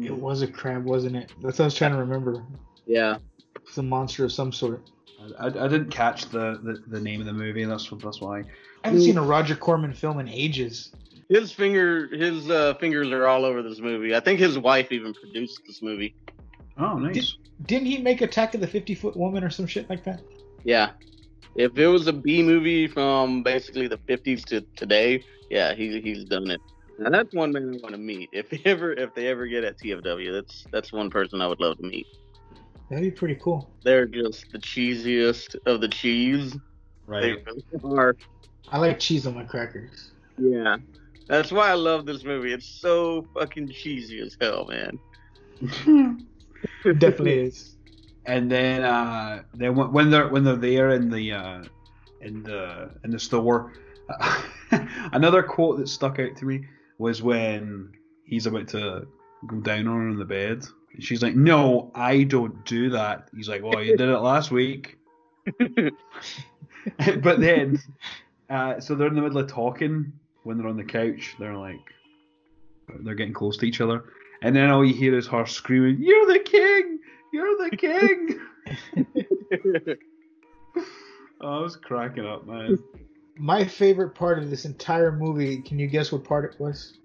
It 0.00 0.14
was 0.14 0.42
a 0.42 0.46
crab, 0.46 0.84
wasn't 0.84 1.16
it? 1.16 1.32
That's 1.42 1.58
what 1.58 1.64
I 1.64 1.66
was 1.66 1.74
trying 1.74 1.92
to 1.92 1.98
remember. 1.98 2.44
Yeah. 2.86 3.16
It's 3.56 3.76
a 3.78 3.82
monster 3.82 4.24
of 4.24 4.32
some 4.32 4.52
sort. 4.52 4.88
I, 5.38 5.46
I 5.46 5.50
didn't 5.50 5.90
catch 5.90 6.26
the, 6.26 6.60
the, 6.62 6.82
the 6.86 7.00
name 7.00 7.20
of 7.20 7.26
the 7.26 7.32
movie. 7.32 7.64
That's 7.64 7.90
what 7.90 8.00
that's 8.00 8.20
why. 8.20 8.40
I 8.84 8.88
haven't 8.88 9.02
seen 9.02 9.18
a 9.18 9.22
Roger 9.22 9.56
Corman 9.56 9.92
film 9.92 10.20
in 10.20 10.28
ages. 10.28 10.92
His 11.28 11.52
finger, 11.52 12.06
his 12.06 12.48
uh, 12.48 12.74
fingers 12.74 13.10
are 13.10 13.26
all 13.26 13.44
over 13.44 13.62
this 13.62 13.80
movie. 13.80 14.14
I 14.14 14.20
think 14.20 14.40
his 14.40 14.58
wife 14.58 14.92
even 14.92 15.12
produced 15.12 15.60
this 15.66 15.82
movie. 15.82 16.14
Oh, 16.80 16.98
nice. 16.98 17.36
Didn't 17.66 17.86
he 17.86 17.98
make 17.98 18.22
Attack 18.22 18.54
of 18.54 18.60
the 18.60 18.66
Fifty 18.66 18.94
Foot 18.94 19.16
Woman 19.16 19.44
or 19.44 19.50
some 19.50 19.66
shit 19.66 19.88
like 19.90 20.02
that? 20.04 20.22
Yeah. 20.64 20.90
If 21.56 21.76
it 21.76 21.88
was 21.88 22.06
a 22.06 22.12
B 22.12 22.42
movie 22.42 22.86
from 22.86 23.42
basically 23.42 23.88
the 23.88 23.98
50s 23.98 24.44
to 24.46 24.60
today, 24.76 25.22
yeah, 25.50 25.74
he 25.74 26.00
he's 26.00 26.24
done 26.24 26.50
it. 26.50 26.60
And 26.98 27.12
that's 27.12 27.34
one 27.34 27.52
man 27.52 27.74
I 27.74 27.78
want 27.82 27.94
to 27.94 27.98
meet. 27.98 28.30
If 28.32 28.50
they 28.50 28.62
ever 28.64 28.92
if 28.92 29.14
they 29.14 29.26
ever 29.26 29.46
get 29.46 29.64
at 29.64 29.78
TFW, 29.78 30.32
that's 30.32 30.66
that's 30.70 30.92
one 30.92 31.10
person 31.10 31.40
I 31.40 31.48
would 31.48 31.60
love 31.60 31.78
to 31.78 31.84
meet. 31.84 32.06
That'd 32.88 33.04
be 33.04 33.10
pretty 33.10 33.36
cool. 33.36 33.70
They're 33.84 34.06
just 34.06 34.50
the 34.52 34.58
cheesiest 34.58 35.56
of 35.66 35.80
the 35.80 35.88
cheese. 35.88 36.56
Right. 37.06 37.44
really 37.46 37.98
are. 37.98 38.16
I 38.68 38.78
like 38.78 38.98
cheese 38.98 39.26
on 39.26 39.34
my 39.34 39.44
crackers. 39.44 40.12
Yeah. 40.38 40.76
That's 41.28 41.52
why 41.52 41.70
I 41.70 41.74
love 41.74 42.06
this 42.06 42.24
movie. 42.24 42.52
It's 42.52 42.66
so 42.66 43.26
fucking 43.34 43.70
cheesy 43.70 44.20
as 44.20 44.36
hell, 44.40 44.66
man. 44.66 44.98
It 46.84 46.98
definitely 46.98 47.38
is. 47.46 47.76
and 48.26 48.50
then 48.50 48.82
uh, 48.82 49.42
then 49.54 49.74
when 49.74 49.92
when 49.92 50.10
they're 50.10 50.28
when 50.28 50.44
they're 50.44 50.56
there 50.56 50.90
in 50.90 51.10
the 51.10 51.32
uh, 51.32 51.64
in 52.20 52.42
the 52.42 52.90
in 53.04 53.10
the 53.10 53.18
store, 53.18 53.72
another 55.12 55.42
quote 55.42 55.78
that 55.78 55.88
stuck 55.88 56.18
out 56.18 56.36
to 56.36 56.44
me 56.44 56.66
was 56.98 57.22
when 57.22 57.92
he's 58.24 58.46
about 58.46 58.68
to 58.68 59.06
go 59.46 59.56
down 59.56 59.88
on 59.88 59.96
her 59.96 60.08
in 60.08 60.18
the 60.18 60.24
bed. 60.24 60.66
And 60.92 61.02
she's 61.02 61.22
like, 61.22 61.36
"No, 61.36 61.90
I 61.94 62.24
don't 62.24 62.64
do 62.64 62.90
that." 62.90 63.28
He's 63.34 63.48
like, 63.48 63.62
"Well, 63.62 63.82
you 63.82 63.96
did 63.96 64.08
it 64.08 64.18
last 64.18 64.50
week." 64.50 64.98
but 67.22 67.40
then, 67.40 67.78
uh, 68.48 68.80
so 68.80 68.94
they're 68.94 69.08
in 69.08 69.14
the 69.14 69.22
middle 69.22 69.38
of 69.38 69.48
talking 69.48 70.12
when 70.42 70.58
they're 70.58 70.68
on 70.68 70.76
the 70.76 70.84
couch. 70.84 71.36
They're 71.38 71.56
like, 71.56 71.80
they're 73.00 73.14
getting 73.14 73.34
close 73.34 73.56
to 73.58 73.66
each 73.66 73.80
other, 73.80 74.04
and 74.42 74.54
then 74.54 74.70
all 74.70 74.84
you 74.84 74.94
hear 74.94 75.16
is 75.16 75.26
her 75.28 75.46
screaming, 75.46 75.98
"You're 76.00 76.26
the 76.26 76.38
king! 76.40 76.98
You're 77.32 77.56
the 77.58 77.76
king!" 77.76 78.40
oh, 81.40 81.58
I 81.58 81.60
was 81.60 81.76
cracking 81.76 82.26
up, 82.26 82.46
man. 82.46 82.78
My 83.36 83.64
favorite 83.64 84.14
part 84.14 84.38
of 84.38 84.50
this 84.50 84.64
entire 84.64 85.12
movie, 85.12 85.62
can 85.62 85.78
you 85.78 85.86
guess 85.86 86.12
what 86.12 86.24
part 86.24 86.52
it 86.52 86.60
was? 86.60 86.98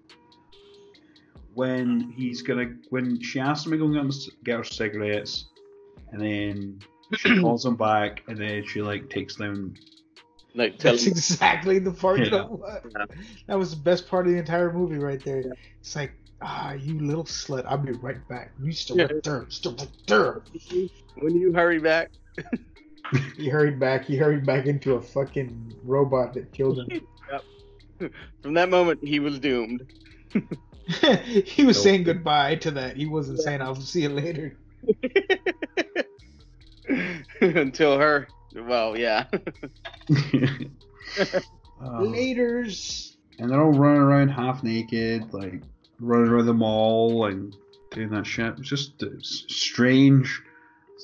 When 1.54 2.12
he's 2.14 2.42
gonna, 2.42 2.74
when 2.90 3.20
she 3.20 3.40
asks 3.40 3.66
him 3.66 3.72
to 3.72 3.78
go 3.78 3.86
and 3.86 4.12
get 4.44 4.58
her 4.58 4.64
cigarettes, 4.64 5.46
and 6.12 6.20
then 6.20 6.78
she 7.16 7.36
calls 7.40 7.64
him 7.64 7.76
back, 7.76 8.22
and 8.28 8.38
then 8.38 8.64
she 8.66 8.82
like 8.82 9.08
takes 9.08 9.36
them 9.36 9.74
like 10.54 10.78
tell 10.78 10.92
That's 10.92 11.06
exactly 11.06 11.78
the 11.78 11.92
part 11.92 12.18
Yeah. 12.24 12.30
that 12.30 12.50
was. 12.50 12.82
That 13.46 13.58
was 13.58 13.70
the 13.70 13.82
best 13.82 14.08
part 14.08 14.26
of 14.26 14.32
the 14.32 14.38
entire 14.38 14.72
movie 14.72 14.98
right 14.98 15.22
there. 15.24 15.44
It's 15.80 15.94
like, 15.94 16.12
ah, 16.42 16.72
you 16.74 16.98
little 17.00 17.24
slut, 17.24 17.64
I'll 17.66 17.78
be 17.78 17.92
right 17.92 18.26
back. 18.28 18.52
You 18.62 18.72
still 18.72 18.96
Yeah. 18.98 19.04
right 19.04 19.22
there, 19.22 19.46
still 19.48 19.74
right 19.76 19.88
there. 20.06 20.42
when 21.16 21.34
you 21.34 21.52
hurry 21.52 21.78
back. 21.80 22.10
He 23.36 23.48
hurried 23.48 23.78
back. 23.78 24.04
He 24.04 24.16
hurried 24.16 24.44
back 24.44 24.66
into 24.66 24.94
a 24.94 25.00
fucking 25.00 25.74
robot 25.84 26.34
that 26.34 26.50
killed 26.52 26.78
him. 26.80 26.88
yep. 28.00 28.12
From 28.42 28.54
that 28.54 28.68
moment, 28.68 28.98
he 29.00 29.20
was 29.20 29.38
doomed. 29.38 29.86
he 30.32 31.64
was 31.64 31.76
So- 31.76 31.84
saying 31.84 32.02
goodbye 32.02 32.56
to 32.56 32.72
that. 32.72 32.96
He 32.96 33.06
wasn't 33.06 33.38
saying 33.38 33.62
I'll 33.62 33.76
see 33.76 34.02
you 34.02 34.08
later. 34.08 34.56
Until 37.40 37.96
her. 37.98 38.26
Well, 38.56 38.98
yeah. 38.98 39.26
Um, 41.80 42.12
Laters. 42.12 43.14
and 43.38 43.50
they're 43.50 43.62
all 43.62 43.70
running 43.70 44.00
around 44.02 44.28
half 44.30 44.62
naked, 44.64 45.32
like 45.32 45.60
running 46.00 46.28
around 46.30 46.46
the 46.46 46.54
mall 46.54 47.26
and 47.26 47.54
doing 47.90 48.10
that 48.10 48.26
shit. 48.26 48.54
It's 48.58 48.68
just 48.68 49.02
it's 49.02 49.44
strange. 49.48 50.42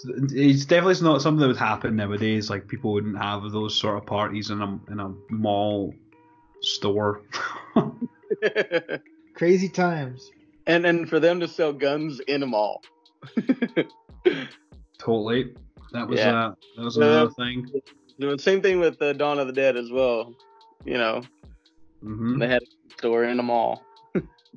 It's 0.05 0.65
definitely 0.65 1.03
not 1.07 1.23
something 1.23 1.41
that 1.41 1.47
would 1.49 1.57
happen 1.57 1.97
nowadays. 1.97 2.51
Like 2.51 2.67
people 2.67 2.93
wouldn't 2.93 3.19
have 3.19 3.51
those 3.53 3.79
sort 3.79 3.97
of 3.99 4.07
parties 4.07 4.51
in 4.51 4.61
a 4.61 4.79
in 4.91 5.01
a 5.01 5.13
mall 5.31 5.95
store. 6.61 7.23
Crazy 9.35 9.69
times. 9.69 10.31
and 10.67 10.87
and 10.87 11.09
for 11.09 11.21
them 11.21 11.41
to 11.41 11.49
sell 11.49 11.73
guns 11.73 12.21
in 12.21 12.43
a 12.43 12.47
mall. 12.47 12.83
Totally. 14.99 15.55
That 15.93 16.09
was 16.09 16.21
Yeah. 16.21 16.47
uh, 16.49 16.55
that 16.77 16.85
was 16.85 16.97
Yeah. 16.97 17.05
another 17.05 17.31
thing. 17.31 17.67
The 18.19 18.39
same 18.39 18.63
thing 18.63 18.79
with 18.81 19.01
uh, 19.03 19.13
Dawn 19.15 19.39
of 19.39 19.47
the 19.47 19.53
Dead 19.53 19.77
as 19.77 19.91
well. 19.91 20.35
You 20.85 20.99
know, 20.99 21.23
hmm 22.03 22.39
they 22.39 22.49
had 22.49 22.63
a 22.63 22.93
store 22.99 23.25
in 23.25 23.37
the 23.37 23.43
mall. 23.43 23.85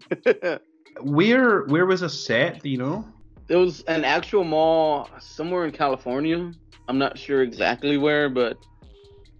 Where 1.01 1.65
where 1.65 1.85
was 1.85 2.01
a 2.01 2.09
set? 2.09 2.63
Do 2.63 2.69
you 2.69 2.77
know? 2.77 3.05
It 3.49 3.57
was 3.57 3.81
an 3.81 4.05
actual 4.05 4.43
mall 4.43 5.09
somewhere 5.19 5.65
in 5.65 5.71
California. 5.71 6.51
I'm 6.87 6.97
not 6.97 7.17
sure 7.17 7.41
exactly 7.41 7.97
where, 7.97 8.29
but 8.29 8.57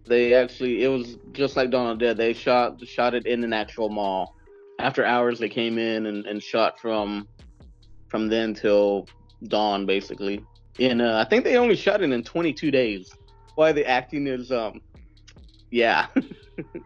they 0.06 0.34
actually 0.34 0.84
it 0.84 0.89
was 0.89 1.18
just 1.32 1.56
like 1.56 1.74
of 1.74 1.99
Dead. 1.99 2.18
They 2.18 2.34
shot 2.34 2.86
shot 2.86 3.14
it 3.14 3.26
in 3.26 3.43
an 3.43 3.53
actual 3.53 3.89
mall. 3.89 4.36
After 4.80 5.06
hours, 5.06 5.39
they 5.39 5.47
came 5.47 5.78
in 5.78 6.08
and, 6.08 6.26
and 6.26 6.43
shot 6.43 6.80
from 6.80 7.28
from 8.10 8.28
then 8.28 8.53
till 8.53 9.08
dawn, 9.47 9.86
basically. 9.86 10.43
And 10.80 11.01
uh, 11.01 11.24
I 11.26 11.30
think 11.30 11.45
they 11.45 11.58
only 11.58 11.76
shot 11.76 12.01
it 12.01 12.12
in 12.12 12.24
22 12.24 12.70
days. 12.70 13.10
Why 13.56 13.72
the 13.72 13.88
acting 13.88 14.28
is 14.28 14.51
um, 14.51 14.82
yeah. 15.72 16.08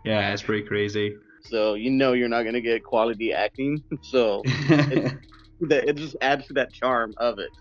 Yeah, 0.03 0.34
it's 0.34 0.41
pretty 0.41 0.67
crazy. 0.67 1.15
So 1.50 1.74
you 1.74 1.89
know 1.89 2.14
you're 2.14 2.30
not 2.30 2.43
gonna 2.43 2.62
get 2.62 2.84
quality 2.84 3.34
acting. 3.34 3.84
So 4.02 4.41
that 4.70 5.84
it 5.88 5.95
just 5.97 6.16
adds 6.22 6.47
to 6.47 6.54
that 6.54 6.72
charm 6.72 7.14
of 7.18 7.39
it. 7.39 7.52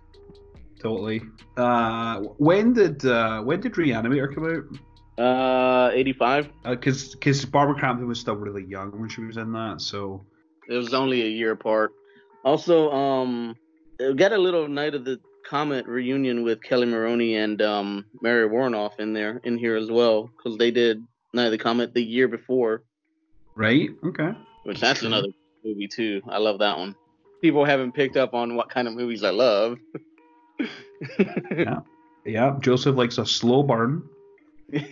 totally. 0.81 1.23
Uh, 1.57 2.21
when 2.39 2.73
did 2.73 3.05
uh, 3.05 3.43
when 3.43 3.61
did 3.61 3.73
Reanimator 3.75 4.35
come 4.35 4.47
out? 4.55 4.65
Uh, 5.19 5.91
85. 5.93 6.49
Because 6.65 7.13
because 7.15 7.45
Barbara 7.45 7.75
Crampton 7.75 8.07
was 8.07 8.21
still 8.21 8.37
really 8.37 8.65
young 8.65 8.93
when 9.01 9.09
she 9.09 9.23
was 9.23 9.37
in 9.37 9.51
that, 9.53 9.81
so 9.81 10.25
It 10.69 10.75
was 10.75 10.95
only 10.95 11.23
a 11.23 11.29
year 11.29 11.51
apart. 11.53 11.93
Also, 12.45 12.91
um, 12.93 13.57
got 14.17 14.33
a 14.33 14.39
little 14.39 14.69
Night 14.69 14.95
of 14.95 15.05
the 15.05 15.19
Comet 15.49 15.87
reunion 15.87 16.45
with 16.45 16.63
Kelly 16.63 16.87
Maroney 16.87 17.35
and 17.35 17.61
um, 17.61 18.05
Mary 18.23 18.49
Woronov 18.49 19.01
in 19.01 19.13
there, 19.13 19.41
in 19.43 19.59
here 19.59 19.77
as 19.77 19.91
well, 19.91 20.31
because 20.37 20.57
they 20.57 20.71
did 20.71 21.03
Night 21.35 21.47
of 21.47 21.51
the 21.51 21.59
Comet 21.59 21.95
the 21.95 22.03
year 22.03 22.29
before, 22.29 22.85
right, 23.59 23.91
okay. 24.05 24.33
which 24.65 24.81
that's 24.81 25.03
another 25.03 25.29
movie 25.65 25.89
too. 25.89 26.23
I 26.29 26.39
love 26.39 26.61
that 26.61 26.79
one. 26.79 26.95
People 27.43 27.65
haven't 27.65 27.93
picked 27.93 28.17
up 28.17 28.35
on 28.35 28.55
what 28.57 28.71
kind 28.71 28.89
of 28.89 28.95
movies 28.95 29.23
I 29.25 29.31
love. 29.31 29.79
Yeah. 31.57 31.81
Yeah, 32.25 32.57
Joseph 32.61 32.97
likes 32.97 33.19
a 33.19 33.25
slow 33.25 33.63
burn 33.63 34.03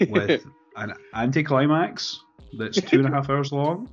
with 0.08 0.46
an 0.76 0.94
anticlimax 1.12 2.20
that's 2.56 2.80
two 2.80 3.00
and 3.00 3.08
a 3.08 3.10
half 3.10 3.28
hours 3.28 3.50
long. 3.50 3.88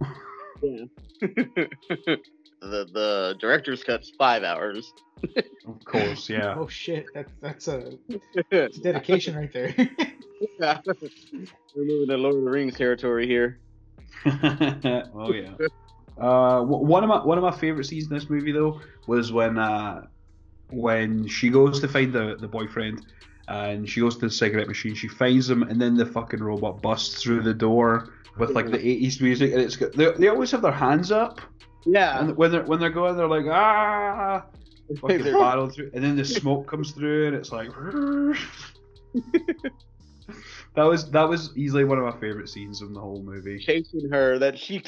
Yeah. 0.61 0.85
the 1.21 2.19
the 2.61 3.35
director's 3.39 3.83
cut's 3.83 4.11
five 4.17 4.43
hours. 4.43 4.93
Of 5.65 5.83
course, 5.85 6.29
yeah. 6.29 6.55
Oh 6.57 6.67
shit, 6.67 7.07
that's 7.13 7.31
that's 7.41 7.67
a 7.67 7.97
that's 8.51 8.77
dedication 8.77 9.35
right 9.35 9.51
there. 9.51 9.73
We're 10.59 11.85
moving 11.85 12.09
to 12.09 12.17
Lord 12.17 12.35
of 12.35 12.43
the 12.43 12.51
Rings 12.51 12.77
territory 12.77 13.27
here. 13.27 13.59
oh 14.25 15.33
yeah. 15.33 15.53
Uh, 16.17 16.61
one 16.63 17.03
of 17.03 17.09
my 17.09 17.23
one 17.25 17.37
of 17.37 17.43
my 17.43 17.51
favorite 17.51 17.85
scenes 17.85 18.05
in 18.05 18.13
this 18.13 18.29
movie 18.29 18.51
though 18.51 18.79
was 19.07 19.31
when 19.31 19.57
uh, 19.57 20.05
when 20.71 21.27
she 21.27 21.49
goes 21.49 21.79
to 21.81 21.87
find 21.87 22.13
the 22.13 22.35
the 22.39 22.47
boyfriend 22.47 23.05
and 23.47 23.89
she 23.89 23.99
goes 23.99 24.15
to 24.15 24.27
the 24.27 24.31
cigarette 24.31 24.67
machine. 24.67 24.95
She 24.95 25.07
finds 25.07 25.49
him, 25.49 25.63
and 25.63 25.81
then 25.81 25.95
the 25.95 26.05
fucking 26.05 26.41
robot 26.41 26.81
busts 26.81 27.21
through 27.21 27.41
the 27.41 27.53
door 27.53 28.13
with 28.37 28.51
like 28.51 28.71
the 28.71 28.77
'80s 28.77 29.21
music, 29.21 29.51
and 29.51 29.61
it's 29.61 29.77
they, 29.77 30.11
they 30.11 30.27
always 30.29 30.51
have 30.51 30.61
their 30.61 30.71
hands 30.71 31.11
up, 31.11 31.41
Yeah. 31.85 32.19
and 32.19 32.37
when 32.37 32.51
they're 32.51 32.63
when 32.63 32.79
they're 32.79 32.89
going, 32.89 33.17
they're 33.17 33.27
like 33.27 33.45
ah, 33.49 34.45
fucking 35.01 35.23
They're- 35.23 35.37
battle 35.37 35.69
through, 35.69 35.91
and 35.93 36.03
then 36.03 36.15
the 36.15 36.25
smoke 36.25 36.67
comes 36.67 36.91
through, 36.91 37.27
and 37.27 37.35
it's 37.35 37.51
like. 37.51 37.69
that 40.75 40.83
was 40.83 41.09
that 41.11 41.27
was 41.27 41.51
easily 41.55 41.83
one 41.83 41.97
of 41.97 42.03
my 42.03 42.19
favorite 42.19 42.49
scenes 42.49 42.81
in 42.81 42.93
the 42.93 42.99
whole 42.99 43.21
movie. 43.23 43.59
chasing 43.59 44.09
her 44.11 44.39
that 44.39 44.57
she 44.57 44.81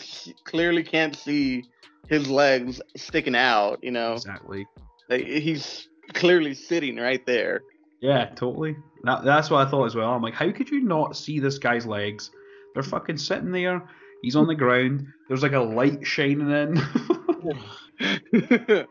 clearly 0.43 0.83
can't 0.83 1.15
see 1.15 1.63
his 2.07 2.29
legs 2.29 2.81
sticking 2.95 3.35
out. 3.35 3.83
You 3.83 3.91
know, 3.91 4.13
Exactly. 4.13 4.65
Like, 5.09 5.25
he's 5.25 5.87
clearly 6.13 6.53
sitting 6.53 6.97
right 6.97 7.25
there. 7.25 7.61
Yeah, 8.01 8.25
totally. 8.35 8.75
That, 9.03 9.23
that's 9.23 9.49
what 9.49 9.65
I 9.65 9.69
thought 9.69 9.85
as 9.85 9.95
well. 9.95 10.11
I'm 10.11 10.21
like, 10.21 10.33
how 10.33 10.51
could 10.51 10.69
you 10.69 10.81
not 10.81 11.15
see 11.15 11.39
this 11.39 11.57
guy's 11.57 11.85
legs? 11.85 12.31
They're 12.73 12.83
fucking 12.83 13.17
sitting 13.17 13.51
there. 13.51 13.87
He's 14.21 14.35
on 14.35 14.47
the 14.47 14.55
ground. 14.55 15.07
There's 15.27 15.43
like 15.43 15.53
a 15.53 15.59
light 15.59 16.05
shining 16.05 16.49
in. 16.49 16.81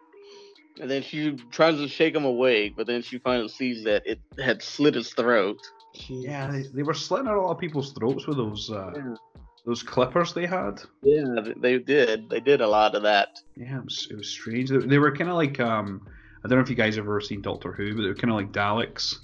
and 0.80 0.90
then 0.90 1.02
she 1.02 1.36
tries 1.50 1.76
to 1.76 1.88
shake 1.88 2.14
him 2.14 2.24
awake, 2.24 2.74
but 2.76 2.86
then 2.86 3.02
she 3.02 3.18
finally 3.18 3.48
sees 3.48 3.84
that 3.84 4.06
it 4.06 4.20
had 4.38 4.62
slit 4.62 4.94
his 4.94 5.12
throat. 5.12 5.58
Yeah, 6.08 6.50
they, 6.50 6.62
they 6.62 6.82
were 6.82 6.94
slitting 6.94 7.28
a 7.28 7.36
lot 7.40 7.50
of 7.52 7.58
people's 7.58 7.92
throats 7.92 8.26
with 8.26 8.36
those 8.36 8.70
uh, 8.70 8.92
Yeah. 8.96 9.14
those 9.66 9.82
clippers 9.82 10.32
they 10.32 10.46
had. 10.46 10.80
Yeah, 11.02 11.24
they 11.56 11.78
did. 11.78 12.28
They 12.30 12.40
did 12.40 12.60
a 12.60 12.66
lot 12.66 12.94
of 12.94 13.02
that. 13.02 13.28
Yeah, 13.56 13.78
it 13.78 13.84
was, 13.84 14.08
it 14.10 14.16
was 14.16 14.28
strange. 14.28 14.70
They, 14.70 14.78
they 14.78 14.98
were 14.98 15.14
kind 15.14 15.30
of 15.30 15.36
like 15.36 15.60
um, 15.60 16.06
I 16.44 16.48
don't 16.48 16.58
know 16.58 16.62
if 16.62 16.70
you 16.70 16.76
guys 16.76 16.98
ever 16.98 17.20
seen 17.20 17.42
Doctor 17.42 17.72
Who, 17.72 17.94
but 17.94 18.02
they 18.02 18.08
were 18.08 18.14
kind 18.14 18.30
of 18.30 18.36
like 18.36 18.52
Daleks. 18.52 19.14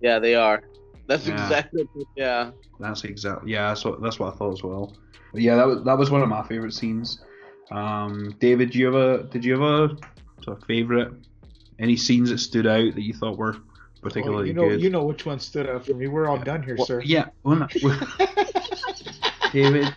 Yeah, 0.00 0.18
they 0.18 0.34
are. 0.34 0.62
That's 1.06 1.26
Yeah. 1.26 1.42
exactly. 1.42 1.88
Yeah. 2.16 2.50
That's 2.78 3.04
exactly 3.04 3.52
yeah. 3.52 3.68
That's 3.68 3.84
what 3.84 4.00
that's 4.02 4.18
what 4.18 4.32
I 4.32 4.36
thought 4.36 4.52
as 4.52 4.62
well. 4.62 4.96
But 5.32 5.42
yeah, 5.42 5.56
that 5.56 5.66
was 5.66 5.82
that 5.84 5.98
was 5.98 6.10
one 6.10 6.22
of 6.22 6.28
my 6.28 6.42
favorite 6.46 6.72
scenes. 6.74 7.20
Um, 7.70 8.34
David, 8.40 8.70
do 8.70 8.78
you 8.78 8.86
have 8.86 8.94
a 8.94 9.22
did 9.24 9.44
you 9.44 9.52
have 9.60 9.62
a 9.62 9.96
sort 10.42 10.58
of 10.58 10.64
favorite? 10.66 11.12
Any 11.78 11.96
scenes 11.96 12.30
that 12.30 12.38
stood 12.38 12.66
out 12.66 12.94
that 12.94 13.02
you 13.02 13.14
thought 13.14 13.38
were 13.38 13.56
Oh, 14.02 14.08
particularly 14.08 14.48
you 14.48 14.54
know, 14.54 14.68
good? 14.68 14.80
you 14.80 14.88
know 14.88 15.04
which 15.04 15.26
one 15.26 15.38
stood 15.38 15.68
out 15.68 15.84
for 15.84 15.92
me. 15.92 16.06
We're 16.06 16.26
all 16.26 16.38
done 16.38 16.62
here, 16.62 16.76
Well, 16.76 16.86
sir. 16.86 17.02
Yeah, 17.04 17.26
well, 17.42 17.56
no, 17.56 17.66
David. 19.52 19.94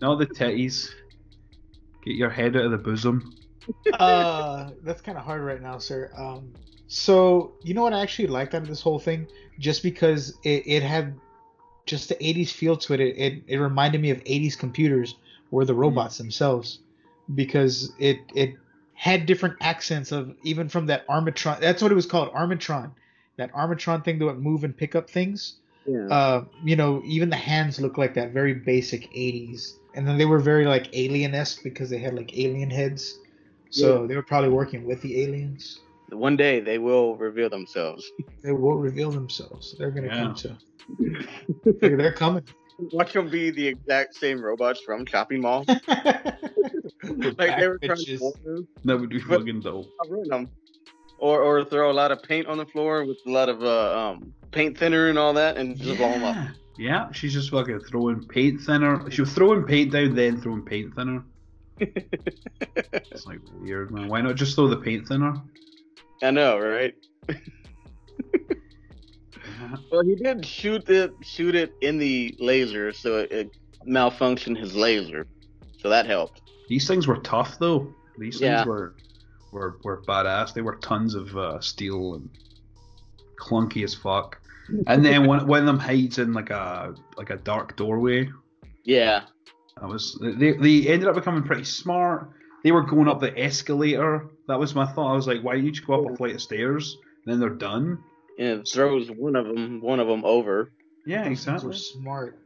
Not 0.00 0.18
the 0.18 0.26
titties. 0.26 0.88
Get 2.04 2.16
your 2.16 2.30
head 2.30 2.56
out 2.56 2.64
of 2.64 2.70
the 2.72 2.78
bosom. 2.78 3.36
uh, 3.92 4.70
that's 4.82 5.00
kind 5.00 5.16
of 5.16 5.24
hard 5.24 5.42
right 5.42 5.62
now, 5.62 5.78
sir. 5.78 6.10
Um, 6.16 6.52
so 6.88 7.52
you 7.62 7.74
know 7.74 7.82
what 7.82 7.92
I 7.92 8.00
actually 8.00 8.26
liked 8.26 8.54
out 8.54 8.62
of 8.62 8.68
this 8.68 8.80
whole 8.80 8.98
thing, 8.98 9.28
just 9.60 9.84
because 9.84 10.36
it, 10.42 10.64
it 10.66 10.82
had 10.82 11.14
just 11.86 12.08
the 12.08 12.16
'80s 12.16 12.50
feel 12.50 12.76
to 12.78 12.94
it. 12.94 13.00
It, 13.00 13.16
it. 13.16 13.42
it 13.46 13.56
reminded 13.58 14.00
me 14.00 14.10
of 14.10 14.18
'80s 14.24 14.58
computers, 14.58 15.14
were 15.52 15.64
the 15.64 15.74
robots 15.74 16.18
themselves, 16.18 16.80
because 17.36 17.92
it 18.00 18.18
it 18.34 18.54
had 18.98 19.26
different 19.26 19.54
accents 19.60 20.10
of 20.10 20.34
even 20.42 20.68
from 20.68 20.86
that 20.86 21.06
Armatron. 21.06 21.60
That's 21.60 21.80
what 21.80 21.92
it 21.92 21.94
was 21.94 22.04
called, 22.04 22.32
Armatron. 22.32 22.90
That 23.36 23.52
Armatron 23.52 24.04
thing 24.04 24.18
that 24.18 24.24
would 24.24 24.40
move 24.40 24.64
and 24.64 24.76
pick 24.76 24.96
up 24.96 25.08
things. 25.08 25.54
Yeah. 25.86 26.08
Uh, 26.08 26.44
you 26.64 26.74
know, 26.74 27.00
even 27.06 27.30
the 27.30 27.36
hands 27.36 27.80
look 27.80 27.96
like 27.96 28.14
that 28.14 28.32
very 28.32 28.54
basic 28.54 29.02
'80s, 29.12 29.74
and 29.94 30.06
then 30.06 30.18
they 30.18 30.24
were 30.24 30.40
very 30.40 30.66
like 30.66 30.88
alien-esque 30.92 31.62
because 31.62 31.88
they 31.88 31.98
had 31.98 32.14
like 32.14 32.36
alien 32.36 32.70
heads. 32.70 33.18
So 33.70 34.06
they 34.08 34.16
were 34.16 34.22
probably 34.22 34.50
working 34.50 34.84
with 34.84 35.00
the 35.02 35.22
aliens. 35.22 35.78
One 36.10 36.36
day 36.36 36.58
they 36.58 36.78
will 36.78 37.16
reveal 37.16 37.48
themselves. 37.48 38.04
They 38.42 38.52
will 38.52 38.78
reveal 38.78 39.12
themselves. 39.12 39.76
They're 39.78 39.92
gonna 39.92 40.08
Yeah. 40.08 40.18
come 40.18 40.34
to. 40.34 40.58
They're 41.80 41.96
they're 41.96 42.12
coming. 42.12 42.44
Watch 42.92 43.12
them 43.12 43.28
be 43.28 43.50
the 43.50 43.66
exact 43.66 44.16
same 44.16 44.40
robots 44.40 44.80
from 44.80 45.04
Chopping 45.06 45.40
Mall. 45.40 45.64
We're 47.04 47.32
like 47.38 47.58
they 47.58 47.68
were 47.68 47.78
trying 47.78 47.98
bitches. 47.98 48.18
to 48.18 48.34
them, 48.44 48.68
That 48.84 48.98
would 48.98 49.10
be 49.10 49.20
fucking 49.20 49.60
dope. 49.60 49.86
I'll 50.00 50.10
ruin 50.10 50.28
them. 50.28 50.50
Or 51.18 51.42
or 51.42 51.64
throw 51.64 51.90
a 51.90 51.92
lot 51.92 52.12
of 52.12 52.22
paint 52.22 52.46
on 52.46 52.58
the 52.58 52.66
floor 52.66 53.04
with 53.04 53.18
a 53.26 53.30
lot 53.30 53.48
of 53.48 53.62
uh, 53.62 53.98
um, 53.98 54.32
paint 54.50 54.78
thinner 54.78 55.08
and 55.08 55.18
all 55.18 55.32
that, 55.34 55.56
and 55.56 55.76
just 55.76 55.98
blow 55.98 56.10
them 56.10 56.24
up. 56.24 56.36
Yeah. 56.36 56.48
Yeah, 56.80 57.10
she's 57.10 57.32
just 57.32 57.50
fucking 57.50 57.80
throwing 57.80 58.24
paint 58.28 58.60
thinner. 58.60 59.10
She 59.10 59.22
was 59.22 59.32
throwing 59.32 59.64
paint 59.64 59.90
down, 59.90 60.14
then 60.14 60.40
throwing 60.40 60.62
paint 60.62 60.94
thinner. 60.94 61.24
It's 61.80 63.26
like 63.26 63.40
weird, 63.60 63.90
man. 63.90 64.06
Why 64.08 64.20
not 64.20 64.36
just 64.36 64.54
throw 64.54 64.68
the 64.68 64.76
paint 64.76 65.08
thinner? 65.08 65.34
I 66.22 66.30
know, 66.30 66.58
right? 66.58 66.94
Yeah. 67.28 67.36
Well, 69.90 70.04
he 70.04 70.14
did 70.14 70.46
shoot 70.46 70.88
it 70.88 71.12
shoot 71.22 71.54
it 71.54 71.72
in 71.80 71.98
the 71.98 72.34
laser, 72.38 72.92
so 72.92 73.18
it, 73.18 73.32
it 73.32 73.50
malfunctioned 73.86 74.56
his 74.56 74.74
laser, 74.76 75.26
so 75.80 75.88
that 75.88 76.06
helped. 76.06 76.42
These 76.68 76.86
things 76.86 77.06
were 77.06 77.16
tough, 77.18 77.58
though. 77.58 77.92
These 78.18 78.40
Yeah. 78.40 78.56
things 78.58 78.66
were 78.68 78.94
were 79.52 79.78
were 79.84 80.02
badass. 80.02 80.52
They 80.54 80.60
were 80.62 80.76
tons 80.76 81.14
of 81.14 81.36
uh, 81.36 81.60
steel 81.60 82.14
and 82.14 82.28
clunky 83.40 83.84
as 83.84 83.94
fuck. 83.94 84.38
And 84.86 85.04
then 85.04 85.26
one 85.26 85.46
one 85.46 85.60
of 85.60 85.66
them 85.66 85.78
hides 85.78 86.18
in 86.18 86.32
like 86.34 86.50
a 86.50 86.94
like 87.16 87.30
a 87.30 87.36
dark 87.36 87.76
doorway. 87.76 88.28
Yeah, 88.84 89.24
That 89.80 89.88
was 89.88 90.18
they 90.22 90.52
they 90.52 90.86
ended 90.88 91.08
up 91.08 91.14
becoming 91.14 91.42
pretty 91.42 91.64
smart. 91.64 92.30
They 92.64 92.72
were 92.72 92.82
going 92.82 93.08
up 93.08 93.20
the 93.20 93.38
escalator. 93.38 94.28
That 94.48 94.58
was 94.58 94.74
my 94.74 94.84
thought. 94.86 95.12
I 95.12 95.16
was 95.16 95.26
like, 95.26 95.42
why 95.42 95.54
don't 95.54 95.64
you 95.64 95.70
just 95.72 95.86
go 95.86 96.04
up 96.04 96.12
a 96.12 96.16
flight 96.16 96.34
of 96.34 96.42
stairs? 96.42 96.96
And 97.24 97.32
then 97.32 97.40
they're 97.40 97.50
done. 97.56 97.98
and 98.38 98.60
it 98.60 98.68
throws 98.72 99.08
one 99.10 99.36
of 99.36 99.46
them 99.46 99.80
one 99.80 100.00
of 100.00 100.08
them 100.08 100.24
over. 100.24 100.72
Yeah, 101.06 101.18
Those 101.18 101.26
things 101.26 101.38
exactly. 101.40 101.68
were 101.68 101.74
smart. 101.74 102.38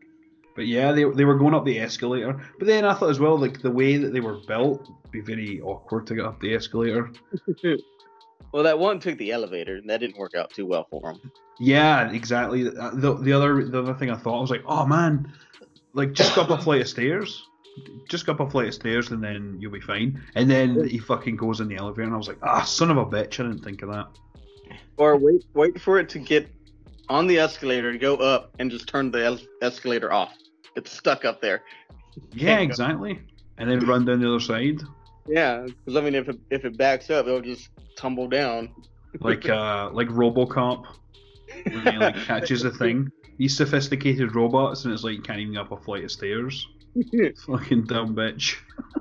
But 0.55 0.67
yeah, 0.67 0.93
they 0.93 1.05
they 1.05 1.25
were 1.25 1.37
going 1.39 1.55
up 1.55 1.65
the 1.65 1.79
escalator. 1.79 2.41
But 2.59 2.67
then 2.67 2.85
I 2.85 2.95
thought 2.95 3.11
as 3.11 3.21
well, 3.21 3.39
like 3.39 3.63
the 3.63 3.71
way 3.71 3.97
that 3.97 4.13
they 4.13 4.21
were 4.21 4.39
built, 4.47 4.89
would 4.89 5.11
be 5.11 5.21
very 5.21 5.61
awkward 5.61 6.07
to 6.09 6.15
get 6.15 6.25
up 6.25 6.41
the 6.41 6.55
escalator. 6.55 7.11
well, 8.53 8.63
that 8.63 8.79
one 8.79 9.01
took 9.01 9.19
the 9.19 9.33
elevator, 9.33 9.77
and 9.77 9.89
that 9.89 10.01
didn't 10.01 10.19
work 10.19 10.35
out 10.35 10.51
too 10.51 10.67
well 10.67 10.87
for 10.91 11.11
him. 11.11 11.33
Yeah, 11.59 12.11
exactly. 12.11 12.69
Uh, 12.69 12.91
The, 12.95 13.15
the 13.15 13.33
other 13.33 13.65
the 13.65 13.79
other 13.83 13.95
thing 13.95 14.11
I 14.11 14.17
thought 14.17 14.39
I 14.39 14.41
was 14.41 14.51
like, 14.51 14.65
oh 14.67 14.87
man, 14.87 15.33
like 15.95 16.13
just 16.13 16.35
go 16.35 16.43
up 16.43 16.51
a 16.51 16.59
flight 16.59 16.81
of 16.83 16.89
stairs, 16.89 17.47
just 18.09 18.27
go 18.27 18.33
up 18.33 18.41
a 18.41 18.51
flight 18.51 18.69
of 18.69 18.75
stairs 18.75 19.11
and 19.11 19.23
then 19.23 19.57
you'll 19.61 19.73
be 19.73 19.81
fine. 19.81 20.23
And 20.35 20.51
then 20.51 20.87
he 20.89 20.99
fucking 20.99 21.37
goes 21.37 21.61
in 21.61 21.69
the 21.69 21.77
elevator 21.77 22.03
and 22.03 22.15
I 22.15 22.17
was 22.17 22.29
like, 22.29 22.39
ah, 22.43 22.63
son 22.63 22.91
of 22.91 22.97
a 22.97 23.07
bitch, 23.07 23.41
I 23.41 23.49
didn't 23.49 23.65
think 23.65 23.83
of 23.83 23.91
that. 23.91 24.09
Or 24.97 25.17
wait, 25.17 25.45
wait 25.55 25.81
for 25.81 25.99
it 25.99 26.09
to 26.11 26.19
get 26.19 26.49
on 27.13 27.27
the 27.27 27.39
escalator 27.39 27.93
to 27.93 27.99
go 27.99 28.17
up, 28.17 28.51
and 28.59 28.71
just 28.71 28.89
turn 28.89 29.11
the 29.11 29.25
es- 29.25 29.47
escalator 29.61 30.13
off. 30.13 30.33
It's 30.75 30.91
stuck 30.91 31.25
up 31.25 31.41
there. 31.41 31.63
Yeah, 32.33 32.57
go- 32.57 32.63
exactly. 32.63 33.21
And 33.59 33.71
then 33.71 33.81
run 33.87 34.05
down 34.07 34.21
the 34.21 34.29
other 34.29 34.41
side, 34.41 34.81
Yeah, 35.29 35.67
because 35.67 35.97
I 35.97 36.01
mean, 36.01 36.15
if 36.15 36.29
it, 36.29 36.41
if 36.51 36.65
it 36.65 36.77
backs 36.79 37.11
up, 37.11 37.27
it'll 37.27 37.43
just 37.43 37.69
tumble 37.97 38.29
down. 38.29 38.71
like 39.21 39.47
uh 39.47 39.91
like 39.93 40.09
RoboCop 40.09 40.87
when 41.71 41.87
he 41.87 41.99
like 41.99 42.17
catches 42.17 42.65
a 42.65 42.71
thing. 42.71 43.13
These 43.37 43.57
sophisticated 43.57 44.35
robots 44.35 44.85
and 44.85 44.95
it's 44.95 45.05
like 45.05 45.15
you 45.15 45.23
can't 45.23 45.39
even 45.39 45.53
get 45.53 45.63
up 45.63 45.73
a 45.73 45.77
flight 45.77 46.05
of 46.05 46.11
stairs. 46.11 46.67
Fucking 47.47 47.85
dumb 47.85 48.15
bitch. 48.17 48.57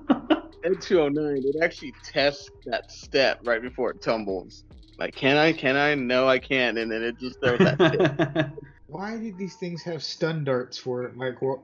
Ed 0.64 0.80
209, 0.82 1.43
it 1.43 1.64
actually 1.64 1.93
tests 2.03 2.49
that 2.66 2.91
step 2.91 3.39
right 3.45 3.62
before 3.62 3.91
it 3.91 4.01
tumbles. 4.01 4.66
Like, 5.02 5.16
can 5.16 5.36
I? 5.36 5.52
Can 5.52 5.78
I? 5.78 5.95
No, 5.95 6.28
I 6.28 6.38
can't. 6.38 6.78
And 6.78 6.91
then 6.91 7.02
it 7.02 7.18
just 7.18 7.39
throws 7.39 7.58
that. 7.58 7.76
step. 7.76 8.52
Why 8.88 9.18
did 9.18 9.36
these 9.36 9.56
things 9.56 9.82
have 9.82 10.04
stun 10.04 10.43
darts 10.43 10.78
for 10.78 11.04
it? 11.06 11.18
Like, 11.18 11.41
what? 11.41 11.60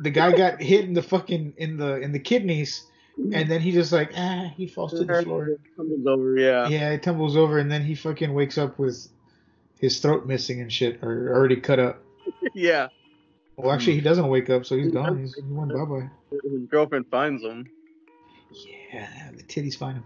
The 0.00 0.10
guy 0.10 0.36
got 0.36 0.60
hit 0.60 0.84
in 0.84 0.92
the 0.92 1.02
fucking 1.02 1.54
in 1.56 1.78
the 1.78 1.96
in 2.02 2.12
the 2.12 2.18
kidneys, 2.18 2.84
and 3.16 3.50
then 3.50 3.62
he 3.62 3.72
just 3.72 3.90
like 3.90 4.12
ah, 4.18 4.52
he 4.54 4.66
falls 4.66 4.90
to 4.92 5.04
the 5.04 5.22
floor. 5.22 5.56
Tumbles 5.76 6.06
over. 6.06 6.36
Yeah. 6.36 6.68
Yeah, 6.68 6.90
it 6.90 7.02
tumbles 7.02 7.38
over, 7.38 7.58
and 7.58 7.72
then 7.72 7.84
he 7.84 7.94
fucking 7.94 8.34
wakes 8.34 8.58
up 8.58 8.78
with 8.78 9.08
his 9.80 10.00
throat 10.00 10.26
missing 10.26 10.60
and 10.60 10.70
shit, 10.70 11.02
or 11.02 11.34
already 11.34 11.56
cut 11.56 11.78
up. 11.80 12.02
Yeah. 12.54 12.88
Well, 13.56 13.72
actually, 13.72 13.94
he 13.94 14.00
doesn't 14.02 14.28
wake 14.28 14.50
up, 14.50 14.66
so 14.66 14.76
he's 14.76 14.90
gone. 14.92 15.18
He's 15.18 15.34
he 15.34 15.42
went 15.48 15.72
bye 15.72 15.84
bye. 15.84 16.10
His 16.30 16.66
girlfriend 16.68 17.06
finds 17.10 17.42
him. 17.42 17.66
Yeah, 18.92 19.30
the 19.34 19.42
titties 19.42 19.76
find 19.76 19.98
him. 19.98 20.04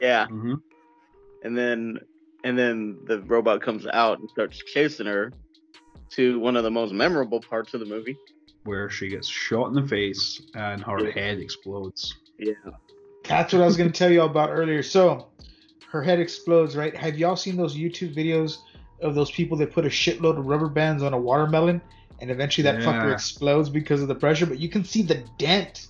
Yeah. 0.00 0.26
hmm 0.26 0.54
and 1.42 1.56
then 1.56 1.98
and 2.44 2.58
then 2.58 2.98
the 3.04 3.20
robot 3.22 3.60
comes 3.62 3.86
out 3.92 4.18
and 4.18 4.30
starts 4.30 4.58
chasing 4.72 5.06
her 5.06 5.32
to 6.10 6.40
one 6.40 6.56
of 6.56 6.64
the 6.64 6.70
most 6.70 6.92
memorable 6.92 7.40
parts 7.40 7.74
of 7.74 7.80
the 7.80 7.86
movie. 7.86 8.16
Where 8.64 8.88
she 8.88 9.08
gets 9.08 9.28
shot 9.28 9.68
in 9.68 9.74
the 9.74 9.86
face 9.86 10.40
and 10.54 10.82
her 10.82 11.06
Yeah. 11.06 11.12
head 11.12 11.38
explodes. 11.38 12.14
Yeah. 12.38 12.52
That's 13.28 13.52
what 13.52 13.62
I 13.62 13.66
was 13.66 13.76
gonna 13.76 13.90
tell 13.90 14.10
y'all 14.10 14.26
about 14.26 14.50
earlier. 14.50 14.82
So, 14.82 15.28
her 15.90 16.02
head 16.02 16.20
explodes, 16.20 16.76
right? 16.76 16.96
Have 16.96 17.18
y'all 17.18 17.36
seen 17.36 17.56
those 17.56 17.76
YouTube 17.76 18.14
videos 18.14 18.58
of 19.02 19.14
those 19.14 19.30
people 19.30 19.56
that 19.58 19.72
put 19.72 19.84
a 19.84 19.88
shitload 19.88 20.38
of 20.38 20.46
rubber 20.46 20.68
bands 20.68 21.02
on 21.02 21.12
a 21.12 21.18
watermelon, 21.18 21.80
and 22.20 22.30
eventually 22.30 22.62
that 22.64 22.80
fucker 22.82 23.12
explodes 23.12 23.68
because 23.68 24.00
of 24.02 24.08
the 24.08 24.14
pressure? 24.14 24.46
But 24.46 24.58
you 24.58 24.68
can 24.68 24.84
see 24.84 25.02
the 25.02 25.24
dent 25.38 25.88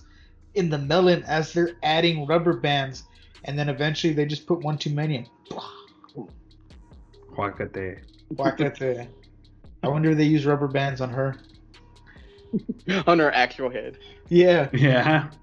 in 0.55 0.69
the 0.69 0.77
melon 0.77 1.23
as 1.23 1.53
they're 1.53 1.71
adding 1.83 2.25
rubber 2.27 2.57
bands, 2.57 3.03
and 3.45 3.57
then 3.57 3.69
eventually 3.69 4.13
they 4.13 4.25
just 4.25 4.45
put 4.45 4.59
one 4.59 4.77
too 4.77 4.91
many 4.91 5.17
and 5.17 5.29
Whack-a-day. 7.37 7.97
whack 8.35 8.59
at. 8.59 8.81
I 9.83 9.87
wonder 9.87 10.11
if 10.11 10.17
they 10.17 10.25
use 10.25 10.45
rubber 10.45 10.67
bands 10.67 11.01
on 11.01 11.09
her. 11.09 11.35
On 13.07 13.17
her 13.19 13.31
actual 13.31 13.69
head. 13.69 13.97
Yeah. 14.29 14.69
Yeah. 14.73 15.29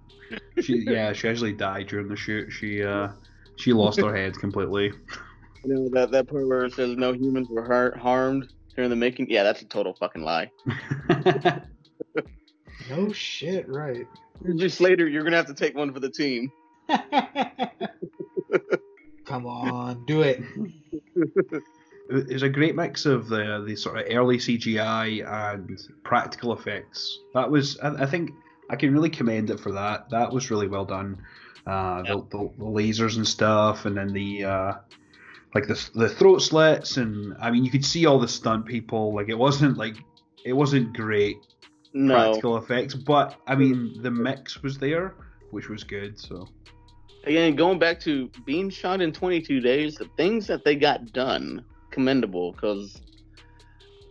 She 0.61 0.85
yeah, 0.87 1.15
she 1.15 1.27
actually 1.27 1.55
died 1.55 1.87
during 1.87 2.07
the 2.09 2.17
shoot. 2.17 2.51
She 2.51 2.83
uh 2.83 3.09
she 3.57 3.73
lost 3.73 3.99
her 3.99 4.15
head 4.15 4.35
completely. 4.35 4.93
You 5.65 5.75
know 5.75 5.89
that 5.95 6.11
that 6.11 6.29
part 6.29 6.47
where 6.47 6.67
it 6.67 6.75
says 6.75 6.99
no 6.99 7.13
humans 7.13 7.49
were 7.49 7.63
hurt, 7.63 7.97
harmed 7.97 8.53
during 8.77 8.91
the 8.91 8.97
making. 8.97 9.31
Yeah, 9.31 9.43
that's 9.43 9.63
a 9.63 9.65
total 9.65 9.95
fucking 9.95 10.23
lie. 10.23 10.51
No 12.91 13.13
shit, 13.13 13.69
right. 13.69 14.07
Just 14.57 14.81
later, 14.81 15.09
you're 15.09 15.25
gonna 15.25 15.37
have 15.37 15.47
to 15.47 15.55
take 15.55 15.77
one 15.77 15.93
for 15.93 16.01
the 16.01 16.11
team. 16.11 16.51
Come 19.25 19.47
on, 19.47 20.05
do 20.07 20.23
it. 20.23 20.41
It's 22.11 22.43
a 22.43 22.49
great 22.49 22.75
mix 22.75 23.05
of 23.05 23.29
the 23.29 23.63
the 23.67 23.77
sort 23.77 23.99
of 23.99 24.07
early 24.11 24.39
CGI 24.39 25.27
and 25.55 25.79
practical 26.05 26.55
effects. 26.55 27.19
That 27.35 27.51
was 27.51 27.79
I, 27.81 28.05
I 28.05 28.07
think 28.07 28.31
I 28.71 28.77
can 28.77 28.93
really 28.93 29.11
commend 29.11 29.51
it 29.51 29.61
for 29.61 29.73
that. 29.73 30.09
That 30.11 30.33
was 30.33 30.51
really 30.51 30.69
well 30.69 30.85
done. 30.87 31.21
Uh, 31.67 32.01
the, 32.03 32.17
the, 32.31 32.51
the 32.57 32.65
lasers 32.65 33.17
and 33.19 33.29
stuff, 33.29 33.85
and 33.85 33.95
then 33.95 34.09
the 34.15 34.45
uh, 34.45 34.73
like 35.55 35.67
the 35.67 35.91
the 35.95 36.09
throat 36.09 36.41
slits, 36.41 36.97
and 36.97 37.37
I 37.41 37.51
mean 37.51 37.63
you 37.65 37.71
could 37.71 37.85
see 37.85 38.07
all 38.07 38.19
the 38.19 38.29
stunt 38.29 38.65
people. 38.65 39.15
Like 39.15 39.29
it 39.29 39.37
wasn't 39.37 39.77
like 39.77 39.97
it 40.47 40.55
wasn't 40.55 40.97
great 40.97 41.37
No, 41.93 42.15
practical 42.15 42.57
effects, 42.57 42.95
but 42.95 43.37
I 43.47 43.55
mean 43.55 44.01
the 44.03 44.11
mix 44.11 44.63
was 44.63 44.79
there, 44.79 45.15
which 45.51 45.69
was 45.69 45.85
good. 45.85 46.19
So 46.19 46.49
again, 47.25 47.57
going 47.57 47.79
back 47.79 48.01
to 48.01 48.31
being 48.45 48.71
shot 48.71 49.01
in 49.01 49.13
22 49.13 49.61
days, 49.61 49.97
the 49.97 50.09
things 50.17 50.47
that 50.47 50.65
they 50.65 50.77
got 50.77 51.13
done 51.13 51.65
commendable 51.91 52.53
because. 52.53 53.01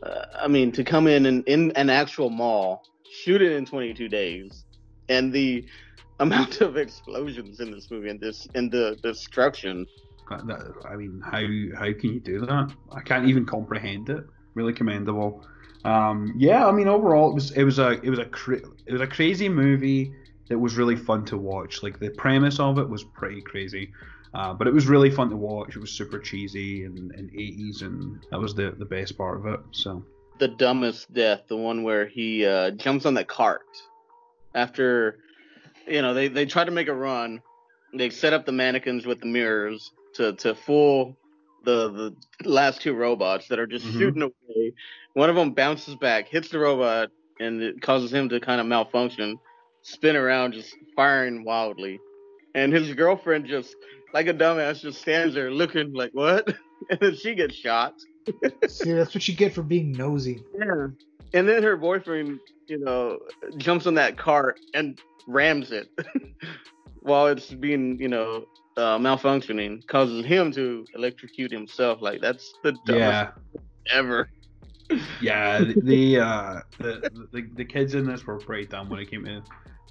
Uh, 0.03 0.26
I 0.39 0.47
mean, 0.47 0.72
to 0.74 0.84
come 0.84 1.08
in 1.08 1.26
and 1.26 1.43
in 1.47 1.72
an 1.72 1.89
actual 1.89 2.30
mall, 2.30 2.84
shoot 3.10 3.41
it 3.41 3.53
in 3.53 3.66
22 3.66 4.08
days, 4.08 4.64
and 5.10 5.34
the 5.34 5.66
amount 6.20 6.62
of 6.62 6.78
explosions 6.78 7.60
in 7.60 7.72
this 7.72 7.89
movie 7.91 8.10
and 8.10 8.20
this 8.20 8.47
and 8.55 8.72
the 8.72 8.97
destruction. 9.03 9.86
I 10.30 10.95
mean, 10.95 11.22
how 11.24 11.41
how 11.78 11.93
can 11.93 12.14
you 12.14 12.20
do 12.20 12.39
that? 12.41 12.74
I 12.91 13.01
can't 13.01 13.28
even 13.28 13.45
comprehend 13.45 14.10
it. 14.10 14.24
Really 14.55 14.74
commendable. 14.74 15.45
Um, 15.86 16.34
yeah, 16.38 16.68
I 16.68 16.72
mean, 16.72 16.88
overall, 16.88 17.30
it 17.30 17.36
was 17.36 17.51
it 17.51 17.64
was 17.64 17.80
a 17.80 17.91
it 18.01 18.10
was 18.10 18.20
a 18.20 18.30
it 18.86 18.91
was 18.91 19.01
a 19.01 19.08
crazy 19.08 19.47
movie 19.47 20.14
that 20.50 20.58
was 20.58 20.76
really 20.78 20.95
fun 20.95 21.26
to 21.26 21.38
watch. 21.38 21.84
Like 21.84 22.00
the 22.00 22.10
premise 22.10 22.60
of 22.60 22.78
it 22.78 22.88
was 22.89 23.04
pretty 23.04 23.41
crazy, 23.41 23.91
uh, 24.34 24.54
but 24.54 24.68
it 24.68 24.74
was 24.74 24.88
really 24.88 25.10
fun 25.10 25.30
to 25.30 25.38
watch. 25.38 25.76
It 25.76 25.80
was 25.80 25.91
super 25.91 26.20
cheesy 26.20 26.84
and, 26.84 27.12
and 27.12 27.30
80s, 27.32 27.82
and 27.82 28.26
that 28.32 28.39
was 28.39 28.54
the 28.56 28.76
the 28.78 28.86
best 28.86 29.18
part 29.18 29.39
of 29.39 29.45
it. 29.48 29.60
So 29.72 30.04
the 30.39 30.48
dumbest 30.48 31.12
death, 31.14 31.43
the 31.48 31.58
one 31.58 31.84
where 31.84 32.06
he 32.08 32.45
uh, 32.45 32.72
jumps 32.72 33.06
on 33.06 33.14
the 33.16 33.26
cart 33.26 33.66
after, 34.54 35.20
you 35.88 36.02
know, 36.02 36.14
they, 36.14 36.28
they 36.28 36.45
try 36.45 36.64
to 36.64 36.72
make 36.72 36.88
a 36.88 36.93
run. 36.93 37.41
They 37.93 38.10
set 38.10 38.34
up 38.34 38.45
the 38.45 38.52
mannequins 38.52 39.06
with 39.06 39.20
the 39.20 39.26
mirrors 39.26 39.91
to, 40.16 40.34
to 40.34 40.54
fool 40.56 41.18
the 41.64 42.14
the 42.41 42.50
last 42.50 42.82
two 42.82 42.93
robots 42.93 43.48
that 43.48 43.60
are 43.60 43.68
just 43.68 43.86
Mhm. 43.86 43.98
shooting 43.98 44.22
away. 44.22 44.74
One 45.14 45.30
of 45.30 45.36
them 45.36 45.52
bounces 45.54 45.95
back, 45.95 46.28
hits 46.28 46.50
the 46.50 46.60
robot, 46.60 47.10
and 47.39 47.62
it 47.62 47.82
causes 47.82 48.14
him 48.14 48.30
to 48.30 48.39
kind 48.39 48.62
of 48.62 48.68
malfunction, 48.68 49.39
spin 49.88 50.16
around, 50.16 50.54
just 50.54 50.76
firing 50.96 51.44
wildly. 51.44 52.00
And 52.56 52.74
his 52.74 52.94
girlfriend 52.94 53.46
just, 53.46 53.76
like 54.14 54.28
a 54.28 54.34
dumbass, 54.34 54.82
just 54.82 55.02
stands 55.02 55.34
there 55.34 55.52
looking 55.52 55.94
like, 55.94 56.12
what? 56.14 56.54
And 56.92 57.00
then 57.00 57.16
she 57.16 57.34
gets 57.34 57.56
shot. 57.56 57.96
See, 58.68 58.92
that's 58.92 59.16
what 59.16 59.28
you 59.28 59.36
get 59.36 59.56
for 59.56 59.64
being 59.64 59.94
nosy. 59.94 60.44
Yeah. 60.56 60.90
And 61.34 61.50
then 61.50 61.64
her 61.64 61.76
boyfriend, 61.76 62.40
you 62.68 62.78
know, 62.78 63.18
jumps 63.58 63.88
on 63.88 63.96
that 63.96 64.16
cart 64.16 64.60
and 64.76 65.02
rams 65.28 65.72
it 65.72 65.90
while 67.02 67.26
it's 67.28 67.52
being, 67.52 68.00
you 68.00 68.08
know, 68.08 68.46
uh, 68.78 69.00
malfunctioning, 69.00 69.86
causes 69.88 70.24
him 70.24 70.52
to 70.52 70.86
electrocute 70.94 71.52
himself. 71.52 72.00
Like 72.00 72.22
that's 72.22 72.54
the 72.64 72.74
dumbest 72.86 72.96
yeah, 73.00 73.32
ever. 73.92 74.30
yeah, 75.20 75.60
the 75.60 75.82
the, 75.82 76.20
uh, 76.20 76.62
the 76.78 77.28
the 77.34 77.50
the 77.56 77.66
kids 77.66 77.96
in 77.96 78.06
this 78.06 78.26
were 78.28 78.38
pretty 78.38 78.68
dumb 78.68 78.88
when 78.88 79.00
it 79.00 79.10
came 79.10 79.26
to 79.26 79.42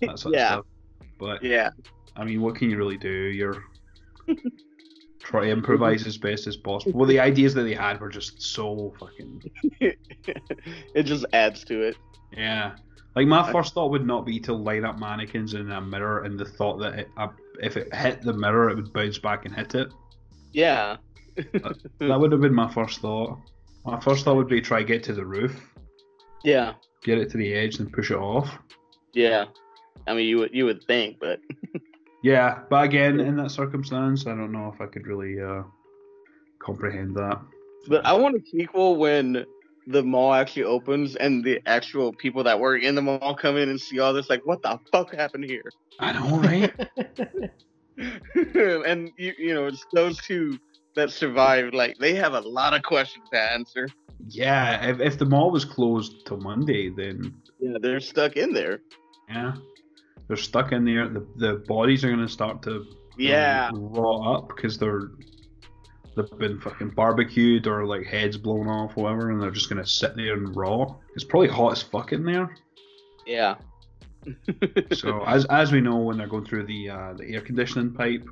that 0.03 0.19
sort 0.19 0.35
Yeah. 0.35 0.59
of 0.59 0.65
stuff. 1.01 1.09
But 1.19 1.43
Yeah. 1.43 1.71
I 2.17 2.25
mean, 2.25 2.41
what 2.43 2.57
can 2.57 2.71
you 2.71 2.77
really 2.77 2.97
do? 2.99 3.09
You're 3.11 3.63
try 5.21 5.45
to 5.47 5.51
improvise 5.51 6.07
as 6.07 6.17
best 6.19 6.47
as 6.47 6.57
possible. 6.57 6.99
Well, 6.99 7.09
the 7.09 7.19
ideas 7.21 7.55
that 7.55 7.63
they 7.63 7.75
had 7.75 8.01
were 8.01 8.09
just 8.09 8.41
so 8.41 8.95
fucking 9.01 9.43
it 9.81 11.03
just 11.03 11.27
adds 11.33 11.65
to 11.65 11.83
it. 11.83 11.97
yeah. 12.33 12.77
Like 13.15 13.27
my 13.27 13.51
first 13.51 13.73
thought 13.73 13.91
would 13.93 14.07
not 14.07 14.27
be 14.27 14.39
to 14.41 14.53
line 14.53 14.85
up 14.85 14.99
mannequins 14.99 15.55
in 15.55 15.71
a 15.73 15.81
mirror, 15.81 16.25
and 16.25 16.39
the 16.39 16.45
thought 16.45 16.77
that 16.81 16.99
it, 16.99 17.09
uh, 17.17 17.29
if 17.63 17.79
it 17.79 17.95
hit 17.95 18.21
the 18.21 18.35
mirror, 18.35 18.69
it 18.69 18.75
would 18.77 18.93
bounce 18.93 19.19
back 19.19 19.47
and 19.47 19.55
hit 19.57 19.75
it. 19.75 19.89
Yeah. 20.53 20.99
That 21.35 22.21
would 22.21 22.31
have 22.33 22.43
been 22.43 22.53
my 22.53 22.71
first 22.71 23.01
thought. 23.01 23.39
My 23.87 23.99
first 24.01 24.27
thought 24.27 24.37
would 24.37 24.49
be 24.49 24.61
try 24.61 24.83
get 24.83 25.03
to 25.05 25.15
the 25.15 25.25
roof, 25.25 25.59
Yeah. 26.45 26.75
get 27.05 27.17
it 27.17 27.31
to 27.31 27.39
the 27.39 27.55
edge, 27.55 27.79
and 27.79 27.91
push 27.91 28.11
it 28.11 28.19
off. 28.19 28.59
Yeah. 29.15 29.47
I 30.07 30.15
mean, 30.15 30.27
you 30.27 30.39
would 30.39 30.55
you 30.55 30.65
would 30.67 30.83
think, 30.85 31.19
but 31.21 31.41
Yeah, 32.23 32.61
but 32.71 32.85
again, 32.85 33.21
in 33.21 33.37
that 33.37 33.51
circumstance, 33.51 34.27
I 34.27 34.31
don't 34.31 34.51
know 34.53 34.73
if 34.75 34.81
I 34.81 34.87
could 34.87 35.07
really 35.07 35.41
uh, 35.41 35.63
comprehend 36.59 37.15
that. 37.17 37.41
but 37.89 38.05
I 38.05 38.15
want 38.15 38.35
a 38.37 38.41
sequel 38.51 38.97
when 38.97 39.45
the 39.87 40.03
mall 40.03 40.35
actually 40.35 40.65
opens 40.65 41.15
and 41.15 41.45
the 41.45 41.61
actual 41.67 42.13
people 42.13 42.43
that 42.45 42.59
work 42.59 42.83
in 42.83 42.97
the 42.97 43.03
mall 43.03 43.37
come 43.37 43.57
in 43.57 43.69
and 43.69 43.81
see 43.81 44.01
all 44.01 44.13
this, 44.13 44.29
like, 44.29 44.45
what 44.45 44.61
the 44.63 44.81
fuck 44.91 45.15
happened 45.15 45.45
here? 45.45 45.71
I 46.01 46.13
know, 46.13 46.37
right? 46.39 46.75
and 48.87 49.11
you, 49.17 49.33
you 49.39 49.55
know, 49.55 49.67
it's 49.67 49.87
those 49.93 50.19
two 50.19 50.59
that 50.97 51.11
survived. 51.11 51.75
Like, 51.75 51.97
they 51.99 52.15
have 52.15 52.33
a 52.35 52.41
lot 52.41 52.75
of 52.75 52.83
questions 52.83 53.29
to 53.33 53.41
answer. 53.41 53.89
yeah. 54.29 54.85
If, 54.89 55.01
if 55.01 55.19
the 55.19 55.27
mall 55.27 55.53
was 55.53 55.65
closed 55.65 56.27
till 56.27 56.39
Monday, 56.39 56.89
then 56.91 57.35
Yeah, 57.61 57.79
they're 57.81 58.01
stuck 58.01 58.37
in 58.37 58.53
there. 58.53 58.81
yeah, 59.29 59.53
they're 60.29 60.37
stuck 60.37 60.72
in 60.72 60.85
there. 60.85 61.09
The 61.09 61.27
the 61.37 61.53
bodies 61.68 62.05
are 62.05 62.11
gonna 62.11 62.29
start 62.29 62.62
to 62.62 62.85
Yeah, 63.16 63.70
rot 63.74 64.37
up 64.37 64.49
because 64.49 64.79
they're 64.79 65.11
they've 66.16 66.39
been 66.39 66.61
fucking 66.61 66.91
barbecued 66.91 67.66
or 67.66 67.85
like 67.87 68.07
heads 68.07 68.37
blown 68.37 68.68
off, 68.68 68.97
whatever, 68.97 69.31
and 69.31 69.41
they're 69.43 69.51
just 69.51 69.68
gonna 69.68 69.87
sit 69.87 70.16
there 70.16 70.35
and 70.35 70.55
raw. 70.57 70.95
It's 71.14 71.24
probably 71.24 71.49
hot 71.49 71.72
as 71.72 71.83
fuck 71.83 72.12
in 72.12 72.24
there. 72.24 72.57
yeah. 73.27 73.57
So 74.93 75.22
as 75.24 75.45
as 75.47 75.70
we 75.72 75.81
know, 75.81 75.99
when 75.99 76.16
they're 76.18 76.27
going 76.27 76.45
through 76.45 76.64
the 76.66 76.91
uh, 76.91 77.12
the 77.14 77.33
air 77.35 77.41
conditioning 77.41 77.93
pipe, 77.93 78.24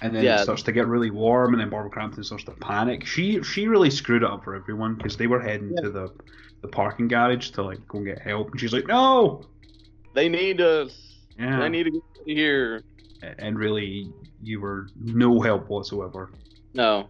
and 0.00 0.14
then 0.14 0.22
Yeah. 0.24 0.36
it 0.36 0.44
starts 0.44 0.62
to 0.64 0.72
get 0.72 0.86
really 0.86 1.10
warm, 1.10 1.54
and 1.54 1.60
then 1.60 1.70
Barbara 1.70 1.90
Crampton 1.90 2.22
starts 2.22 2.44
to 2.44 2.52
panic. 2.52 3.04
She 3.04 3.42
she 3.42 3.66
really 3.66 3.90
screwed 3.90 4.22
it 4.22 4.30
up 4.30 4.44
for 4.44 4.54
everyone 4.54 4.94
because 4.94 5.16
they 5.16 5.26
were 5.26 5.40
heading 5.40 5.72
Yeah. 5.74 5.82
to 5.82 5.90
the 5.90 6.08
the 6.62 6.68
parking 6.68 7.08
garage 7.08 7.50
to 7.50 7.62
like 7.62 7.84
go 7.88 7.98
and 7.98 8.06
get 8.06 8.20
help, 8.20 8.50
and 8.52 8.60
she's 8.60 8.72
like, 8.72 8.86
no, 8.86 9.42
they 10.14 10.28
need 10.28 10.60
us. 10.60 11.16
yeah, 11.38 11.60
I 11.60 11.68
need 11.68 11.84
to 11.84 11.90
get 11.90 12.02
here. 12.26 12.82
and 13.38 13.58
really 13.58 14.12
you 14.42 14.60
were 14.60 14.88
no 15.00 15.40
help 15.40 15.68
whatsoever. 15.68 16.30
No. 16.74 17.08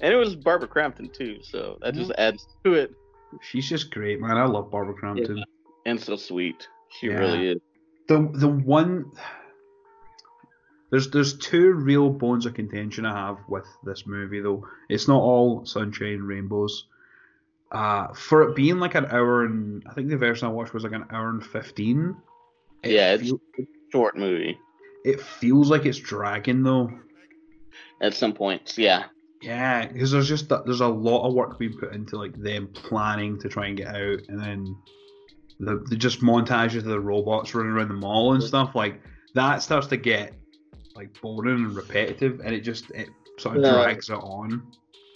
And 0.00 0.12
it 0.12 0.16
was 0.16 0.36
Barbara 0.36 0.68
Crampton 0.68 1.08
too, 1.08 1.38
so 1.42 1.78
that 1.82 1.94
just 1.94 2.10
mm-hmm. 2.10 2.20
adds 2.20 2.46
to 2.64 2.74
it. 2.74 2.94
She's 3.42 3.68
just 3.68 3.90
great, 3.90 4.20
man. 4.20 4.36
I 4.36 4.44
love 4.44 4.70
Barbara 4.70 4.94
Crampton. 4.94 5.42
And 5.84 6.00
so 6.00 6.16
sweet. 6.16 6.68
She 6.90 7.08
Yeah. 7.08 7.14
really 7.18 7.48
is. 7.48 7.60
the 8.08 8.30
the 8.34 8.48
one 8.48 9.10
there's 10.90 11.10
there's 11.10 11.36
two 11.38 11.72
real 11.72 12.10
bones 12.10 12.46
of 12.46 12.54
contention 12.54 13.04
I 13.04 13.14
have 13.26 13.38
with 13.48 13.66
this 13.84 14.06
movie 14.06 14.40
though. 14.40 14.66
It's 14.88 15.08
not 15.08 15.20
all 15.20 15.64
sunshine 15.66 16.14
and 16.14 16.28
rainbows. 16.28 16.86
Uh, 17.72 18.12
for 18.14 18.42
it 18.42 18.54
being 18.54 18.78
like 18.78 18.94
an 18.94 19.06
hour 19.06 19.44
and 19.44 19.82
I 19.88 19.92
think 19.92 20.08
the 20.08 20.16
version 20.16 20.46
I 20.46 20.50
watched 20.52 20.72
was 20.72 20.84
like 20.84 20.92
an 20.92 21.04
hour 21.10 21.30
and 21.30 21.44
fifteen. 21.44 22.16
it 22.84 22.92
yeah, 22.92 23.14
it's 23.14 23.24
feel- 23.24 23.40
a 23.58 23.62
short 23.92 24.16
movie 24.16 24.58
it 25.04 25.20
feels 25.20 25.70
like 25.70 25.84
it's 25.86 25.98
dragging 25.98 26.62
though. 26.62 26.90
at 28.00 28.12
some 28.14 28.32
points. 28.32 28.76
Yeah. 28.78 29.04
Yeah, 29.42 29.86
because 29.86 30.10
there's 30.10 30.28
just 30.28 30.48
that, 30.48 30.64
there's 30.64 30.80
a 30.80 30.86
lot 30.88 31.26
of 31.28 31.34
work 31.34 31.58
being 31.58 31.76
put 31.78 31.92
into 31.92 32.16
like 32.16 32.34
them 32.40 32.68
planning 32.68 33.38
to 33.40 33.48
try 33.48 33.66
and 33.66 33.76
get 33.76 33.88
out, 33.88 34.20
and 34.28 34.40
then 34.40 34.76
the, 35.60 35.84
the 35.88 35.94
just 35.96 36.20
montages 36.22 36.78
of 36.78 36.84
the 36.84 36.98
robots 37.00 37.54
running 37.54 37.72
around 37.72 37.88
the 37.88 37.94
mall 37.94 38.32
and 38.34 38.42
stuff 38.42 38.74
like 38.74 39.00
that 39.34 39.62
starts 39.62 39.86
to 39.88 39.96
get 39.96 40.32
like 40.96 41.10
boring 41.20 41.64
and 41.66 41.76
repetitive, 41.76 42.40
and 42.44 42.54
it 42.54 42.60
just 42.60 42.90
it 42.90 43.08
sort 43.38 43.58
of 43.58 43.62
Yeah. 43.64 43.72
drags 43.72 44.08
it 44.10 44.14
on. 44.14 44.66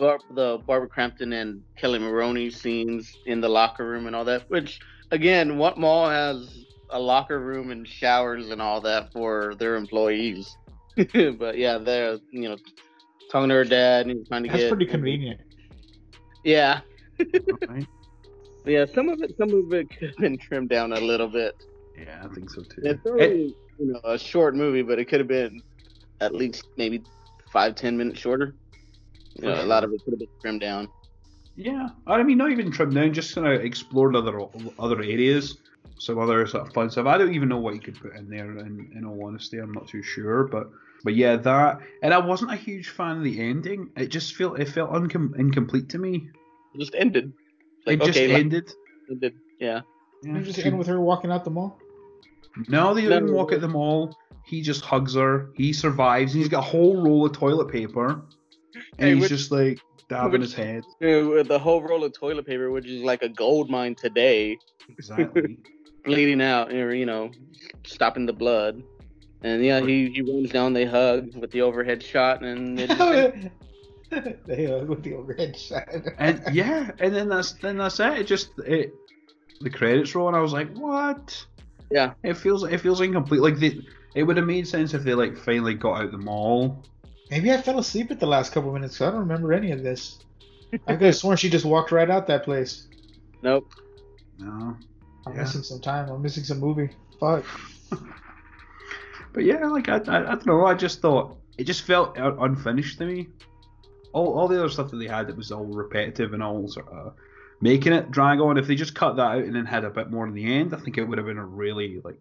Bar- 0.01 0.19
the 0.31 0.59
Barbara 0.67 0.89
Crampton 0.89 1.33
and 1.33 1.63
Kelly 1.77 1.99
Maroney 1.99 2.51
scenes 2.51 3.13
in 3.27 3.41
the 3.41 3.49
locker 3.49 3.87
room 3.87 4.07
and 4.07 4.17
all 4.17 4.25
that. 4.25 4.49
Which, 4.51 4.81
again, 5.11 5.59
what 5.59 5.79
mall 5.79 6.09
has 6.09 6.65
a 6.91 6.99
locker 6.99 7.39
room 7.39 7.71
and 7.71 7.87
showers 7.87 8.51
and 8.51 8.61
all 8.61 8.81
that 8.81 9.13
for 9.13 9.55
their 9.59 9.77
employees? 9.77 10.57
but 11.39 11.57
yeah, 11.57 11.79
they're 11.79 12.19
you 12.33 12.49
know 12.49 12.57
talking 13.31 13.49
to 13.51 13.55
her 13.55 13.65
dad 13.65 14.07
and 14.07 14.27
trying 14.27 14.43
to 14.45 14.49
That's 14.49 14.63
get. 14.63 14.71
pretty 14.71 14.87
convenient. 14.87 15.41
Yeah, 16.43 16.81
Right? 17.69 17.87
yeah. 18.65 18.87
Some 18.87 19.09
of 19.11 19.21
it, 19.23 19.37
some 19.37 19.53
of 19.53 19.73
it 19.73 19.89
could 19.91 20.09
have 20.09 20.17
been 20.17 20.39
trimmed 20.39 20.71
down 20.71 20.93
a 20.93 21.01
little 21.01 21.29
bit. 21.29 21.55
Yeah, 21.99 22.23
I 22.25 22.35
think 22.35 22.51
so 22.51 22.63
too. 22.63 22.81
It's 22.83 23.05
It- 23.05 23.11
only 23.11 23.55
you 23.79 23.93
know 23.93 24.01
a 24.05 24.19
short 24.19 24.55
movie, 24.57 24.83
but 24.83 24.99
it 24.99 25.05
could 25.07 25.21
have 25.21 25.29
been 25.29 25.61
at 26.21 26.35
least 26.35 26.65
maybe 26.77 27.03
five 27.53 27.75
ten 27.75 27.97
minutes 27.97 28.19
shorter. 28.19 28.55
You 29.37 29.49
know, 29.49 29.63
a 29.63 29.65
lot 29.65 29.85
of 29.85 29.93
it 29.93 30.03
could 30.05 30.13
have 30.13 30.19
been 30.19 30.29
trimmed 30.41 30.61
down. 30.61 30.89
yeah, 31.57 31.89
I 32.07 32.23
mean 32.23 32.39
not 32.39 32.51
even 32.53 32.71
trimmed 32.71 32.95
down, 32.95 33.13
just 33.13 33.35
kind 33.35 33.47
of 33.47 33.65
explored 33.65 34.17
other 34.17 34.41
other 34.79 35.01
areas, 35.03 35.59
some 35.99 36.19
other 36.19 36.47
sort 36.47 36.67
of 36.67 36.73
fun 36.75 36.91
stuff. 36.91 37.07
I 37.07 37.17
don't 37.19 37.35
even 37.35 37.49
know 37.49 37.59
what 37.59 37.75
you 37.75 37.81
could 37.81 38.01
put 38.01 38.17
in 38.17 38.29
there. 38.29 38.51
In, 38.59 38.91
in 38.97 39.05
all 39.05 39.27
honesty, 39.27 39.59
I'm 39.59 39.73
not 39.73 39.89
too 39.89 40.03
sure, 40.03 40.45
but 40.45 40.69
but 41.05 41.15
yeah, 41.15 41.37
that 41.37 41.79
and 42.03 42.13
I 42.13 42.19
wasn't 42.19 42.53
a 42.53 42.57
huge 42.57 42.89
fan 42.91 43.19
of 43.19 43.23
the 43.25 43.41
ending. 43.41 43.91
It 43.97 44.09
just 44.09 44.35
felt 44.35 44.59
it 44.61 44.69
felt 44.69 44.91
uncom- 44.93 45.37
incomplete 45.39 45.89
to 45.91 45.99
me. 45.99 46.29
It 46.75 46.79
just 46.79 46.95
ended. 46.95 47.33
Like, 47.87 48.01
it 48.01 48.07
just 48.07 48.19
okay, 48.19 48.29
like, 48.29 48.41
ended. 48.41 48.73
ended. 49.11 49.35
Yeah. 49.59 49.81
Yeah, 50.23 50.33
Didn't 50.35 50.37
it 50.37 50.45
just 50.45 50.59
she- 50.59 50.65
end 50.67 50.79
with 50.79 50.87
her 50.89 51.01
walking 51.01 51.31
out 51.31 51.45
the 51.45 51.51
mall. 51.51 51.79
No, 52.69 52.93
they 52.95 53.03
No, 53.05 53.09
didn't 53.09 53.27
no, 53.29 53.33
walk 53.33 53.51
no. 53.51 53.55
at 53.57 53.61
the 53.63 53.69
mall. 53.69 54.17
He 54.45 54.61
just 54.61 54.85
hugs 54.85 55.15
her. 55.15 55.51
He 55.55 55.73
survives. 55.73 56.33
And 56.35 56.41
he's 56.41 56.49
got 56.49 56.59
a 56.59 56.63
whole 56.69 57.01
roll 57.03 57.25
of 57.25 57.33
toilet 57.33 57.69
paper, 57.71 58.23
and 59.01 59.09
Hey, 59.09 59.15
he's 59.15 59.23
which- 59.23 59.31
just 59.31 59.51
like 59.51 59.81
dabbing 60.09 60.41
his 60.41 60.55
head. 60.55 60.85
With 61.01 61.49
the 61.49 61.59
whole 61.59 61.83
roll 61.83 62.05
of 62.05 62.13
toilet 62.13 62.47
paper, 62.47 62.71
which 62.71 62.87
is 62.87 63.03
like 63.03 63.23
a 63.23 63.29
gold 63.29 63.71
mine 63.71 63.95
today, 63.95 64.59
Exactly. 64.89 65.57
bleeding 66.05 66.41
out, 66.43 66.73
or 66.73 66.95
you 66.95 67.07
know, 67.07 67.31
stopping 67.85 68.27
the 68.27 68.33
blood. 68.33 68.83
And 69.43 69.65
yeah, 69.65 69.81
he, 69.81 70.11
he 70.11 70.21
runs 70.21 70.51
down. 70.51 70.73
They 70.75 70.85
hug 70.85 71.35
with 71.35 71.51
the 71.51 71.63
overhead 71.63 72.03
shot, 72.03 72.43
and 72.43 72.79
it 72.79 72.89
just, 72.91 73.51
they 74.47 74.67
hug 74.67 74.89
with 74.89 75.03
the 75.03 75.15
overhead 75.15 75.57
shot. 75.57 75.89
and 76.19 76.43
yeah, 76.53 76.91
and 76.99 77.15
then 77.15 77.29
that's 77.29 77.53
then 77.53 77.79
that's 77.79 77.99
it. 78.01 78.19
It 78.19 78.27
just 78.27 78.51
it 78.67 78.93
the 79.63 79.71
credits 79.71 80.15
roll, 80.15 80.29
and 80.29 80.37
I 80.37 80.41
was 80.41 80.53
like, 80.53 80.71
what? 80.77 81.45
Yeah. 81.91 82.13
It 82.23 82.35
feels 82.37 82.65
it 82.65 82.79
feels 82.81 83.01
incomplete. 83.01 83.41
Like 83.41 83.59
they, 83.59 83.81
it 84.15 84.25
would 84.25 84.37
have 84.37 84.47
made 84.47 84.67
sense 84.69 84.93
if 84.95 85.05
they 85.05 85.15
like 85.15 85.37
finally 85.39 85.75
got 85.75 86.03
out 86.03 86.11
the 86.13 86.19
mall. 86.19 86.85
Maybe 87.31 87.53
I 87.53 87.59
fell 87.63 87.79
asleep 87.79 88.11
at 88.11 88.19
the 88.21 88.27
last 88.27 88.53
couple 88.53 88.73
minutes. 88.73 88.81
minutes. 88.83 88.99
'cause 88.99 89.09
I 89.09 89.11
don't 89.13 89.21
remember 89.21 89.53
any 89.53 89.71
of 89.73 89.83
this. 89.83 90.19
I 90.87 90.95
could 90.95 91.03
have 91.03 91.17
sworn 91.17 91.37
she 91.37 91.49
just 91.51 91.65
walked 91.65 91.93
right 91.93 92.11
out 92.11 92.27
that 92.29 92.45
place. 92.45 92.87
nope. 93.43 93.71
No. 94.39 94.77
I'm 95.27 95.35
Yeah. 95.35 95.41
missing 95.43 95.63
some 95.63 95.81
time. 95.81 96.09
I'm 96.11 96.23
missing 96.23 96.45
some 96.45 96.61
movie. 96.61 96.91
Fuck. 97.19 97.45
But 99.33 99.45
yeah, 99.45 99.65
like 99.67 99.89
I, 99.89 99.99
I, 100.09 100.17
I 100.23 100.35
don't 100.35 100.47
know. 100.47 100.67
I 100.67 100.75
just 100.75 101.01
thought 101.01 101.37
it 101.57 101.63
just 101.65 101.83
felt 101.83 102.17
unfinished 102.19 102.99
to 102.99 103.07
me. 103.07 103.29
All, 104.13 104.37
all 104.37 104.49
the 104.49 104.59
other 104.59 104.69
stuff 104.69 104.91
that 104.91 104.97
they 104.97 105.07
had 105.07 105.29
that 105.29 105.37
was 105.37 105.53
all 105.53 105.65
repetitive 105.67 106.33
and 106.35 106.43
all 106.43 106.67
sort 106.67 106.89
uh, 106.89 106.97
of 106.97 107.15
making 107.61 107.93
it 107.93 108.11
drag 108.11 108.41
on. 108.41 108.59
If 108.59 108.67
they 108.67 108.75
just 108.75 108.97
cut 108.97 109.15
that 109.17 109.23
out 109.23 109.45
and 109.45 109.55
then 109.55 109.67
had 109.67 109.85
a 109.85 109.91
bit 109.91 110.11
more 110.11 110.27
in 110.27 110.35
the 110.35 110.53
end, 110.53 110.75
I 110.75 110.79
think 110.79 110.99
it 110.99 111.05
would 111.05 111.17
have 111.17 111.29
been 111.29 111.39
a 111.39 111.45
really 111.47 112.01
like 112.05 112.19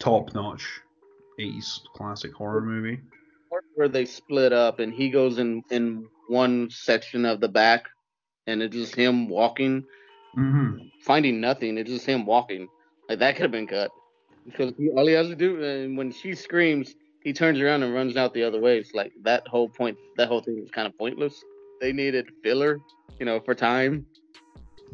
top 0.00 0.34
notch 0.34 0.80
80s 1.38 1.78
classic 1.94 2.32
horror 2.32 2.60
movie. 2.60 3.00
Part 3.52 3.64
where 3.74 3.88
they 3.88 4.06
split 4.06 4.54
up, 4.54 4.80
and 4.80 4.94
he 4.94 5.10
goes 5.10 5.38
in 5.38 5.62
in 5.70 6.08
one 6.28 6.70
section 6.70 7.26
of 7.26 7.40
the 7.40 7.48
back, 7.48 7.84
and 8.46 8.62
it's 8.62 8.74
just 8.74 8.94
him 8.94 9.28
walking, 9.28 9.84
Mm-hmm. 10.38 10.86
finding 11.02 11.40
nothing. 11.42 11.76
It's 11.76 11.90
just 11.90 12.06
him 12.06 12.24
walking. 12.24 12.66
Like 13.10 13.18
that 13.18 13.36
could 13.36 13.42
have 13.42 13.52
been 13.52 13.66
cut 13.66 13.90
because 14.46 14.72
he, 14.78 14.88
all 14.88 15.06
he 15.06 15.12
has 15.12 15.28
to 15.28 15.36
do, 15.36 15.62
and 15.62 15.98
when 15.98 16.10
she 16.12 16.34
screams, 16.34 16.94
he 17.22 17.34
turns 17.34 17.60
around 17.60 17.82
and 17.82 17.92
runs 17.94 18.16
out 18.16 18.32
the 18.32 18.42
other 18.44 18.58
way. 18.60 18.78
It's 18.78 18.94
like 18.94 19.12
that 19.24 19.46
whole 19.46 19.68
point, 19.68 19.98
that 20.16 20.28
whole 20.28 20.40
thing 20.40 20.58
is 20.64 20.70
kind 20.70 20.86
of 20.88 20.96
pointless. 20.96 21.44
They 21.82 21.92
needed 21.92 22.30
filler, 22.42 22.78
you 23.20 23.26
know, 23.26 23.40
for 23.40 23.54
time. 23.54 24.06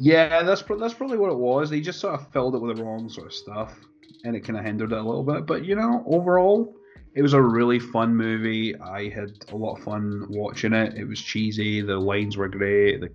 Yeah, 0.00 0.42
that's 0.42 0.62
that's 0.62 0.94
probably 0.94 1.18
what 1.18 1.30
it 1.30 1.38
was. 1.38 1.70
They 1.70 1.80
just 1.80 2.00
sort 2.00 2.14
of 2.14 2.32
filled 2.32 2.56
it 2.56 2.58
with 2.58 2.76
the 2.76 2.82
wrong 2.84 3.08
sort 3.08 3.28
of 3.28 3.34
stuff, 3.34 3.78
and 4.24 4.34
it 4.36 4.40
kind 4.40 4.58
of 4.58 4.64
hindered 4.64 4.92
it 4.92 4.98
a 4.98 5.02
little 5.02 5.24
bit. 5.24 5.46
But 5.46 5.64
you 5.64 5.76
know, 5.76 6.04
overall, 6.06 6.74
it 7.18 7.22
was 7.22 7.32
a 7.32 7.42
really 7.42 7.80
fun 7.80 8.14
movie. 8.14 8.78
I 8.78 9.08
had 9.08 9.32
a 9.50 9.56
lot 9.56 9.76
of 9.76 9.82
fun 9.82 10.24
watching 10.28 10.72
it. 10.72 10.96
It 10.96 11.04
was 11.04 11.20
cheesy. 11.20 11.80
The 11.80 11.98
lines 11.98 12.36
were 12.36 12.46
great. 12.46 13.00
The, 13.00 13.10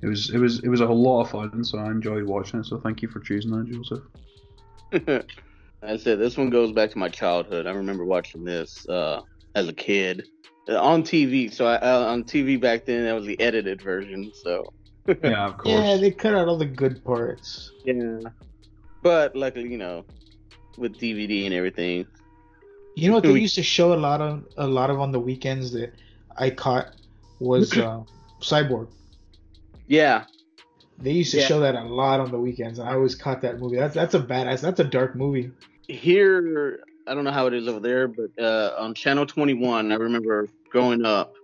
it 0.00 0.06
was 0.06 0.30
it 0.30 0.38
was 0.38 0.60
it 0.60 0.68
was 0.68 0.80
a 0.80 0.86
lot 0.86 1.20
of 1.20 1.30
fun. 1.30 1.62
So 1.62 1.78
I 1.78 1.90
enjoyed 1.90 2.24
watching 2.24 2.60
it. 2.60 2.64
So 2.64 2.80
thank 2.80 3.02
you 3.02 3.08
for 3.08 3.20
choosing 3.20 3.50
that, 3.50 3.66
Joseph. 3.70 5.24
I 5.82 5.98
said 5.98 6.18
this 6.18 6.38
one 6.38 6.48
goes 6.48 6.72
back 6.72 6.92
to 6.92 6.98
my 6.98 7.10
childhood. 7.10 7.66
I 7.66 7.72
remember 7.72 8.06
watching 8.06 8.42
this 8.42 8.88
uh, 8.88 9.20
as 9.54 9.68
a 9.68 9.74
kid 9.74 10.24
uh, 10.70 10.80
on 10.80 11.02
TV. 11.02 11.52
So 11.52 11.66
I, 11.66 11.74
uh, 11.74 12.06
on 12.06 12.24
TV 12.24 12.58
back 12.58 12.86
then, 12.86 13.04
that 13.04 13.12
was 13.12 13.26
the 13.26 13.38
edited 13.38 13.82
version. 13.82 14.32
So 14.32 14.64
Yeah, 15.22 15.46
of 15.46 15.58
course. 15.58 15.86
Yeah, 15.86 15.96
they 15.98 16.10
cut 16.10 16.34
out 16.34 16.48
all 16.48 16.56
the 16.56 16.64
good 16.64 17.04
parts. 17.04 17.70
yeah, 17.84 18.20
but 19.02 19.36
luckily, 19.36 19.68
you 19.68 19.76
know, 19.76 20.06
with 20.78 20.98
DVD 20.98 21.44
and 21.44 21.54
everything, 21.54 22.06
You 22.94 23.08
know 23.08 23.14
what 23.14 23.22
they 23.28 23.32
We- 23.32 23.40
used 23.42 23.56
to 23.56 23.62
show 23.62 23.92
a 23.94 23.96
lot 24.08 24.20
of 24.20 24.44
a 24.56 24.66
lot 24.66 24.90
of 24.90 25.00
on 25.00 25.12
the 25.12 25.20
weekends 25.20 25.72
that 25.72 25.92
I 26.36 26.50
caught 26.50 26.88
was 27.40 27.76
uh, 27.76 28.02
Cyborg. 28.40 28.88
yeah, 29.86 30.24
They 30.98 31.12
used 31.12 31.32
to 31.32 31.38
Yeah. 31.40 31.46
show 31.46 31.60
that 31.60 31.74
a 31.74 31.84
lot 31.84 32.20
on 32.20 32.30
the 32.30 32.38
weekends, 32.38 32.78
and 32.78 32.88
I 32.88 32.94
always 32.94 33.14
caught 33.14 33.42
that 33.42 33.58
movie. 33.60 33.76
That's 33.76 33.94
that's 33.94 34.14
a 34.14 34.20
badass. 34.20 34.60
That's 34.60 34.80
a 34.80 34.84
dark 34.84 35.14
movie. 35.16 35.50
here 35.88 36.80
I 37.06 37.12
don't 37.14 37.24
know 37.24 37.32
how 37.32 37.46
it 37.48 37.54
is 37.54 37.68
over 37.68 37.80
there, 37.80 38.08
but 38.08 38.30
uh, 38.40 38.74
on 38.78 38.94
Channel 38.94 39.26
21, 39.26 39.92
I 39.92 39.94
remember 39.96 40.48
growing 40.70 41.04
up 41.04 41.34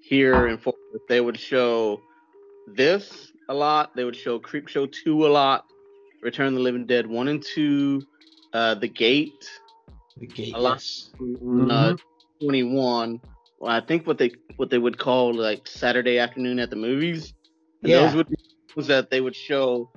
here 0.00 0.46
in 0.46 0.56
Fort 0.58 0.76
Worth, 0.92 1.02
they 1.08 1.20
would 1.20 1.36
show 1.38 2.00
this 2.68 3.32
a 3.48 3.54
lot. 3.54 3.96
They 3.96 4.04
would 4.04 4.14
show 4.14 4.38
Creepshow 4.38 4.92
2 4.92 5.26
a 5.26 5.28
lot. 5.28 5.64
Return 6.22 6.46
of 6.48 6.54
the 6.54 6.60
Living 6.60 6.86
Dead 6.86 7.06
1 7.08 7.26
and 7.28 7.42
2. 7.42 8.02
Uh, 8.52 8.74
the 8.76 8.86
Gate. 8.86 9.50
The 10.16 10.26
gate. 10.26 10.54
A 10.54 10.58
lot. 10.58 10.74
yes. 10.74 11.10
Uh, 11.20 11.96
21. 12.40 13.20
Well, 13.58 13.70
I 13.70 13.80
think 13.80 14.06
what 14.06 14.18
they 14.18 14.32
what 14.56 14.70
they 14.70 14.78
would 14.78 14.98
call 14.98 15.34
like 15.34 15.66
Saturday 15.66 16.18
afternoon 16.18 16.58
at 16.58 16.70
the 16.70 16.76
movies. 16.76 17.34
And 17.82 17.90
Yeah. 17.90 18.06
Those 18.06 18.14
would 18.16 18.28
be 18.28 18.36
things 18.74 18.86
that 18.88 19.10
they 19.10 19.20
would 19.20 19.36
show. 19.36 19.90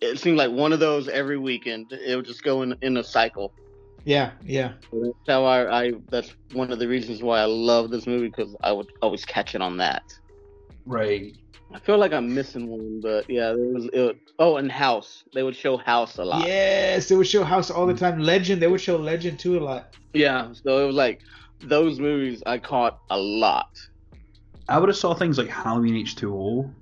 It 0.00 0.18
seemed 0.18 0.36
like 0.36 0.50
one 0.50 0.72
of 0.72 0.80
those 0.80 1.08
every 1.08 1.38
weekend. 1.38 1.92
It 1.92 2.16
would 2.16 2.26
just 2.26 2.42
go 2.42 2.62
in 2.62 2.76
in 2.82 2.96
a 2.96 3.04
cycle. 3.04 3.52
Yeah, 4.04 4.32
yeah. 4.44 4.74
That's 4.92 5.14
how 5.26 5.44
I, 5.44 5.86
I 5.86 5.92
that's 6.10 6.32
one 6.52 6.70
of 6.70 6.78
the 6.78 6.86
reasons 6.86 7.22
why 7.22 7.40
I 7.40 7.44
love 7.44 7.90
this 7.90 8.06
movie 8.06 8.28
because 8.28 8.54
I 8.62 8.72
would 8.72 8.86
always 9.02 9.24
catch 9.24 9.54
it 9.54 9.62
on 9.62 9.78
that. 9.78 10.02
Right. 10.84 11.36
I 11.72 11.78
feel 11.80 11.98
like 11.98 12.12
I'm 12.12 12.34
missing 12.34 12.68
one, 12.68 13.00
but 13.00 13.28
yeah, 13.28 13.52
there 13.52 13.68
was 13.68 13.86
it, 13.92 14.00
would- 14.00 14.20
oh, 14.38 14.56
and 14.56 14.70
House. 14.70 15.24
They 15.34 15.42
would 15.42 15.56
show 15.56 15.76
House 15.76 16.18
a 16.18 16.24
lot. 16.24 16.46
Yes, 16.46 17.08
they 17.08 17.16
would 17.16 17.26
show 17.26 17.44
House 17.44 17.70
all 17.70 17.86
the 17.86 17.94
mm. 17.94 17.98
time. 17.98 18.20
Legend, 18.20 18.62
they 18.62 18.68
would 18.68 18.80
show 18.80 18.96
Legend 18.96 19.38
too 19.38 19.58
a 19.58 19.60
lot. 19.60 19.94
Yeah, 20.12 20.52
so 20.52 20.82
it 20.82 20.86
was 20.86 20.96
like 20.96 21.20
those 21.60 21.98
movies 21.98 22.42
I 22.46 22.58
caught 22.58 23.00
a 23.10 23.18
lot. 23.18 23.70
I 24.68 24.78
would 24.78 24.88
have 24.88 24.96
saw 24.96 25.14
things 25.14 25.38
like 25.38 25.48
Halloween 25.48 25.94
H2O 26.04 26.72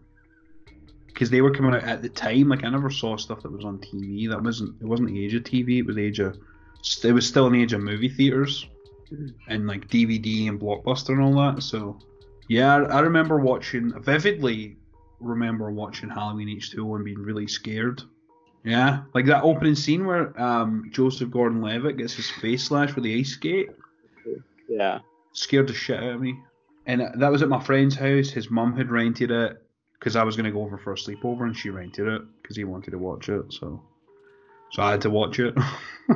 because 1.06 1.30
they 1.30 1.40
were 1.40 1.50
coming 1.50 1.74
out 1.74 1.84
at 1.84 2.02
the 2.02 2.08
time. 2.08 2.48
Like 2.48 2.64
I 2.64 2.70
never 2.70 2.90
saw 2.90 3.16
stuff 3.16 3.42
that 3.42 3.52
was 3.52 3.64
on 3.64 3.78
TV. 3.78 4.28
That 4.28 4.42
wasn't 4.42 4.80
it 4.80 4.86
wasn't 4.86 5.08
the 5.08 5.24
age 5.24 5.34
of 5.34 5.44
TV. 5.44 5.78
It 5.78 5.86
was 5.86 5.96
the 5.96 6.04
age 6.04 6.18
of 6.18 6.38
it 7.02 7.12
was 7.12 7.26
still 7.26 7.46
in 7.46 7.52
the 7.54 7.62
age 7.62 7.72
of 7.72 7.80
movie 7.80 8.08
theaters 8.08 8.66
mm. 9.10 9.32
and 9.48 9.66
like 9.66 9.88
DVD 9.88 10.48
and 10.48 10.60
Blockbuster 10.60 11.10
and 11.10 11.22
all 11.22 11.34
that. 11.52 11.62
So 11.62 11.98
yeah, 12.48 12.74
I, 12.74 13.00
remember 13.00 13.38
watching 13.38 13.92
vividly. 14.02 14.76
Remember 15.20 15.70
watching 15.70 16.10
Halloween 16.10 16.48
H2O 16.58 16.96
and 16.96 17.04
being 17.04 17.18
really 17.18 17.46
scared. 17.46 18.02
Yeah, 18.64 19.02
like 19.14 19.26
that 19.26 19.42
opening 19.42 19.74
scene 19.74 20.06
where 20.06 20.38
um, 20.40 20.88
Joseph 20.90 21.30
Gordon-Levitt 21.30 21.98
gets 21.98 22.14
his 22.14 22.30
face 22.30 22.64
slashed 22.64 22.94
with 22.94 23.04
the 23.04 23.18
ice 23.18 23.30
skate 23.32 23.68
Yeah. 24.68 25.00
scared 25.32 25.68
the 25.68 25.74
shit 25.74 26.02
out 26.02 26.14
of 26.14 26.20
me. 26.20 26.38
And 26.86 27.02
that 27.16 27.30
was 27.30 27.42
at 27.42 27.48
my 27.48 27.62
friend's 27.62 27.94
house. 27.94 28.30
His 28.30 28.50
mum 28.50 28.74
had 28.76 28.90
rented 28.90 29.30
it 29.30 29.62
because 29.98 30.16
I 30.16 30.22
was 30.24 30.36
going 30.36 30.44
to 30.46 30.50
go 30.50 30.62
over 30.62 30.78
for 30.78 30.92
a 30.92 30.96
sleepover, 30.96 31.42
and 31.42 31.56
she 31.56 31.70
rented 31.70 32.06
it 32.08 32.22
because 32.42 32.56
he 32.56 32.64
wanted 32.64 32.90
to 32.92 32.98
watch 32.98 33.28
it. 33.28 33.52
So, 33.52 33.82
so 34.70 34.82
I 34.82 34.90
had 34.92 35.00
to 35.02 35.10
watch 35.10 35.38
it. 35.38 35.54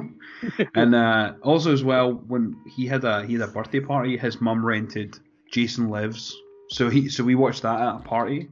and 0.75 0.95
uh, 0.95 1.35
also 1.43 1.73
as 1.73 1.83
well, 1.85 2.13
when 2.13 2.57
he 2.67 2.87
had 2.87 3.05
a 3.05 3.25
he 3.25 3.35
had 3.35 3.43
a 3.43 3.53
birthday 3.53 3.81
party, 3.81 4.17
his 4.17 4.41
mum 4.41 4.65
rented 4.65 5.19
Jason 5.51 5.89
Lives. 5.89 6.37
So 6.71 6.89
he 6.89 7.09
so 7.09 7.25
we 7.25 7.35
watched 7.35 7.63
that 7.63 7.81
at 7.81 7.97
a 7.97 8.01
party. 8.01 8.49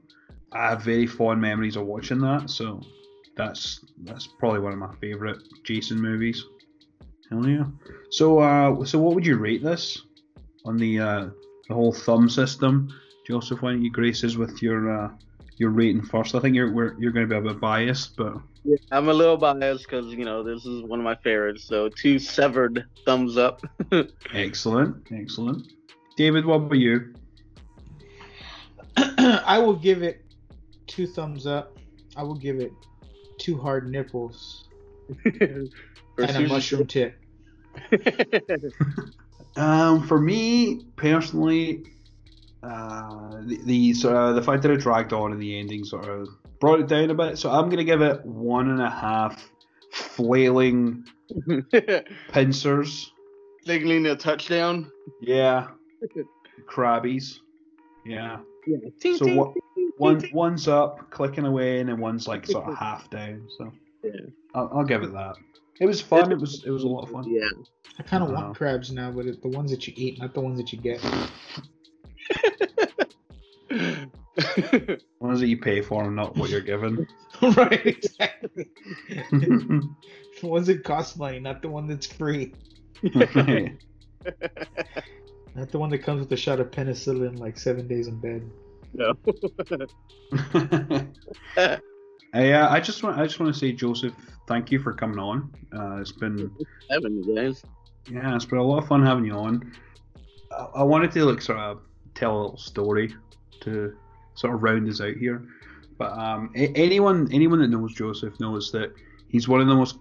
I 0.53 0.71
have 0.71 0.83
very 0.83 1.07
fond 1.07 1.41
memories 1.41 1.77
of 1.77 1.87
watching 1.87 2.21
that. 2.21 2.51
So 2.51 2.81
that's 3.37 3.85
that's 4.05 4.27
probably 4.27 4.61
one 4.61 4.73
of 4.73 4.79
my 4.79 4.95
favorite 5.01 5.39
Jason 5.65 6.01
movies. 6.01 6.45
Hell 7.31 7.47
yeah. 7.49 7.65
So 8.11 8.39
uh, 8.39 8.85
so 8.85 8.99
what 8.99 9.15
would 9.15 9.27
you 9.27 9.37
rate 9.37 9.63
this 9.63 10.03
on 10.65 10.77
the 10.77 10.99
uh, 10.99 11.29
the 11.69 11.75
whole 11.75 11.93
thumb 11.93 12.29
system? 12.29 12.89
Joseph, 13.27 13.61
why 13.61 13.73
don't 13.73 13.83
you 13.83 13.91
grace 13.91 14.23
us 14.25 14.37
with 14.37 14.63
your 14.63 15.05
uh, 15.05 15.11
your 15.57 15.71
rating 15.71 16.03
first? 16.03 16.35
I 16.35 16.41
think 16.41 16.55
you're 16.55 16.73
we're, 16.73 16.95
you're 16.99 17.13
going 17.13 17.29
to 17.29 17.35
be 17.35 17.37
a 17.37 17.53
bit 17.53 17.61
biased, 17.61 18.17
but 18.17 18.37
Yeah, 18.65 18.77
I'm 18.93 19.09
a 19.09 19.13
little 19.13 19.37
biased 19.37 19.85
because 19.85 20.07
you 20.07 20.25
know 20.25 20.43
this 20.43 20.65
is 20.65 20.83
one 20.85 21.01
of 21.01 21.05
my 21.05 21.17
favorites. 21.17 21.65
So 21.65 21.89
two 21.89 22.19
severed 22.19 22.87
thumbs 23.05 23.37
up. 23.37 23.63
excellent, 24.33 25.07
excellent. 25.13 25.67
David, 26.17 26.47
what 26.47 26.57
about 26.57 26.79
you? 26.79 27.15
I 28.97 29.59
will 29.59 29.77
give 29.77 30.03
it 30.03 30.25
two 30.87 31.07
thumbs 31.07 31.47
up. 31.47 31.79
I 32.17 32.23
will 32.23 32.35
give 32.35 32.59
it 32.59 32.73
two 33.39 33.59
hard 33.59 33.91
nipples 33.91 34.69
and 35.25 35.71
a 36.19 36.41
mushroom 36.49 36.87
tip. 36.87 37.15
Um, 39.57 40.07
for 40.07 40.21
me 40.21 40.85
personally, 40.97 41.85
uh, 42.63 43.41
the, 43.43 43.59
the 43.65 43.95
sort 43.95 44.15
of 44.15 44.35
the 44.35 44.43
fact 44.43 44.63
that 44.63 44.71
it 44.71 44.81
dragged 44.81 45.13
on 45.13 45.33
in 45.33 45.39
the 45.39 45.59
ending 45.59 45.85
sort 45.85 46.09
of 46.09 46.29
brought 46.61 46.81
it 46.81 46.89
down 46.89 47.11
a 47.11 47.15
bit. 47.15 47.39
So 47.39 47.51
I'm 47.51 47.71
gonna 47.71 47.85
give 47.85 48.03
it 48.03 48.25
one 48.25 48.71
and 48.71 48.83
a 48.83 48.91
half 48.91 49.51
flailing 49.93 51.05
pincers. 52.33 53.13
Signaling 53.65 54.07
a 54.07 54.15
touchdown. 54.15 54.93
Yeah, 55.21 55.69
crabbies. 56.69 57.39
Yeah. 58.05 58.39
Ting, 59.01 59.17
So 59.17 59.25
ting, 59.27 59.37
what? 59.37 59.53
ting, 59.55 59.63
ting, 59.75 59.91
One 59.99 60.23
one's 60.33 60.69
up, 60.69 61.11
clicking 61.11 61.45
away, 61.47 61.81
and 61.81 61.89
then 61.89 61.99
one's 61.99 62.29
like 62.29 62.47
sort 62.47 62.69
of 62.69 62.75
half 62.79 63.09
down. 63.11 63.47
So 63.59 63.73
Yeah. 64.03 64.13
I'll, 64.55 64.71
I'll 64.73 64.85
give 64.85 65.03
it 65.03 65.13
that. 65.13 65.37
It 65.81 65.87
was 65.87 66.01
fun. 66.01 66.33
It 66.33 66.39
was 66.39 66.65
it 66.65 66.71
was 66.71 66.85
a 66.85 66.89
lot 66.89 67.03
of 67.03 67.11
fun. 67.11 67.25
Yeah. 67.29 67.49
I 67.99 68.03
kind 68.03 68.23
of 68.23 68.31
want 68.31 68.57
crabs 68.57 68.91
now, 68.91 69.11
but 69.11 69.27
it, 69.27 69.43
the 69.43 69.49
ones 69.49 69.71
that 69.71 69.87
you 69.87 69.93
eat, 69.97 70.19
not 70.19 70.35
the 70.35 70.41
ones 70.41 70.59
that 70.59 70.73
you 70.73 70.79
get. 70.79 71.03
Ones 75.19 75.41
that 75.41 75.49
you 75.49 75.59
pay 75.59 75.81
for, 75.81 76.05
and 76.05 76.15
not 76.15 76.37
what 76.37 76.51
you're 76.51 76.61
given. 76.61 77.07
right, 77.43 77.85
exactly. 77.87 78.67
the 79.31 79.89
ones 80.43 80.67
that 80.67 80.85
cost 80.85 81.19
money, 81.19 81.41
not 81.41 81.63
the 81.63 81.69
one 81.69 81.87
that's 81.87 82.07
free. 82.07 82.53
Right. 85.57 85.61
Not 85.61 85.71
the 85.73 85.79
one 85.79 85.91
that 85.91 85.99
comes 85.99 86.21
with 86.21 86.33
a 86.33 86.37
shot 86.37 86.61
of 86.61 86.71
penicillin 86.71 87.39
like 87.39 87.59
seven 87.59 87.89
days 87.89 88.09
in 88.09 88.21
bed. 88.21 88.51
no. 88.95 89.15
Uh, 92.35 92.41
yeah, 92.41 92.69
I 92.69 92.81
just 92.81 93.03
want 93.03 93.19
I 93.19 93.25
just 93.25 93.41
want 93.41 93.55
to 93.55 93.59
say, 93.59 93.73
Joseph, 93.73 94.13
thank 94.47 94.71
you 94.71 94.79
for 94.79 94.93
coming 94.93 95.19
on. 95.19 95.51
Uh, 95.75 95.97
it's 96.01 96.13
been 96.13 96.51
Seven, 96.91 97.23
you 97.23 97.35
guys. 97.35 97.63
yeah, 98.11 98.35
it's 98.35 98.45
been 98.45 98.59
a 98.59 98.63
lot 98.63 98.83
of 98.83 98.89
fun 98.89 99.03
having 99.07 99.25
you 99.25 99.33
on. 99.33 99.73
I, 100.53 100.65
I 100.81 100.83
wanted 100.83 101.13
to 101.13 101.25
like 101.25 101.41
sort 101.41 101.59
of 101.61 101.81
tell 102.15 102.33
a 102.33 102.39
little 102.43 102.57
story 102.59 103.15
to 103.61 103.97
sort 104.35 104.55
of 104.55 104.63
round 104.63 104.87
us 104.91 105.01
out 105.01 105.15
here. 105.17 105.47
But 105.97 106.13
um, 106.19 106.51
a- 106.57 106.73
anyone 106.77 107.29
anyone 107.33 107.61
that 107.61 107.69
knows 107.69 107.95
Joseph 107.95 108.39
knows 108.39 108.71
that 108.73 108.93
he's 109.29 109.49
one 109.49 109.61
of 109.63 109.67
the 109.69 109.75
most 109.75 109.99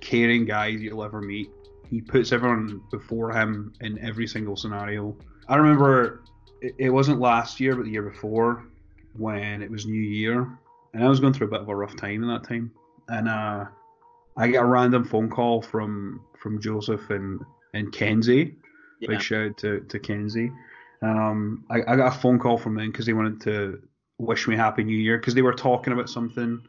caring 0.00 0.44
guys 0.44 0.80
you'll 0.82 1.04
ever 1.04 1.22
meet. 1.22 1.48
He 1.88 2.00
puts 2.00 2.32
everyone 2.32 2.82
before 2.90 3.32
him 3.32 3.72
in 3.80 3.98
every 3.98 4.26
single 4.26 4.56
scenario. 4.56 5.16
I 5.48 5.56
remember 5.56 6.22
it, 6.60 6.74
it 6.78 6.90
wasn't 6.90 7.20
last 7.20 7.60
year, 7.60 7.74
but 7.74 7.84
the 7.84 7.90
year 7.90 8.02
before 8.02 8.64
when 9.16 9.62
it 9.62 9.70
was 9.70 9.86
New 9.86 10.00
Year, 10.00 10.58
and 10.94 11.04
I 11.04 11.08
was 11.08 11.20
going 11.20 11.32
through 11.32 11.48
a 11.48 11.50
bit 11.50 11.60
of 11.60 11.68
a 11.68 11.74
rough 11.74 11.96
time 11.96 12.22
in 12.22 12.28
that 12.28 12.44
time. 12.44 12.70
And 13.08 13.28
uh, 13.28 13.66
I 14.36 14.48
get 14.48 14.62
a 14.62 14.66
random 14.66 15.04
phone 15.04 15.30
call 15.30 15.62
from 15.62 16.20
from 16.38 16.60
Joseph 16.60 17.10
and 17.10 17.40
and 17.74 17.92
Kenzie. 17.92 18.56
Yeah. 19.00 19.08
Big 19.10 19.20
shout 19.20 19.50
out 19.50 19.58
to, 19.58 19.80
to 19.80 19.98
Kenzie. 19.98 20.52
Um, 21.02 21.64
I, 21.70 21.78
I 21.86 21.96
got 21.96 22.16
a 22.16 22.18
phone 22.18 22.38
call 22.38 22.58
from 22.58 22.74
them 22.74 22.90
because 22.90 23.06
they 23.06 23.12
wanted 23.12 23.40
to 23.42 23.80
wish 24.18 24.48
me 24.48 24.56
happy 24.56 24.82
new 24.82 24.96
year 24.96 25.18
because 25.18 25.34
they 25.34 25.42
were 25.42 25.54
talking 25.54 25.92
about 25.92 26.10
something 26.10 26.60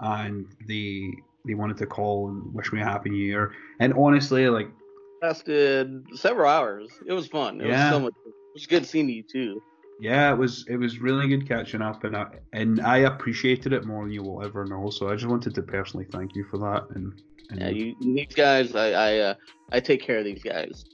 and 0.00 0.46
they 0.66 1.10
they 1.48 1.54
wanted 1.54 1.78
to 1.78 1.86
call 1.86 2.28
and 2.28 2.54
wish 2.54 2.72
me 2.72 2.80
a 2.80 2.84
happy 2.84 3.10
new 3.10 3.16
year. 3.24 3.52
And 3.80 3.92
honestly, 3.94 4.48
like 4.48 4.68
Lasted 5.20 6.04
several 6.14 6.48
hours. 6.48 6.88
It 7.06 7.12
was 7.12 7.26
fun. 7.26 7.60
It 7.60 7.66
Yeah. 7.66 7.90
was 7.90 7.96
so 7.96 8.00
much. 8.00 8.14
It 8.24 8.32
was 8.54 8.66
good 8.66 8.86
seeing 8.86 9.08
you 9.08 9.24
too. 9.24 9.60
yeah, 10.00 10.32
it 10.32 10.38
was 10.38 10.64
it 10.68 10.76
was 10.76 11.00
really 11.00 11.26
good 11.26 11.48
catching 11.48 11.82
up 11.82 12.04
and 12.04 12.16
I 12.16 12.26
and 12.52 12.80
I 12.80 12.98
appreciated 12.98 13.72
it 13.72 13.84
more 13.84 14.04
than 14.04 14.12
you 14.12 14.22
will 14.22 14.44
ever 14.44 14.64
know. 14.64 14.90
So 14.90 15.08
I 15.10 15.14
just 15.16 15.26
wanted 15.26 15.56
to 15.56 15.62
personally 15.62 16.06
thank 16.12 16.36
you 16.36 16.44
for 16.44 16.58
that 16.58 16.86
and, 16.94 17.12
and 17.50 17.60
Yeah, 17.60 17.68
you 17.70 17.96
these 18.00 18.34
guys. 18.36 18.76
I 18.76 18.92
I 18.92 19.18
uh, 19.18 19.34
I 19.72 19.80
take 19.80 20.02
care 20.02 20.18
of 20.18 20.24
these 20.24 20.42
guys. 20.42 20.84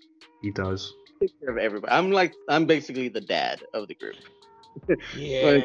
he 0.40 0.50
does. 0.50 0.90
Take 1.20 1.38
care 1.40 1.50
of 1.50 1.58
everybody. 1.58 1.92
I'm 1.92 2.10
like 2.10 2.32
I'm 2.48 2.64
basically 2.64 3.08
the 3.08 3.20
dad 3.20 3.62
of 3.74 3.88
the 3.88 3.94
group. 3.94 4.16
Yeah. 5.16 5.58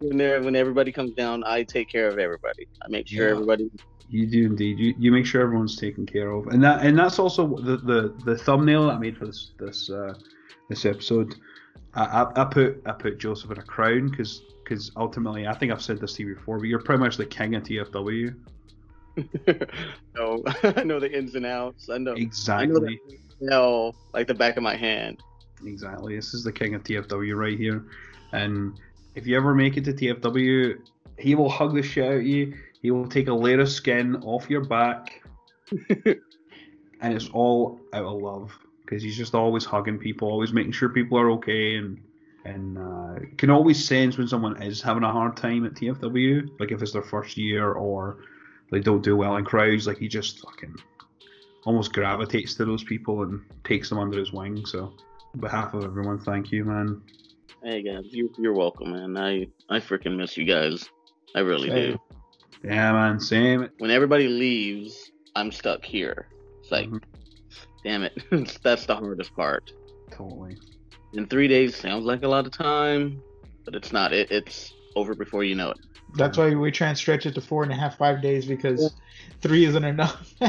When 0.00 0.16
there 0.18 0.42
when 0.42 0.56
everybody 0.56 0.92
comes 0.92 1.12
down, 1.12 1.44
I 1.44 1.62
take 1.62 1.88
care 1.88 2.08
of 2.08 2.18
everybody. 2.18 2.66
I 2.82 2.88
make 2.88 3.08
sure 3.08 3.26
Yeah. 3.26 3.32
everybody. 3.34 3.70
You 4.08 4.26
do 4.26 4.44
indeed. 4.46 4.78
You, 4.78 4.94
you 4.98 5.10
make 5.10 5.24
sure 5.24 5.40
everyone's 5.42 5.76
taken 5.76 6.04
care 6.04 6.30
of, 6.30 6.46
and 6.48 6.62
that 6.62 6.84
and 6.84 6.98
that's 6.98 7.18
also 7.18 7.56
the 7.56 7.78
the, 7.78 8.14
the 8.24 8.36
thumbnail 8.36 8.86
that 8.88 8.94
I 8.94 8.98
made 8.98 9.16
for 9.16 9.26
this 9.26 9.52
this 9.58 9.88
uh, 9.90 10.14
this 10.68 10.84
episode. 10.84 11.34
I, 11.94 12.04
I, 12.04 12.42
I 12.42 12.44
put 12.44 12.82
I 12.86 12.92
put 12.92 13.18
Joseph 13.18 13.50
in 13.50 13.58
a 13.58 13.62
crown 13.62 14.08
because 14.10 14.42
because 14.62 14.90
ultimately 14.96 15.46
I 15.46 15.54
think 15.54 15.72
I've 15.72 15.82
said 15.82 16.00
this 16.00 16.14
to 16.14 16.22
you 16.24 16.34
before, 16.34 16.58
but 16.58 16.68
you're 16.68 16.82
pretty 16.82 17.00
much 17.00 17.16
the 17.16 17.24
king 17.26 17.54
of 17.54 17.62
TFW. 17.62 18.34
no, 20.16 20.42
I 20.62 20.84
know 20.84 21.00
the 21.00 21.10
ins 21.10 21.34
and 21.34 21.46
outs. 21.46 21.88
I 21.88 21.98
know. 21.98 22.12
I 22.12 22.14
know 22.14 22.20
Exactly, 22.20 23.00
that 23.40 23.50
hell 23.50 23.94
like 24.12 24.26
the 24.26 24.34
back 24.34 24.56
of 24.56 24.62
my 24.62 24.76
hand. 24.76 25.22
exactly. 25.64 26.14
This 26.16 26.34
is 26.34 26.44
the 26.44 26.52
king 26.52 26.74
of 26.74 26.82
TFW 26.82 27.36
right 27.36 27.58
here, 27.58 27.84
and 28.32 28.78
if 29.14 29.26
you 29.26 29.36
ever 29.36 29.54
make 29.54 29.76
it 29.76 29.84
to 29.84 29.92
TFW, 29.92 30.78
he 31.18 31.34
will 31.34 31.48
hug 31.48 31.74
the 31.74 31.82
shit 31.82 32.04
out 32.04 32.16
of 32.16 32.26
you. 32.26 32.54
He 32.82 32.90
will 32.90 33.08
take 33.08 33.28
a 33.28 33.34
layer 33.34 33.60
of 33.60 33.70
skin 33.70 34.16
off 34.16 34.50
your 34.50 34.64
back, 34.64 35.22
and 35.88 37.14
it's 37.14 37.28
all 37.30 37.80
out 37.92 38.04
of 38.04 38.20
love 38.20 38.52
because 38.84 39.02
he's 39.02 39.16
just 39.16 39.34
always 39.34 39.64
hugging 39.64 39.98
people, 39.98 40.28
always 40.28 40.52
making 40.52 40.72
sure 40.72 40.88
people 40.88 41.18
are 41.18 41.30
okay, 41.32 41.76
and 41.76 42.00
and 42.44 42.76
uh, 42.76 43.14
can 43.38 43.48
always 43.50 43.82
sense 43.82 44.18
when 44.18 44.28
someone 44.28 44.60
is 44.62 44.82
having 44.82 45.02
a 45.02 45.10
hard 45.10 45.36
time 45.36 45.64
at 45.64 45.74
TFW, 45.74 46.60
like 46.60 46.72
if 46.72 46.82
it's 46.82 46.92
their 46.92 47.02
first 47.02 47.38
year 47.38 47.72
or 47.72 48.18
they 48.70 48.80
don't 48.80 49.02
do 49.02 49.16
well 49.16 49.36
in 49.36 49.44
crowds. 49.44 49.86
Like 49.86 49.98
he 49.98 50.08
just 50.08 50.40
fucking 50.40 50.76
almost 51.64 51.92
gravitates 51.92 52.54
to 52.54 52.64
those 52.64 52.84
people 52.84 53.22
and 53.22 53.42
takes 53.64 53.88
them 53.88 53.98
under 53.98 54.18
his 54.18 54.32
wing. 54.32 54.66
So, 54.66 54.92
on 55.32 55.40
behalf 55.40 55.72
of 55.74 55.84
everyone, 55.84 56.18
thank 56.18 56.52
you, 56.52 56.64
man. 56.64 57.00
Hey 57.64 57.82
guys, 57.82 58.04
you, 58.10 58.30
you're 58.36 58.52
welcome, 58.52 58.92
man. 58.92 59.16
I 59.16 59.46
I 59.74 59.80
freaking 59.80 60.16
miss 60.18 60.36
you 60.36 60.44
guys. 60.44 60.86
I 61.34 61.40
really 61.40 61.70
Same. 61.70 61.92
do. 61.92 61.98
Yeah, 62.62 62.92
man, 62.92 63.18
same. 63.18 63.70
When 63.78 63.90
everybody 63.90 64.28
leaves, 64.28 65.10
I'm 65.34 65.50
stuck 65.50 65.82
here. 65.82 66.28
It's 66.60 66.70
like, 66.70 66.90
Mhm. 66.90 67.02
damn 67.82 68.02
it, 68.02 68.12
that's 68.62 68.84
the 68.84 68.94
hardest 68.94 69.34
part. 69.34 69.72
Totally. 70.10 70.58
And 71.14 71.30
three 71.30 71.48
days 71.48 71.74
sounds 71.74 72.04
like 72.04 72.22
a 72.22 72.28
lot 72.28 72.44
of 72.44 72.52
time, 72.52 73.22
but 73.64 73.74
it's 73.74 73.92
not. 73.94 74.12
It, 74.12 74.30
it's 74.30 74.74
over 74.94 75.14
before 75.14 75.42
you 75.42 75.54
know 75.54 75.70
it. 75.70 75.78
That's 76.16 76.36
why 76.36 76.54
we 76.54 76.70
try 76.70 76.88
and 76.88 76.98
stretch 76.98 77.24
it 77.24 77.34
to 77.34 77.40
four 77.40 77.62
and 77.62 77.72
a 77.72 77.76
half, 77.76 77.96
five 77.96 78.20
days 78.20 78.44
because 78.44 78.94
three 79.40 79.64
isn't 79.64 79.84
enough. 79.84 80.34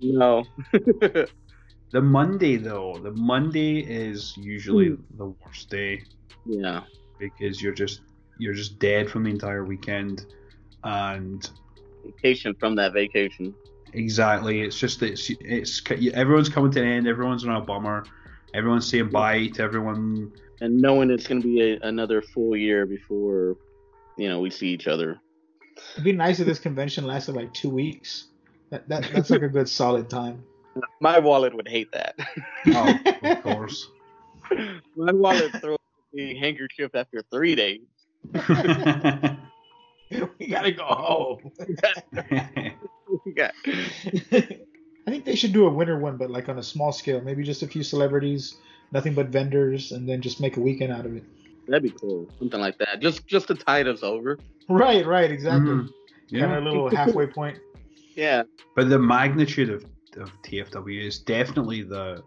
No. 0.00 0.44
The 1.94 2.02
Monday 2.02 2.56
though, 2.56 2.98
the 3.00 3.12
Monday 3.12 3.78
is 3.78 4.36
usually 4.36 4.88
Hmm. 4.88 5.16
the 5.16 5.26
worst 5.26 5.70
day 5.70 6.02
yeah. 6.44 6.82
because 7.20 7.62
you're 7.62 7.72
just 7.84 8.00
you're 8.40 8.52
just 8.62 8.80
dead 8.80 9.08
from 9.08 9.22
the 9.24 9.30
entire 9.30 9.64
weekend, 9.64 10.26
and 10.82 11.48
Vacation 12.04 12.52
from 12.60 12.74
that 12.80 12.92
vacation. 12.92 13.54
exactly 13.92 14.60
it's 14.62 14.76
just 14.84 15.02
it's 15.04 15.30
it's 15.40 15.80
everyone's 16.14 16.48
coming 16.48 16.72
to 16.72 16.80
an 16.82 16.88
end. 16.96 17.06
Everyone's 17.06 17.44
on 17.46 17.54
a 17.54 17.60
bummer. 17.60 18.04
Everyone's 18.54 18.88
saying 18.88 19.10
bye 19.10 19.46
to 19.54 19.62
everyone. 19.62 20.32
And 20.60 20.72
knowing 20.86 21.10
it's 21.10 21.26
going 21.28 21.42
to 21.42 21.46
be 21.46 21.60
a, 21.74 21.80
another 21.92 22.20
full 22.22 22.56
year 22.56 22.86
before, 22.86 23.56
you 24.18 24.28
know, 24.28 24.40
we 24.40 24.50
see 24.50 24.68
each 24.68 24.88
other. 24.88 25.20
It'd 25.92 26.04
be 26.04 26.12
nice 26.12 26.40
if 26.40 26.46
this 26.46 26.58
convention 26.58 27.04
lasted 27.06 27.36
like 27.36 27.52
two 27.54 27.70
weeks. 27.70 28.28
That, 28.70 28.88
that 28.88 29.10
that's 29.12 29.30
like 29.30 29.42
a 29.42 29.48
good 29.48 29.68
solid 29.80 30.10
time. 30.10 30.42
My 31.00 31.18
wallet 31.18 31.54
would 31.54 31.68
hate 31.68 31.92
that. 31.92 32.16
Oh, 32.68 32.98
of 33.30 33.42
course. 33.42 33.88
My 34.96 35.12
wallet 35.12 35.52
throws 35.60 35.78
the 36.12 36.34
handkerchief 36.36 36.94
after 36.94 37.22
three 37.30 37.54
days. 37.54 37.80
we 40.38 40.46
gotta 40.48 40.72
go 40.72 40.84
home. 40.84 41.50
yeah. 43.36 43.50
I 45.06 45.10
think 45.10 45.24
they 45.24 45.34
should 45.34 45.52
do 45.52 45.66
a 45.66 45.70
winter 45.70 45.98
one, 45.98 46.16
but 46.16 46.30
like 46.30 46.48
on 46.48 46.58
a 46.58 46.62
small 46.62 46.92
scale. 46.92 47.20
Maybe 47.20 47.42
just 47.42 47.62
a 47.62 47.66
few 47.66 47.82
celebrities, 47.82 48.56
nothing 48.92 49.14
but 49.14 49.26
vendors, 49.28 49.92
and 49.92 50.08
then 50.08 50.20
just 50.22 50.40
make 50.40 50.56
a 50.56 50.60
weekend 50.60 50.92
out 50.92 51.04
of 51.06 51.16
it. 51.16 51.24
That'd 51.66 51.82
be 51.82 51.90
cool. 51.90 52.28
Something 52.38 52.60
like 52.60 52.78
that. 52.78 53.00
Just 53.00 53.26
just 53.26 53.48
to 53.48 53.54
tide 53.54 53.86
us 53.88 54.02
over. 54.02 54.38
Right, 54.68 55.04
right, 55.06 55.30
exactly. 55.30 55.70
Mhm. 55.70 55.88
Kind 56.32 56.52
of 56.52 56.62
a 56.62 56.66
little 56.66 56.88
halfway 56.94 57.26
point. 57.26 57.58
Yeah. 58.14 58.44
but 58.76 58.88
the 58.88 58.98
magnitude 58.98 59.70
of, 59.70 59.84
of 60.16 60.30
TFW 60.42 61.06
is 61.06 61.18
definitely 61.18 61.82
the 61.82 62.22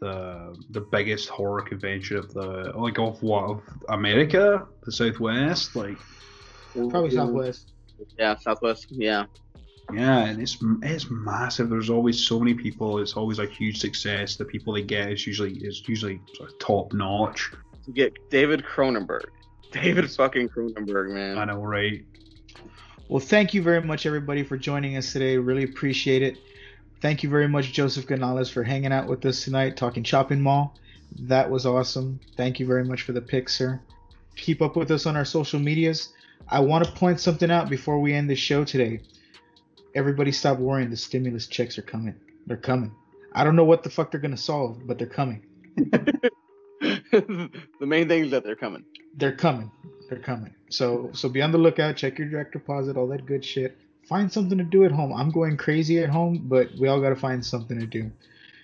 the 0.00 0.54
the 0.70 0.80
biggest 0.80 1.28
horror 1.28 1.62
convention 1.62 2.18
of 2.18 2.32
the 2.34 2.72
like 2.76 2.98
of 2.98 3.22
what 3.22 3.44
of 3.44 3.62
America, 3.88 4.66
the 4.84 4.92
Southwest, 4.92 5.74
like 5.74 5.96
Probably 6.90 7.10
Southwest. 7.10 7.72
Yeah, 8.18 8.36
Southwest. 8.36 8.86
Yeah. 8.90 9.24
yeah, 9.92 10.26
and 10.26 10.42
it's 10.42 10.58
it's 10.82 11.06
massive. 11.10 11.70
There's 11.70 11.90
always 11.90 12.26
so 12.26 12.38
many 12.38 12.54
people. 12.54 12.98
It's 12.98 13.14
always 13.14 13.38
a 13.38 13.46
huge 13.46 13.78
success. 13.78 14.36
The 14.36 14.44
people 14.44 14.74
they 14.74 14.82
get 14.82 15.10
is 15.10 15.26
usually 15.26 15.54
is 15.58 15.82
usually 15.88 16.20
sort 16.34 16.50
of 16.50 16.58
top 16.58 16.92
notch. 16.92 17.52
To 17.86 17.92
get 17.92 18.12
David 18.30 18.64
Cronenberg. 18.64 19.24
David 19.72 20.10
fucking 20.10 20.48
Cronenberg, 20.50 21.12
man. 21.12 21.38
I 21.38 21.44
know, 21.44 21.62
right? 21.62 22.04
Well, 23.08 23.20
thank 23.20 23.54
you 23.54 23.62
very 23.62 23.82
much, 23.82 24.04
everybody, 24.04 24.42
for 24.42 24.56
joining 24.56 24.96
us 24.96 25.12
today. 25.12 25.36
Really 25.36 25.64
appreciate 25.64 26.22
it. 26.22 26.38
Thank 27.00 27.22
you 27.22 27.28
very 27.28 27.48
much, 27.48 27.72
Joseph 27.72 28.06
Gonzalez, 28.06 28.50
for 28.50 28.62
hanging 28.62 28.92
out 28.92 29.06
with 29.06 29.24
us 29.26 29.44
tonight, 29.44 29.76
talking 29.76 30.02
Chopping 30.02 30.40
Mall. 30.40 30.74
That 31.20 31.50
was 31.50 31.66
awesome. 31.66 32.20
Thank 32.36 32.58
you 32.58 32.66
very 32.66 32.84
much 32.84 33.02
for 33.02 33.12
the 33.12 33.20
pick, 33.20 33.48
sir. 33.48 33.80
Keep 34.36 34.62
up 34.62 34.76
with 34.76 34.90
us 34.90 35.06
on 35.06 35.16
our 35.16 35.24
social 35.24 35.60
medias. 35.60 36.12
I 36.48 36.60
want 36.60 36.84
to 36.84 36.92
point 36.92 37.20
something 37.20 37.50
out 37.50 37.68
before 37.68 38.00
we 38.00 38.12
end 38.14 38.30
the 38.30 38.34
show 38.34 38.64
today. 38.64 39.00
Everybody 39.94 40.32
stop 40.32 40.58
worrying. 40.58 40.90
The 40.90 40.96
stimulus 40.96 41.46
checks 41.46 41.78
are 41.78 41.82
coming. 41.82 42.14
They're 42.46 42.56
coming. 42.56 42.92
I 43.32 43.44
don't 43.44 43.56
know 43.56 43.64
what 43.64 43.82
the 43.82 43.90
fuck 43.90 44.10
they're 44.10 44.20
going 44.20 44.34
to 44.34 44.36
solve, 44.36 44.86
but 44.86 44.98
they're 44.98 45.06
coming. 45.06 45.44
the 45.76 47.50
main 47.80 48.08
thing 48.08 48.24
is 48.24 48.30
that 48.30 48.44
they're 48.44 48.56
coming. 48.56 48.84
They're 49.16 49.36
coming. 49.36 49.70
They're 50.08 50.18
coming. 50.18 50.54
So 50.70 51.10
so 51.12 51.28
be 51.28 51.42
on 51.42 51.50
the 51.52 51.58
lookout. 51.58 51.96
Check 51.96 52.18
your 52.18 52.28
direct 52.28 52.52
deposit, 52.52 52.96
all 52.96 53.08
that 53.08 53.26
good 53.26 53.44
shit. 53.44 53.76
Find 54.08 54.32
something 54.32 54.58
to 54.58 54.64
do 54.64 54.84
at 54.84 54.92
home. 54.92 55.12
I'm 55.12 55.30
going 55.30 55.56
crazy 55.56 55.98
at 55.98 56.08
home, 56.08 56.42
but 56.44 56.70
we 56.78 56.88
all 56.88 57.00
got 57.00 57.08
to 57.10 57.16
find 57.16 57.44
something 57.44 57.78
to 57.78 57.86
do. 57.86 58.10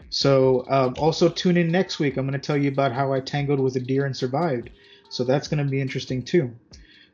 So 0.09 0.65
um, 0.69 0.95
also 0.99 1.29
tune 1.29 1.57
in 1.57 1.73
next 1.73 1.99
week. 1.99 2.17
I'm 2.17 2.27
going 2.27 2.39
to 2.39 2.47
tell 2.47 2.57
you 2.57 2.69
about 2.69 2.93
how 2.93 3.13
I 3.13 3.21
tangled 3.21 3.59
with 3.59 3.75
a 3.77 3.81
deer 3.81 4.05
and 4.05 4.17
survived. 4.17 4.71
So 5.09 5.25
that's 5.25 5.49
going 5.49 5.65
to 5.65 5.71
be 5.71 5.81
interesting 5.81 6.23
too. 6.23 6.55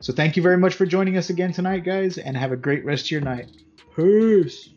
So 0.01 0.13
thank 0.13 0.37
you 0.37 0.43
very 0.43 0.57
much 0.57 0.75
for 0.75 0.85
joining 0.85 1.17
us 1.17 1.29
again 1.29 1.51
tonight, 1.51 1.83
guys, 1.83 2.17
and 2.17 2.37
have 2.37 2.51
a 2.51 2.57
great 2.57 2.85
rest 2.85 3.05
of 3.05 3.11
your 3.11 3.21
night. 3.21 3.49
Peace. 3.95 4.69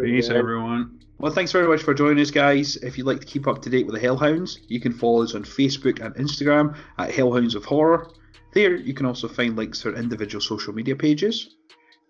Peace, 0.00 0.28
everyone. 0.30 1.00
Well, 1.18 1.32
thanks 1.32 1.50
very 1.50 1.66
much 1.66 1.82
for 1.82 1.94
joining 1.94 2.20
us, 2.20 2.30
guys. 2.30 2.76
If 2.76 2.96
you'd 2.96 3.06
like 3.06 3.20
to 3.20 3.26
keep 3.26 3.48
up 3.48 3.60
to 3.62 3.70
date 3.70 3.86
with 3.86 3.96
the 3.96 4.06
Hellhounds, 4.06 4.58
you 4.68 4.80
can 4.80 4.92
follow 4.92 5.22
us 5.24 5.34
on 5.34 5.42
Facebook 5.42 6.00
and 6.00 6.14
Instagram 6.14 6.76
at 6.98 7.10
Hellhounds 7.10 7.54
of 7.54 7.64
Horror. 7.64 8.10
There, 8.54 8.76
you 8.76 8.94
can 8.94 9.04
also 9.04 9.26
find 9.26 9.56
links 9.56 9.80
to 9.80 9.90
our 9.90 9.96
individual 9.96 10.40
social 10.40 10.72
media 10.72 10.94
pages. 10.94 11.56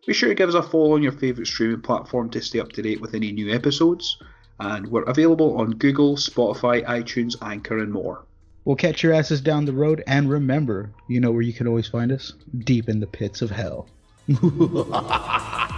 Be 0.08 0.14
sure 0.14 0.30
to 0.30 0.34
give 0.34 0.48
us 0.48 0.54
a 0.54 0.62
follow 0.62 0.94
on 0.94 1.02
your 1.02 1.12
favourite 1.12 1.46
streaming 1.46 1.82
platform 1.82 2.30
to 2.30 2.40
stay 2.40 2.60
up 2.60 2.72
to 2.72 2.80
date 2.80 2.98
with 2.98 3.12
any 3.12 3.30
new 3.30 3.54
episodes. 3.54 4.16
And 4.58 4.86
we're 4.86 5.02
available 5.02 5.58
on 5.58 5.72
Google, 5.72 6.16
Spotify, 6.16 6.82
iTunes, 6.86 7.36
Anchor, 7.42 7.76
and 7.76 7.92
more. 7.92 8.24
We'll 8.64 8.76
catch 8.76 9.02
your 9.02 9.12
asses 9.12 9.42
down 9.42 9.66
the 9.66 9.74
road, 9.74 10.02
and 10.06 10.30
remember, 10.30 10.92
you 11.08 11.20
know 11.20 11.30
where 11.30 11.42
you 11.42 11.52
can 11.52 11.66
always 11.66 11.88
find 11.88 12.10
us? 12.10 12.32
Deep 12.60 12.88
in 12.88 13.00
the 13.00 13.06
pits 13.06 13.42
of 13.42 13.50
hell. 13.50 13.86